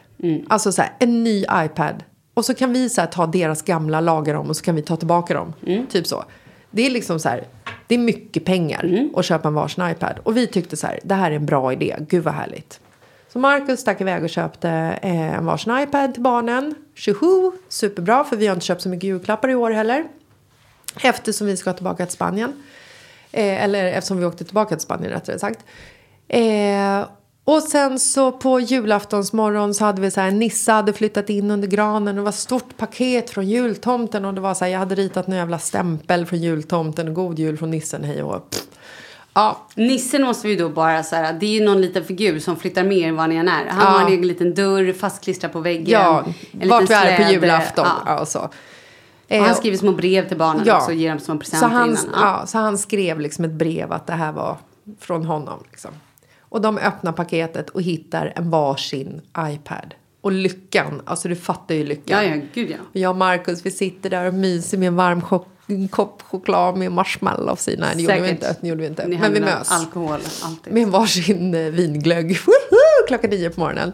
Alltså 0.50 0.72
så 0.72 0.82
här, 0.82 0.92
en 1.00 1.24
ny 1.24 1.46
iPad. 1.52 2.04
Och 2.34 2.46
så 2.46 2.54
kan 2.54 2.74
vi 2.74 2.90
så 2.90 3.02
här, 3.02 3.08
ta 3.08 3.26
deras 3.26 3.62
gamla, 3.62 4.02
laga 4.02 4.34
dem 4.34 4.50
och 4.50 4.58
så 4.58 4.64
kan 4.64 4.76
vi 4.76 4.82
ta 4.82 4.96
tillbaka 4.96 5.34
dem. 5.34 5.54
Typ 5.92 6.08
så. 6.08 6.24
Det 6.72 6.86
är 6.86 6.90
liksom 6.90 7.20
så 7.20 7.30
här, 7.30 7.44
det 7.88 7.96
är 7.96 8.00
mycket 8.00 8.46
pengar 8.46 9.10
att 9.16 9.26
köpa 9.26 9.48
en 9.48 9.54
varsin 9.54 9.90
iPad. 9.90 10.20
Och 10.24 10.38
vi 10.38 10.48
tyckte 10.48 10.78
så 10.78 10.88
här, 10.88 11.00
det 11.04 11.16
här 11.16 11.32
är 11.32 11.36
en 11.36 11.46
bra 11.46 11.74
idé, 11.74 11.96
gud 12.00 12.24
vad 12.24 12.34
härligt. 12.34 12.80
Så 13.34 13.40
Marcus 13.40 13.80
stack 13.80 14.02
iväg 14.02 14.24
och 14.24 14.30
köpte 14.30 14.70
eh, 15.02 15.38
en 15.38 15.46
varsin 15.46 15.78
iPad 15.78 16.14
till 16.14 16.24
barnen. 16.24 16.76
Tjoho, 16.96 17.52
superbra 17.70 18.24
för 18.24 18.36
vi 18.36 18.48
har 18.48 18.54
inte 18.54 18.66
köpt 18.66 18.82
så 18.82 18.90
mycket 18.90 19.04
julklappar 19.04 19.50
i 19.50 19.56
år 19.56 19.72
heller. 19.72 20.04
Eftersom 21.02 21.48
vi 21.48 21.58
ska 21.58 21.74
tillbaka 21.74 22.06
till 22.06 22.16
Spanien. 22.16 22.54
Eh, 23.32 23.64
eller 23.64 23.86
eftersom 23.86 24.20
vi 24.20 24.26
åkte 24.26 24.44
tillbaka 24.44 24.76
till 24.76 24.84
Spanien 24.84 25.12
rättare 25.12 25.40
sagt. 25.40 25.60
Eh, 26.28 27.06
och 27.46 27.62
sen 27.64 28.00
så 28.00 28.32
på 28.32 28.60
julaftonsmorgon 28.60 29.74
så 29.74 29.86
hade 29.86 30.02
vi 30.02 30.12
så 30.12 30.22
här, 30.22 30.32
Nisse 30.32 30.72
hade 30.72 30.94
flyttat 30.94 31.30
in 31.30 31.52
under 31.52 31.68
granen. 31.68 32.16
Det 32.16 32.22
var 32.22 32.32
stort 32.32 32.78
paket 32.78 33.30
från 33.30 33.48
jultomten 33.48 34.26
och 34.26 34.34
det 34.34 34.42
var 34.42 34.54
så 34.54 34.66
här, 34.66 34.72
jag 34.72 34.80
hade 34.80 34.96
ritat 34.96 35.28
en 35.28 35.34
jävla 35.34 35.60
stämpel 35.60 36.26
från 36.26 36.40
jultomten 36.40 37.08
och 37.08 37.14
god 37.14 37.40
jul 37.40 37.58
från 37.58 37.72
nissen, 37.72 38.04
hej 38.04 38.24
och 38.24 38.50
pff. 38.50 38.64
Ja, 39.36 39.58
Nissen 39.76 40.24
måste 40.24 40.48
vi 40.48 40.56
då 40.56 40.70
bara 40.70 41.04
så 41.04 41.16
här, 41.16 41.34
det 41.34 41.46
är 41.46 41.50
ju 41.60 41.66
någon 41.66 41.82
liten 41.82 42.04
figur 42.04 42.40
som 42.40 42.56
flyttar 42.56 42.84
med 42.84 42.98
er 42.98 43.12
vad 43.12 43.30
ni 43.30 43.36
än 43.36 43.48
är. 43.48 43.66
Han 43.70 43.80
Ja. 43.80 43.86
har 43.86 44.02
en 44.02 44.08
egen 44.08 44.28
liten 44.28 44.54
dörr 44.54 44.94
fastklistrad 44.94 45.52
på 45.54 45.60
väggen. 45.60 45.86
ja 46.02 46.24
en 46.60 46.70
vart 46.70 46.90
vi 46.90 46.94
är 46.94 47.18
på 47.26 47.32
julafton. 47.32 47.88
Ja. 48.06 48.16
Ja. 48.20 48.26
så. 48.26 48.40
Och 48.40 48.54
Eh, 49.28 49.44
han 49.44 49.56
skriver 49.56 49.78
små 49.78 49.92
brev 49.92 50.28
till 50.28 50.38
barnen 50.38 50.62
också 50.72 50.88
och 50.88 50.94
ger 50.94 51.10
dem 51.10 51.20
som 51.20 51.40
presenter 51.40 51.68
så 51.70 51.74
han, 51.76 51.90
innan. 51.90 52.06
ja. 52.14 52.44
så 52.48 52.58
han 52.58 52.78
skrev 52.78 53.20
liksom 53.20 53.46
ett 53.46 53.52
brev 53.52 53.92
att 53.92 54.08
det 54.08 54.14
här 54.14 54.32
var 54.32 54.58
från 55.00 55.26
honom. 55.26 55.64
Liksom. 55.72 55.92
Och 56.54 56.62
de 56.62 56.78
öppnar 56.78 57.12
paketet 57.12 57.70
och 57.70 57.82
hittar 57.82 58.34
en 58.36 58.50
varsin 58.50 59.22
iPad. 59.40 59.94
Och 60.22 60.32
lyckan, 60.32 61.02
alltså 61.06 61.28
du 61.28 61.36
fattar 61.36 61.76
ju 61.76 61.84
lyckan. 61.84 62.26
Ja, 62.26 62.36
ja, 62.36 62.42
gud 62.54 62.70
ja. 62.70 63.00
Jag 63.02 63.10
och 63.10 63.16
Marcus 63.16 63.66
vi 63.66 63.72
sitter 63.72 64.10
där 64.10 64.28
och 64.28 64.34
myser 64.34 64.78
med 64.78 64.88
en 64.88 64.96
varm 64.96 65.22
chock, 65.22 65.48
en 65.68 65.88
kopp 65.88 66.22
choklad 66.22 66.78
med 66.78 66.92
marshmallows 66.92 67.68
i. 67.68 67.78
Nej, 67.78 67.90
det 67.96 68.02
gjorde 68.02 68.22
vi 68.22 68.30
inte. 68.30 68.56
Det 68.62 68.68
gjorde 68.68 68.82
vi 68.82 68.88
inte. 68.88 69.08
Ni 69.08 69.18
Men 69.18 69.34
vi 69.34 69.40
mös. 69.40 69.72
Alkohol, 69.72 70.20
alltid. 70.44 70.74
Med 70.74 70.84
en 70.84 70.92
varsin 70.92 71.56
eh, 71.56 71.72
vinglögg. 71.72 72.38
Klockan 73.08 73.30
nio 73.30 73.50
på 73.50 73.60
morgonen. 73.60 73.94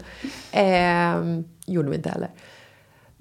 Eh, 0.52 1.42
gjorde 1.66 1.90
vi 1.90 1.96
inte 1.96 2.08
heller. 2.08 2.30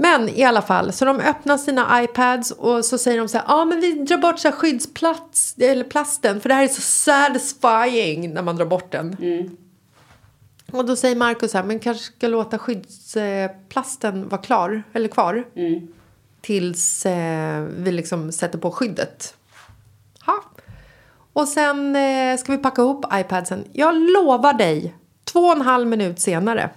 Men 0.01 0.29
i 0.29 0.43
alla 0.43 0.61
fall, 0.61 0.91
så 0.93 1.05
de 1.05 1.19
öppnar 1.19 1.57
sina 1.57 2.03
iPads 2.03 2.51
och 2.51 2.85
så 2.85 2.97
säger 2.97 3.17
de 3.17 3.27
så 3.27 3.37
här, 3.37 3.45
ja 3.47 3.53
ah, 3.53 3.65
men 3.65 3.79
vi 3.81 3.91
drar 3.91 4.17
bort 4.17 4.39
så 4.39 4.51
skyddsplats, 4.51 5.55
eller 5.57 5.83
plasten, 5.83 6.41
för 6.41 6.49
det 6.49 6.55
här 6.55 6.63
är 6.63 6.67
så 6.67 6.81
satisfying 6.81 8.33
när 8.33 8.41
man 8.41 8.55
drar 8.55 8.65
bort 8.65 8.91
den. 8.91 9.17
Och 10.71 10.85
då 10.85 10.95
säger 10.95 11.15
Markus 11.15 11.51
så 11.51 11.57
här, 11.57 11.65
men 11.65 11.79
kanske 11.79 12.03
ska 12.03 12.27
låta 12.27 12.57
skyddsplasten 12.59 14.29
vara 14.29 14.41
klar, 14.41 14.83
eller 14.93 15.07
kvar. 15.07 15.47
Tills 16.41 17.05
eh, 17.05 17.61
vi 17.61 17.91
liksom 17.91 18.31
sätter 18.31 18.57
på 18.57 18.71
skyddet. 18.71 19.35
Ha. 20.25 20.43
Och 21.33 21.47
sen 21.47 21.95
eh, 21.95 22.37
ska 22.37 22.51
vi 22.51 22.57
packa 22.57 22.81
ihop 22.81 23.05
iPadsen. 23.13 23.65
Jag 23.73 23.95
lovar 23.95 24.53
dig, 24.53 24.95
två 25.23 25.39
och 25.39 25.55
en 25.55 25.61
halv 25.61 25.87
minut 25.87 26.19
senare 26.19 26.69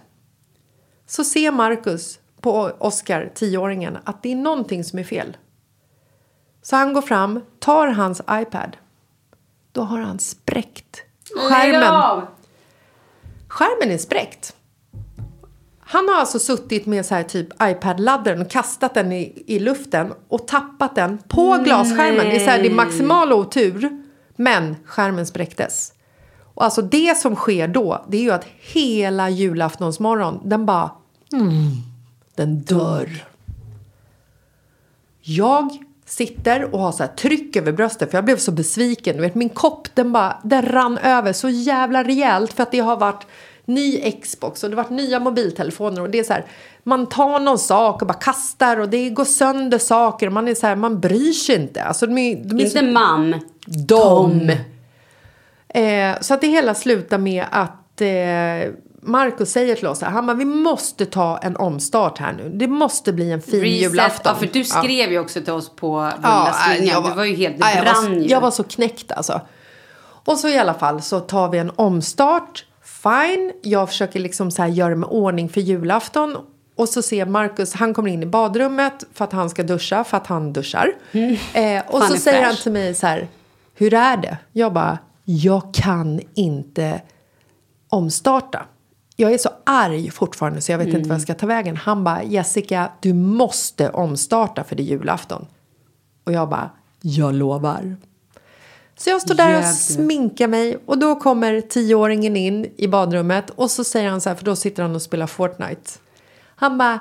så 1.07 1.25
ser 1.25 1.53
Marcus 1.53 2.19
på 2.43 2.73
Oscar, 2.79 3.31
tioåringen, 3.35 3.99
att 4.05 4.23
det 4.23 4.33
är 4.33 4.37
någonting 4.37 4.85
som 4.85 4.99
är 4.99 5.05
fel. 5.05 5.37
Så 6.63 6.77
han 6.77 6.93
går 6.93 7.03
fram, 7.03 7.41
tar 7.59 7.87
hans 7.89 8.21
iPad. 8.31 8.77
Då 9.73 9.83
har 9.83 9.99
han 9.99 10.19
spräckt 10.19 11.03
skärmen. 11.49 12.27
Skärmen 13.49 13.95
är 13.95 13.99
spräckt. 13.99 14.57
Han 15.81 16.09
har 16.09 16.15
alltså 16.15 16.39
suttit 16.39 16.87
med 16.87 17.07
så 17.07 17.15
här 17.15 17.23
typ 17.23 17.49
iPad-laddaren 17.63 18.41
och 18.41 18.51
kastat 18.51 18.95
den 18.95 19.13
i, 19.13 19.43
i 19.47 19.59
luften 19.59 20.13
och 20.29 20.49
tappat 20.49 20.95
den 20.95 21.19
på 21.29 21.59
glasskärmen. 21.65 22.27
Det 22.27 22.37
är, 22.37 22.45
så 22.45 22.51
här, 22.51 22.63
det 22.63 22.69
är 22.69 22.75
maximal 22.75 23.33
otur, 23.33 24.03
men 24.37 24.77
skärmen 24.85 25.27
spräcktes. 25.27 25.93
Och 26.55 26.65
alltså 26.65 26.83
det 26.83 27.19
som 27.19 27.37
sker 27.37 27.69
då, 27.69 28.05
det 28.09 28.17
är 28.17 28.23
ju 28.23 28.31
att 28.31 28.47
hela 28.59 29.31
julaftonsmorgon, 29.31 30.41
den 30.45 30.67
bara... 30.67 30.91
Den 32.35 32.59
dör. 32.59 33.25
Jag 35.21 35.79
sitter 36.05 36.75
och 36.75 36.81
har 36.81 36.93
så 36.93 37.07
tryck 37.17 37.57
över 37.57 37.73
bröstet 37.73 38.11
för 38.11 38.19
jag 38.19 38.25
blev 38.25 38.37
så 38.37 38.53
besviken. 38.53 39.17
Du 39.17 39.23
vet, 39.23 39.35
min 39.35 39.49
kopp 39.49 39.95
den 39.95 40.13
bara, 40.13 40.37
den 40.45 40.63
rann 40.63 40.99
över 40.99 41.33
så 41.33 41.49
jävla 41.49 42.05
rejält 42.05 42.53
för 42.53 42.63
att 42.63 42.71
det 42.71 42.79
har 42.81 42.97
varit 42.97 43.27
ny 43.65 44.13
Xbox 44.23 44.65
och 44.65 44.71
det 44.71 44.77
har 44.77 44.83
varit 44.83 44.93
nya 44.93 45.21
mobiltelefoner 45.21 46.01
och 46.03 46.11
det 46.11 46.19
är 46.19 46.25
så 46.25 46.33
här, 46.33 46.45
man 46.83 47.07
tar 47.07 47.41
någon 47.41 47.59
sak 47.59 48.03
och 48.03 48.09
bara 48.09 48.19
kastar 48.19 48.77
och 48.77 48.89
det 48.89 49.11
går 49.11 49.25
sönder 49.25 49.79
saker 49.79 50.27
och 50.27 50.33
man 50.33 50.49
är 50.49 50.55
så 50.55 50.67
här, 50.67 50.77
man 50.77 51.01
bryr 51.01 51.33
sig 51.33 51.55
inte. 51.55 51.83
Alltså 51.83 52.07
de 52.07 52.19
är, 52.19 52.37
de 52.37 52.59
är 52.59 52.65
Inte 52.65 52.79
så, 52.79 52.85
man. 52.85 53.41
de. 53.67 54.51
Eh, 55.69 56.21
så 56.21 56.35
att 56.35 56.41
det 56.41 56.47
hela 56.47 56.75
slutar 56.75 57.19
med 57.19 57.45
att 57.51 58.01
eh, 58.01 58.73
Marcus 59.05 59.53
säger 59.53 59.77
till 59.77 59.87
oss 59.87 60.01
här, 60.03 60.11
han 60.11 60.27
bara, 60.27 60.37
vi 60.37 60.45
måste 60.45 61.07
ta 61.07 61.39
en 61.39 61.57
omstart 61.57 62.19
här 62.19 62.33
nu. 62.33 62.49
Det 62.49 62.69
måste 62.69 63.13
bli 63.13 63.33
en 63.33 63.43
fin 63.43 63.61
Reset. 63.61 63.83
julafton. 63.83 64.33
Ja, 64.35 64.39
för 64.39 64.47
du 64.53 64.65
skrev 64.65 65.13
ju 65.13 65.19
också 65.19 65.41
till 65.41 65.53
oss 65.53 65.69
på 65.77 66.11
Blunda 66.13 66.55
Ja, 66.81 67.01
Du 67.09 67.15
var 67.15 67.25
ju 67.25 67.35
helt, 67.35 67.59
det 67.59 67.67
ja, 67.67 67.75
jag 67.75 67.85
brann 67.85 68.05
var, 68.05 68.21
ju. 68.21 68.27
Jag 68.29 68.41
var 68.41 68.51
så 68.51 68.65
knäckt 68.65 69.13
alltså. 69.13 69.41
Och 70.25 70.39
så 70.39 70.49
i 70.49 70.59
alla 70.59 70.75
fall 70.75 71.03
så 71.03 71.21
tar 71.21 71.49
vi 71.49 71.59
en 71.59 71.73
omstart. 71.77 72.65
Fine, 73.03 73.53
jag 73.63 73.89
försöker 73.89 74.21
liksom 74.21 74.51
så 74.51 74.63
här 74.63 74.69
göra 74.69 74.97
mig 74.97 75.07
ordning 75.09 75.49
för 75.49 75.61
julafton. 75.61 76.37
Och 76.77 76.89
så 76.89 77.03
ser 77.03 77.27
Marcus, 77.27 77.75
han 77.75 77.95
kommer 77.95 78.11
in 78.11 78.23
i 78.23 78.27
badrummet 78.27 79.05
för 79.15 79.25
att 79.25 79.33
han 79.33 79.51
ska 79.51 79.63
duscha, 79.63 80.05
för 80.05 80.17
att 80.17 80.27
han 80.27 80.53
duschar. 80.53 80.93
Eh, 81.13 81.83
och 81.89 82.01
Fan 82.01 82.09
så 82.11 82.17
säger 82.17 82.43
han 82.43 82.53
fräsch. 82.53 82.63
till 82.63 82.73
mig 82.73 82.95
så 82.95 83.07
här, 83.07 83.29
hur 83.75 83.95
är 83.95 84.17
det? 84.17 84.39
Jag 84.53 84.73
bara, 84.73 84.99
jag 85.25 85.75
kan 85.75 86.21
inte 86.35 87.03
omstarta. 87.89 88.65
Jag 89.23 89.33
är 89.33 89.39
så 89.39 89.51
arg 89.65 90.11
fortfarande 90.11 90.61
så 90.61 90.73
jag 90.73 90.79
vet 90.79 90.89
inte 90.89 91.09
vad 91.09 91.15
jag 91.15 91.23
ska 91.23 91.35
ta 91.35 91.47
vägen. 91.47 91.77
Han 91.77 92.05
bara, 92.05 92.23
Jessica, 92.23 92.93
du 93.01 93.13
måste 93.13 93.91
omstarta 93.91 94.65
för 94.65 94.77
det 94.77 94.83
är 94.83 94.85
julafton. 94.85 95.47
Och 96.25 96.33
jag 96.33 96.49
bara, 96.49 96.71
jag 97.01 97.35
lovar. 97.35 97.97
Så 98.97 99.11
jag 99.11 99.23
står 99.23 99.35
där 99.35 99.59
och 99.59 99.65
sminkar 99.65 100.49
mig 100.49 100.79
och 100.87 100.99
då 100.99 101.15
kommer 101.15 101.61
tioåringen 101.61 102.37
in 102.37 102.67
i 102.77 102.89
badrummet 102.89 103.51
och 103.51 103.71
så 103.71 103.85
säger 103.85 104.11
han 104.11 104.21
så 104.21 104.29
här, 104.29 104.37
för 104.37 104.45
då 104.45 104.57
sitter 104.57 104.83
han 104.83 104.95
och 104.95 105.03
spelar 105.03 105.27
Fortnite. 105.27 105.91
Han 106.57 106.79
bara, 106.79 106.99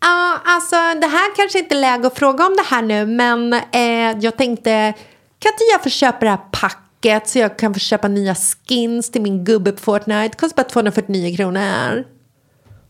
ja 0.00 0.38
alltså 0.44 0.76
det 1.00 1.06
här 1.06 1.36
kanske 1.36 1.58
inte 1.58 1.74
är 1.74 1.80
läge 1.80 2.06
att 2.06 2.18
fråga 2.18 2.46
om 2.46 2.56
det 2.56 2.74
här 2.74 2.82
nu 2.82 3.06
men 3.06 3.52
eh, 3.52 4.18
jag 4.20 4.36
tänkte, 4.36 4.94
kan 5.38 5.52
inte 5.52 5.64
jag 5.72 5.82
få 5.82 5.88
köpa 5.88 6.18
det 6.20 6.30
här 6.30 6.40
packet 6.52 6.85
så 7.28 7.38
jag 7.38 7.58
kan 7.58 7.74
få 7.74 7.80
köpa 7.80 8.08
nya 8.08 8.34
skins 8.34 9.10
till 9.10 9.22
min 9.22 9.44
gubbe 9.44 9.72
på 9.72 9.78
Fortnite? 9.78 10.36
Kostar 10.36 10.56
bara 10.56 10.68
249 10.68 11.36
kronor. 11.36 12.04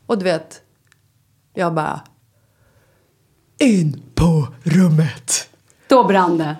Och 0.06 0.18
du 0.18 0.24
vet, 0.24 0.62
jag 1.54 1.74
bara, 1.74 2.00
in 3.58 4.02
på 4.14 4.48
rummet. 4.62 5.48
Då 5.88 6.04
brann 6.04 6.38
det. 6.38 6.56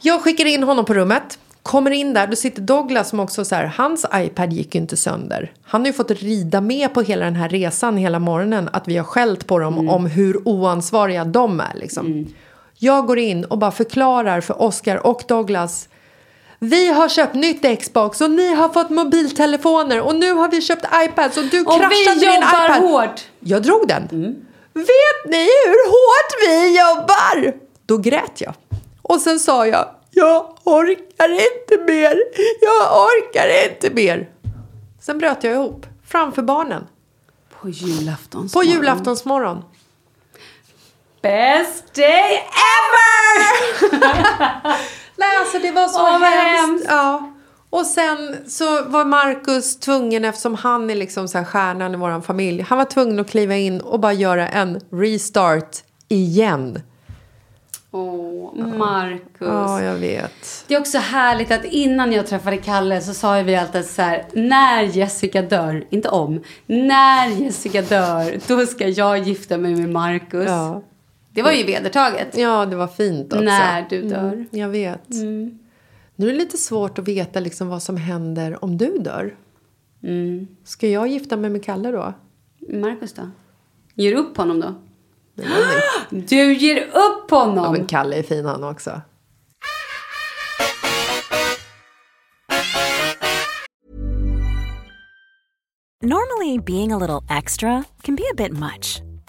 Jag 0.00 0.22
skickar 0.22 0.44
in 0.44 0.62
honom 0.62 0.84
på 0.84 0.94
rummet. 0.94 1.38
Kommer 1.62 1.90
in 1.90 2.14
där, 2.14 2.26
då 2.26 2.36
sitter 2.36 2.62
Douglas 2.62 3.08
som 3.08 3.20
också 3.20 3.44
så 3.44 3.54
här, 3.54 3.64
hans 3.64 4.06
iPad 4.14 4.52
gick 4.52 4.74
ju 4.74 4.80
inte 4.80 4.96
sönder. 4.96 5.52
Han 5.62 5.80
har 5.80 5.86
ju 5.86 5.92
fått 5.92 6.10
rida 6.10 6.60
med 6.60 6.94
på 6.94 7.02
hela 7.02 7.24
den 7.24 7.36
här 7.36 7.48
resan 7.48 7.96
hela 7.96 8.18
morgonen. 8.18 8.68
Att 8.72 8.88
vi 8.88 8.96
har 8.96 9.04
skällt 9.04 9.46
på 9.46 9.58
dem 9.58 9.88
om 9.88 10.06
hur 10.06 10.48
oansvariga 10.48 11.24
de 11.24 11.60
är 11.60 11.74
liksom. 11.74 12.26
Jag 12.78 13.06
går 13.06 13.18
in 13.18 13.44
och 13.44 13.58
bara 13.58 13.70
förklarar 13.70 14.40
för 14.40 14.62
Oscar 14.62 15.06
och 15.06 15.22
Douglas. 15.28 15.88
Vi 16.70 16.88
har 16.92 17.08
köpt 17.08 17.34
nytt 17.34 17.80
Xbox 17.82 18.20
och 18.20 18.30
ni 18.30 18.54
har 18.54 18.68
fått 18.68 18.90
mobiltelefoner 18.90 20.00
och 20.00 20.14
nu 20.14 20.32
har 20.32 20.48
vi 20.48 20.60
köpt 20.60 20.84
iPads 21.04 21.36
och 21.36 21.44
du 21.44 21.60
Och 21.64 21.72
kraschade 21.78 21.94
vi 21.94 22.04
din 22.14 22.22
jobbar 22.34 22.64
iPad. 22.64 22.80
hårt. 22.82 23.20
Jag 23.40 23.62
drog 23.62 23.88
den. 23.88 24.02
Vet 24.72 25.30
ni 25.30 25.42
hur 25.66 25.90
hårt 25.90 26.32
vi 26.48 26.78
jobbar? 26.78 27.52
Då 27.86 27.96
grät 27.98 28.40
jag. 28.40 28.54
Och 29.02 29.20
sen 29.20 29.38
sa 29.40 29.66
jag, 29.66 29.88
jag 30.10 30.56
orkar 30.64 31.28
inte 31.30 31.92
mer. 31.92 32.22
Jag 32.60 33.04
orkar 33.04 33.64
inte 33.72 33.90
mer. 33.90 34.28
Sen 35.00 35.18
bröt 35.18 35.44
jag 35.44 35.52
ihop 35.52 35.86
framför 36.08 36.42
barnen. 36.42 36.86
På 37.60 37.68
julaftons 37.68 38.52
På 38.52 38.58
morgon. 38.58 38.72
julaftonsmorgon. 38.72 39.62
Best 41.22 41.94
day 41.94 42.42
ever! 42.80 43.44
Nej, 45.16 45.38
alltså 45.40 45.58
det 45.58 45.70
var 45.70 45.88
så 45.88 46.02
vad 46.02 46.20
hemskt. 46.20 46.66
hemskt. 46.66 46.86
Ja. 46.88 47.30
Och 47.70 47.86
sen 47.86 48.36
så 48.46 48.82
var 48.84 49.04
Markus 49.04 49.76
tvungen, 49.76 50.24
eftersom 50.24 50.54
han 50.54 50.90
är 50.90 50.94
liksom 50.94 51.28
så 51.28 51.38
här 51.38 51.44
stjärnan 51.44 51.94
i 51.94 51.96
vår 51.96 52.20
familj, 52.20 52.62
han 52.62 52.78
var 52.78 52.84
tvungen 52.84 53.20
att 53.20 53.30
kliva 53.30 53.56
in 53.56 53.80
och 53.80 54.00
bara 54.00 54.12
göra 54.12 54.48
en 54.48 54.80
restart 54.90 55.76
igen. 56.08 56.82
Åh, 57.90 58.54
Marcus. 58.54 59.20
Ja, 59.38 59.82
jag 59.82 59.94
vet. 59.94 60.64
Det 60.66 60.74
är 60.74 60.80
också 60.80 60.98
härligt 60.98 61.50
att 61.50 61.64
innan 61.64 62.12
jag 62.12 62.26
träffade 62.26 62.56
Kalle 62.56 63.00
så 63.00 63.14
sa 63.14 63.42
vi 63.42 63.56
alltid 63.56 63.84
så 63.84 64.02
här, 64.02 64.24
när 64.32 64.82
Jessica 64.82 65.42
dör, 65.42 65.86
inte 65.90 66.08
om, 66.08 66.42
när 66.66 67.28
Jessica 67.28 67.82
dör, 67.82 68.38
då 68.46 68.66
ska 68.66 68.88
jag 68.88 69.18
gifta 69.18 69.58
mig 69.58 69.74
med 69.74 69.88
Marcus. 69.88 70.48
Ja. 70.48 70.82
Det 71.34 71.42
var 71.42 71.52
ju 71.52 71.64
vedertaget. 71.64 72.36
Ja, 72.36 72.66
det 72.66 72.76
var 72.76 72.86
fint 72.86 73.32
också. 73.32 73.44
När 73.44 73.86
du 73.90 74.02
dör. 74.02 74.32
Mm, 74.32 74.46
jag 74.50 74.68
vet. 74.68 75.08
Nu 76.16 76.28
är 76.28 76.32
det 76.32 76.38
lite 76.38 76.56
svårt 76.56 76.98
att 76.98 77.08
veta 77.08 77.40
liksom 77.40 77.68
vad 77.68 77.82
som 77.82 77.96
händer 77.96 78.64
om 78.64 78.76
du 78.76 78.98
dör. 78.98 79.36
Mm. 80.02 80.46
Ska 80.64 80.88
jag 80.88 81.08
gifta 81.08 81.36
mig 81.36 81.50
med 81.50 81.64
Kalle 81.64 81.90
då? 81.90 82.14
Marcus 82.68 83.12
då? 83.12 83.30
Ger 83.94 84.10
du 84.10 84.16
upp 84.16 84.36
honom 84.36 84.60
då? 84.60 84.74
Du 86.10 86.54
ger 86.54 86.82
upp 86.82 87.30
honom! 87.30 87.64
Ja, 87.64 87.72
men 87.72 87.86
Kalle 87.86 88.16
är 88.16 88.22
fin 88.22 88.44
han 88.44 88.64
också. 88.64 89.00
Normally, 96.02 96.58
being 96.58 96.92
a 96.92 96.98
little 96.98 97.38
extra 97.38 97.84
can 98.02 98.16
be 98.16 98.22
a 98.30 98.34
bit 98.36 98.52
much, 98.52 99.02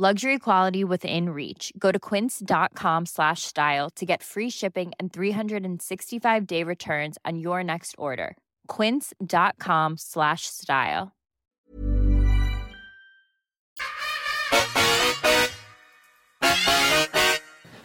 Luxury 0.00 0.38
quality 0.38 0.84
within 0.84 1.30
reach. 1.30 1.72
Go 1.76 1.90
to 1.90 1.98
quince.com 1.98 3.06
slash 3.06 3.42
style 3.42 3.90
to 3.96 4.06
get 4.06 4.22
free 4.22 4.48
shipping 4.48 4.92
and 5.00 5.12
365 5.12 6.46
day 6.46 6.62
returns 6.62 7.18
on 7.24 7.38
your 7.40 7.64
next 7.64 7.96
order. 7.98 8.36
Quince.com 8.68 9.96
slash 9.98 10.42
style. 10.46 11.10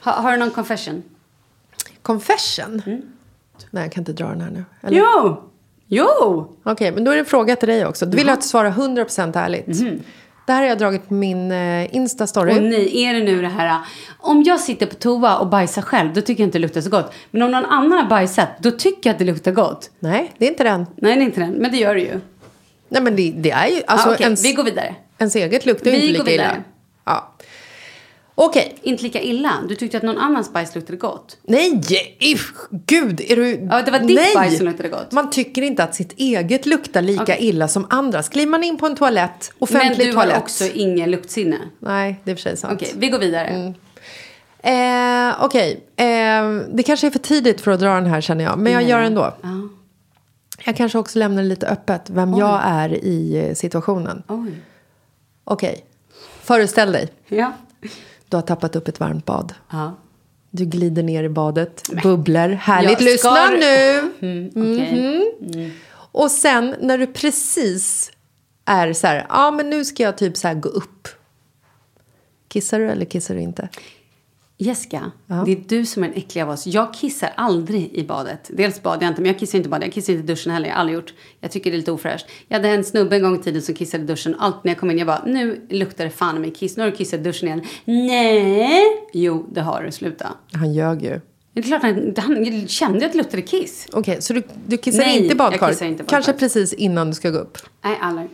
Ha, 0.01 0.11
har 0.11 0.31
du 0.31 0.37
någon 0.37 0.51
confession? 0.51 1.03
Confession? 2.01 2.81
Nej, 3.71 3.83
jag 3.83 3.91
kan 3.91 4.01
inte 4.01 4.13
dra 4.13 4.27
den 4.29 4.41
här 4.41 4.51
nu. 4.51 4.65
Eller? 4.81 4.97
Jo! 4.97 5.49
Jo! 5.87 6.55
Okej, 6.63 6.91
men 6.91 7.03
då 7.03 7.11
är 7.11 7.15
det 7.15 7.19
en 7.19 7.25
fråga 7.25 7.55
till 7.55 7.69
dig 7.69 7.85
också. 7.85 8.05
Du 8.05 8.17
vill 8.17 8.29
att 8.29 8.41
du 8.41 8.47
svarar 8.47 8.71
100% 8.71 9.37
ärligt. 9.39 9.67
Det 10.45 10.51
här 10.51 10.61
har 10.61 10.69
jag 10.69 10.77
dragit 10.77 11.07
på 11.07 11.13
min 11.13 11.51
eh, 11.51 11.95
Insta-story. 11.95 12.57
Och 12.57 12.63
nej, 12.63 13.03
är 13.03 13.13
det 13.13 13.23
nu 13.23 13.41
det 13.41 13.47
här... 13.47 13.79
Om 14.19 14.43
jag 14.43 14.59
sitter 14.59 14.85
på 14.85 14.95
toa 14.95 15.37
och 15.37 15.47
bajsar 15.47 15.81
själv, 15.81 16.13
då 16.13 16.21
tycker 16.21 16.43
jag 16.43 16.47
inte 16.47 16.57
det 16.57 16.61
luktar 16.61 16.81
så 16.81 16.89
gott. 16.89 17.13
Men 17.31 17.41
om 17.41 17.51
någon 17.51 17.65
annan 17.65 17.91
har 17.91 18.09
bajsat, 18.09 18.49
då 18.59 18.71
tycker 18.71 19.09
jag 19.09 19.13
att 19.13 19.19
det 19.19 19.25
luktar 19.25 19.51
gott. 19.51 19.91
Nej, 19.99 20.31
det 20.37 20.45
är 20.45 20.49
inte 20.49 20.63
den. 20.63 20.85
Nej, 20.95 21.15
det 21.15 21.21
är 21.21 21.25
inte 21.25 21.39
den. 21.39 21.51
Men 21.51 21.71
det 21.71 21.77
gör 21.77 21.95
det 21.95 22.01
ju. 22.01 22.19
Nej 22.89 23.01
men 23.01 23.15
det, 23.15 23.33
det 23.35 23.51
är 23.51 23.67
ju, 23.67 23.81
alltså 23.87 24.09
okej, 24.11 24.23
ens, 24.23 24.45
vi 24.45 24.53
går 24.53 24.63
vidare. 24.63 24.95
ens 25.17 25.35
eget 25.35 25.65
luktar 25.65 25.91
ju 25.91 25.97
Vi 25.97 26.07
inte 26.07 26.19
lika 26.19 26.31
illa. 26.31 26.55
Okej. 28.35 28.75
Inte 28.81 29.03
lika 29.03 29.21
illa. 29.21 29.53
Du 29.69 29.75
tyckte 29.75 29.97
att 29.97 30.03
någon 30.03 30.17
annans 30.17 30.53
bajs 30.53 30.75
luktade 30.75 30.97
gott. 30.97 31.37
Nej, 31.43 31.81
iff, 32.19 32.51
gud, 32.69 33.21
är 33.21 33.35
du... 33.35 33.67
Ja, 33.71 33.81
det 33.81 33.91
var 33.91 33.99
ditt 33.99 34.15
Nej. 34.15 34.35
bajs 34.35 34.57
som 34.57 34.65
luktade 34.65 34.89
gott. 34.89 35.11
Man 35.11 35.29
tycker 35.29 35.61
inte 35.61 35.83
att 35.83 35.95
sitt 35.95 36.13
eget 36.19 36.65
luktar 36.65 37.01
lika 37.01 37.23
Okej. 37.23 37.37
illa 37.39 37.67
som 37.67 37.87
andras. 37.89 38.29
Kliver 38.29 38.51
man 38.51 38.63
in 38.63 38.77
på 38.77 38.85
en 38.85 38.95
toalett, 38.95 39.51
Men 39.59 39.63
offentlig 39.63 40.07
du 40.07 40.13
toalett. 40.13 40.33
har 40.33 40.41
också 40.41 40.65
ingen 40.73 41.11
luktsinne. 41.11 41.57
Nej, 41.79 42.21
det 42.23 42.31
är 42.31 42.35
för 42.35 42.41
sig 42.41 42.57
sant. 42.57 42.73
Okej, 42.73 42.93
vi 42.97 43.09
går 43.09 43.19
vidare. 43.19 43.47
Mm. 43.47 43.73
Eh, 44.59 45.35
Okej, 45.45 45.83
eh, 45.95 46.05
det 46.73 46.83
kanske 46.85 47.07
är 47.07 47.11
för 47.11 47.19
tidigt 47.19 47.61
för 47.61 47.71
att 47.71 47.79
dra 47.79 47.93
den 47.95 48.05
här 48.05 48.21
känner 48.21 48.43
jag. 48.43 48.59
Men 48.59 48.73
jag 48.73 48.83
gör 48.83 49.01
ändå. 49.01 49.33
Ja. 49.41 49.49
Jag 50.65 50.75
kanske 50.77 50.97
också 50.97 51.19
lämnar 51.19 51.43
det 51.43 51.49
lite 51.49 51.67
öppet 51.67 52.09
vem 52.09 52.33
jag 52.33 52.61
är 52.63 52.93
i 52.93 53.51
situationen. 53.55 54.23
Oj. 54.27 54.51
Okej, 55.43 55.85
föreställ 56.41 56.91
dig. 56.91 57.07
Ja. 57.27 57.53
Du 58.33 58.37
har 58.37 58.41
tappat 58.41 58.75
upp 58.75 58.87
ett 58.87 58.99
varmt 58.99 59.25
bad. 59.25 59.53
Ja. 59.71 59.95
Du 60.51 60.65
glider 60.65 61.03
ner 61.03 61.23
i 61.23 61.29
badet, 61.29 61.83
bubblar. 62.03 62.49
Härligt, 62.49 62.89
Jag 63.01 63.19
ska- 63.19 63.29
lyssna 63.29 63.49
nu! 63.49 64.11
Mm, 64.21 64.49
okej. 65.49 65.73
Och 65.95 66.31
sen 66.31 66.75
när 66.81 66.97
du 66.97 67.07
precis 67.07 68.11
är 68.65 68.93
så 68.93 69.07
här, 69.07 69.25
ja 69.29 69.51
men 69.51 69.69
nu 69.69 69.85
ska 69.85 70.03
jag 70.03 70.17
typ 70.17 70.37
så 70.37 70.47
här 70.47 70.55
gå 70.55 70.69
upp. 70.69 71.07
Kissar 72.47 72.79
du 72.79 72.89
eller 72.89 73.05
kissar 73.05 73.35
du 73.35 73.41
inte? 73.41 73.69
Jessica, 74.63 75.11
det 75.45 75.51
är 75.51 75.63
du 75.67 75.85
som 75.85 76.03
är 76.03 76.07
den 76.07 76.17
äckliga 76.17 76.45
av 76.45 76.49
oss. 76.49 76.67
Jag 76.67 76.93
kissar 76.93 77.33
aldrig 77.35 77.93
i 77.93 78.03
badet. 78.03 78.49
Dels 78.53 78.83
badar 78.83 79.01
jag 79.01 79.11
inte, 79.11 79.21
men 79.21 79.31
jag 79.31 79.39
kissar 79.39 79.57
inte 79.57 79.67
i 79.67 79.69
badet. 79.69 79.85
Jag 79.85 79.93
kissar 79.93 80.13
inte 80.13 80.23
i 80.23 80.35
duschen 80.35 80.51
heller. 80.51 80.67
Jag 80.67 80.75
har 80.75 80.79
aldrig 80.79 80.95
gjort. 80.95 81.13
Jag 81.39 81.51
tycker 81.51 81.71
det 81.71 81.75
är 81.75 81.77
lite 81.77 81.91
ofräscht. 81.91 82.25
Jag 82.47 82.57
hade 82.57 82.69
en 82.69 82.83
snubbe 82.83 83.15
en 83.15 83.21
gång 83.21 83.39
i 83.39 83.43
tiden 83.43 83.61
som 83.61 83.75
kissade 83.75 84.03
i 84.03 84.07
duschen. 84.07 84.35
Allt 84.39 84.63
när 84.63 84.71
jag 84.71 84.79
kom 84.79 84.91
in, 84.91 84.97
jag 84.97 85.07
bara, 85.07 85.23
nu 85.25 85.67
luktar 85.69 86.03
det 86.03 86.09
fan 86.09 86.37
i 86.37 86.39
mig 86.39 86.51
kiss. 86.51 86.77
Nu 86.77 86.83
har 86.83 86.91
du 86.91 86.97
kissat 86.97 87.19
i 87.19 87.23
duschen 87.23 87.47
igen. 87.47 87.61
Nej! 87.85 88.81
Jo, 89.13 89.45
det 89.51 89.61
har 89.61 89.83
du. 89.83 89.91
Sluta. 89.91 90.33
Han 90.51 90.73
ljög 90.73 91.03
ju. 91.03 91.21
Det 91.53 91.59
är 91.59 91.63
klart 91.63 91.81
han, 91.81 92.13
han 92.17 92.67
kände 92.67 93.05
att 93.05 93.11
det 93.11 93.17
luktade 93.17 93.41
kiss. 93.41 93.87
Okej, 93.91 94.21
så 94.21 94.33
du, 94.33 94.43
du 94.67 94.77
kissar 94.77 94.99
Nej, 94.99 95.13
inte 95.13 95.25
i 95.25 95.27
jag 95.27 95.37
badkaret? 95.37 95.81
i 95.81 95.97
Kanske 96.07 96.33
precis 96.33 96.73
innan 96.73 97.07
du 97.07 97.13
ska 97.13 97.29
gå 97.29 97.37
upp? 97.37 97.57
Nej, 97.83 97.97
aldrig. 98.01 98.29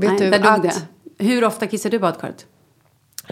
Vet 0.00 0.20
Nej, 0.20 0.30
du 0.30 0.48
att... 0.48 0.84
Hur 1.18 1.44
ofta 1.44 1.66
kissar 1.66 1.90
du 1.90 1.96
i 1.96 2.00
badkaret? 2.00 2.46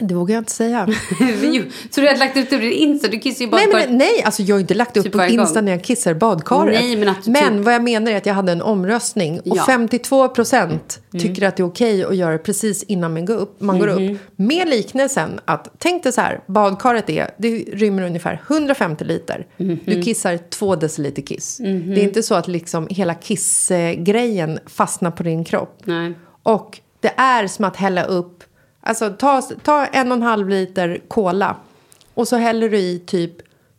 Det 0.01 0.15
vågar 0.15 0.35
jag 0.35 0.41
inte 0.41 0.53
säga. 0.53 0.87
Så 1.91 2.01
du 2.01 2.07
har 2.07 2.17
lagt 2.19 2.37
ut 2.37 2.51
det 2.51 2.57
på 2.57 2.63
din 2.63 2.73
Insta? 2.73 3.09
Du 3.09 3.19
kissar 3.19 3.45
nej, 3.47 3.51
badkaret? 3.51 3.89
men, 3.89 3.99
nej, 3.99 4.23
alltså 4.25 4.43
jag 4.43 4.55
har 4.57 4.61
inte 4.61 4.75
lagt 4.75 4.97
upp 4.97 5.05
Typ 5.05 5.13
på 5.13 5.25
Insta 5.25 5.61
när 5.61 5.73
jag 5.73 5.85
kissar 5.85 6.15
badkaret. 6.15 6.81
Nej, 6.81 6.97
men 6.97 7.09
att 7.09 7.27
Men 7.27 7.57
typ- 7.57 7.65
vad 7.65 7.75
jag 7.75 7.83
menar 7.83 8.13
är 8.13 8.17
att 8.17 8.27
jag 8.27 8.35
hade 8.35 8.53
en 8.53 8.63
omröstning 8.63 9.41
och 9.41 9.57
Ja. 9.57 9.65
52 9.67 10.29
procent 10.29 11.01
Mm. 11.15 11.23
tycker 11.29 11.49
att 11.49 11.57
det 11.57 11.63
är 11.63 11.65
okej 11.67 12.05
att 12.05 12.17
göra 12.17 12.33
det 12.33 12.39
precis 12.39 12.83
innan 12.83 13.13
man 13.15 13.25
går 13.25 13.35
upp. 13.37 13.61
Man 13.61 13.79
går 13.79 13.87
Mhm. 13.99 14.15
upp. 14.15 14.21
Med 14.37 14.69
liknelsen 14.69 15.41
att, 15.45 15.69
tänk 15.79 16.03
dig 16.03 16.13
så 16.13 16.21
här, 16.21 16.41
badkaret 16.47 17.11
är, 17.11 17.31
det 17.39 17.49
rymmer 17.59 18.03
ungefär 18.03 18.43
150 18.49 19.05
liter. 19.05 19.47
Mhm. 19.57 19.79
Du 19.85 20.03
kissar 20.03 20.39
två 20.51 20.77
deciliter 20.77 21.23
kiss. 21.23 21.57
Det 21.59 21.65
är 22.01 22.05
inte 22.05 22.23
så 22.23 22.35
att 22.35 22.49
liksom 22.49 22.87
hela 22.91 23.15
kissgrejen 23.15 24.59
fastnar 24.67 25.11
på 25.11 25.23
din 25.23 25.45
kropp. 25.45 25.81
Nej. 25.85 26.13
Och 26.43 26.79
det 27.01 27.13
är 27.17 27.47
som 27.47 27.65
att 27.65 27.77
hälla 27.77 28.05
upp, 28.05 28.45
alltså 28.87 29.11
ta, 29.11 29.43
ta 29.43 29.87
en 29.87 30.13
och 30.13 30.17
en 30.17 30.23
halv 30.23 30.49
liter 30.49 31.01
cola 31.09 31.57
och 32.15 32.29
så 32.29 32.37
häller 32.37 32.69
du 32.69 32.79
i 32.79 32.99
typ 33.07 33.33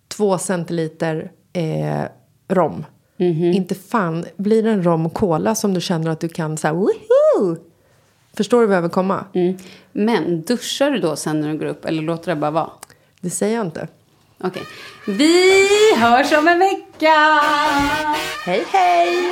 två 0.07 0.37
centiliter 0.37 1.31
eh, 1.53 2.03
rom. 2.47 2.85
Inte 3.53 3.75
fan 3.75 4.25
blir 4.37 4.63
det 4.63 4.69
en 4.69 4.83
rom 4.83 5.09
cola 5.09 5.55
som 5.55 5.73
du 5.73 5.81
känner 5.81 6.11
att 6.11 6.19
du 6.19 6.29
kan 6.29 6.57
så 6.57 6.67
här, 6.67 6.73
woohoo! 6.73 7.57
Förstår 8.37 8.61
du 8.61 8.67
vad 8.67 8.77
jag 8.77 8.81
vill 8.81 8.91
komma? 8.91 9.25
Men 9.91 10.41
duschar 10.41 10.91
du 10.91 10.99
då 10.99 11.15
sen 11.15 11.41
när 11.41 11.51
du 11.51 11.57
går 11.57 11.65
upp 11.65 11.85
eller 11.85 12.01
låter 12.01 12.31
det 12.31 12.35
bara 12.35 12.51
vara? 12.51 12.69
Det 13.21 13.29
säger 13.29 13.55
jag 13.55 13.65
inte. 13.65 13.87
Okej. 14.43 14.63
Vi 15.07 15.67
hörs 15.97 16.31
om 16.31 16.47
en 16.47 16.59
vecka! 16.59 17.41
Hej 18.45 18.65
hej! 18.71 19.31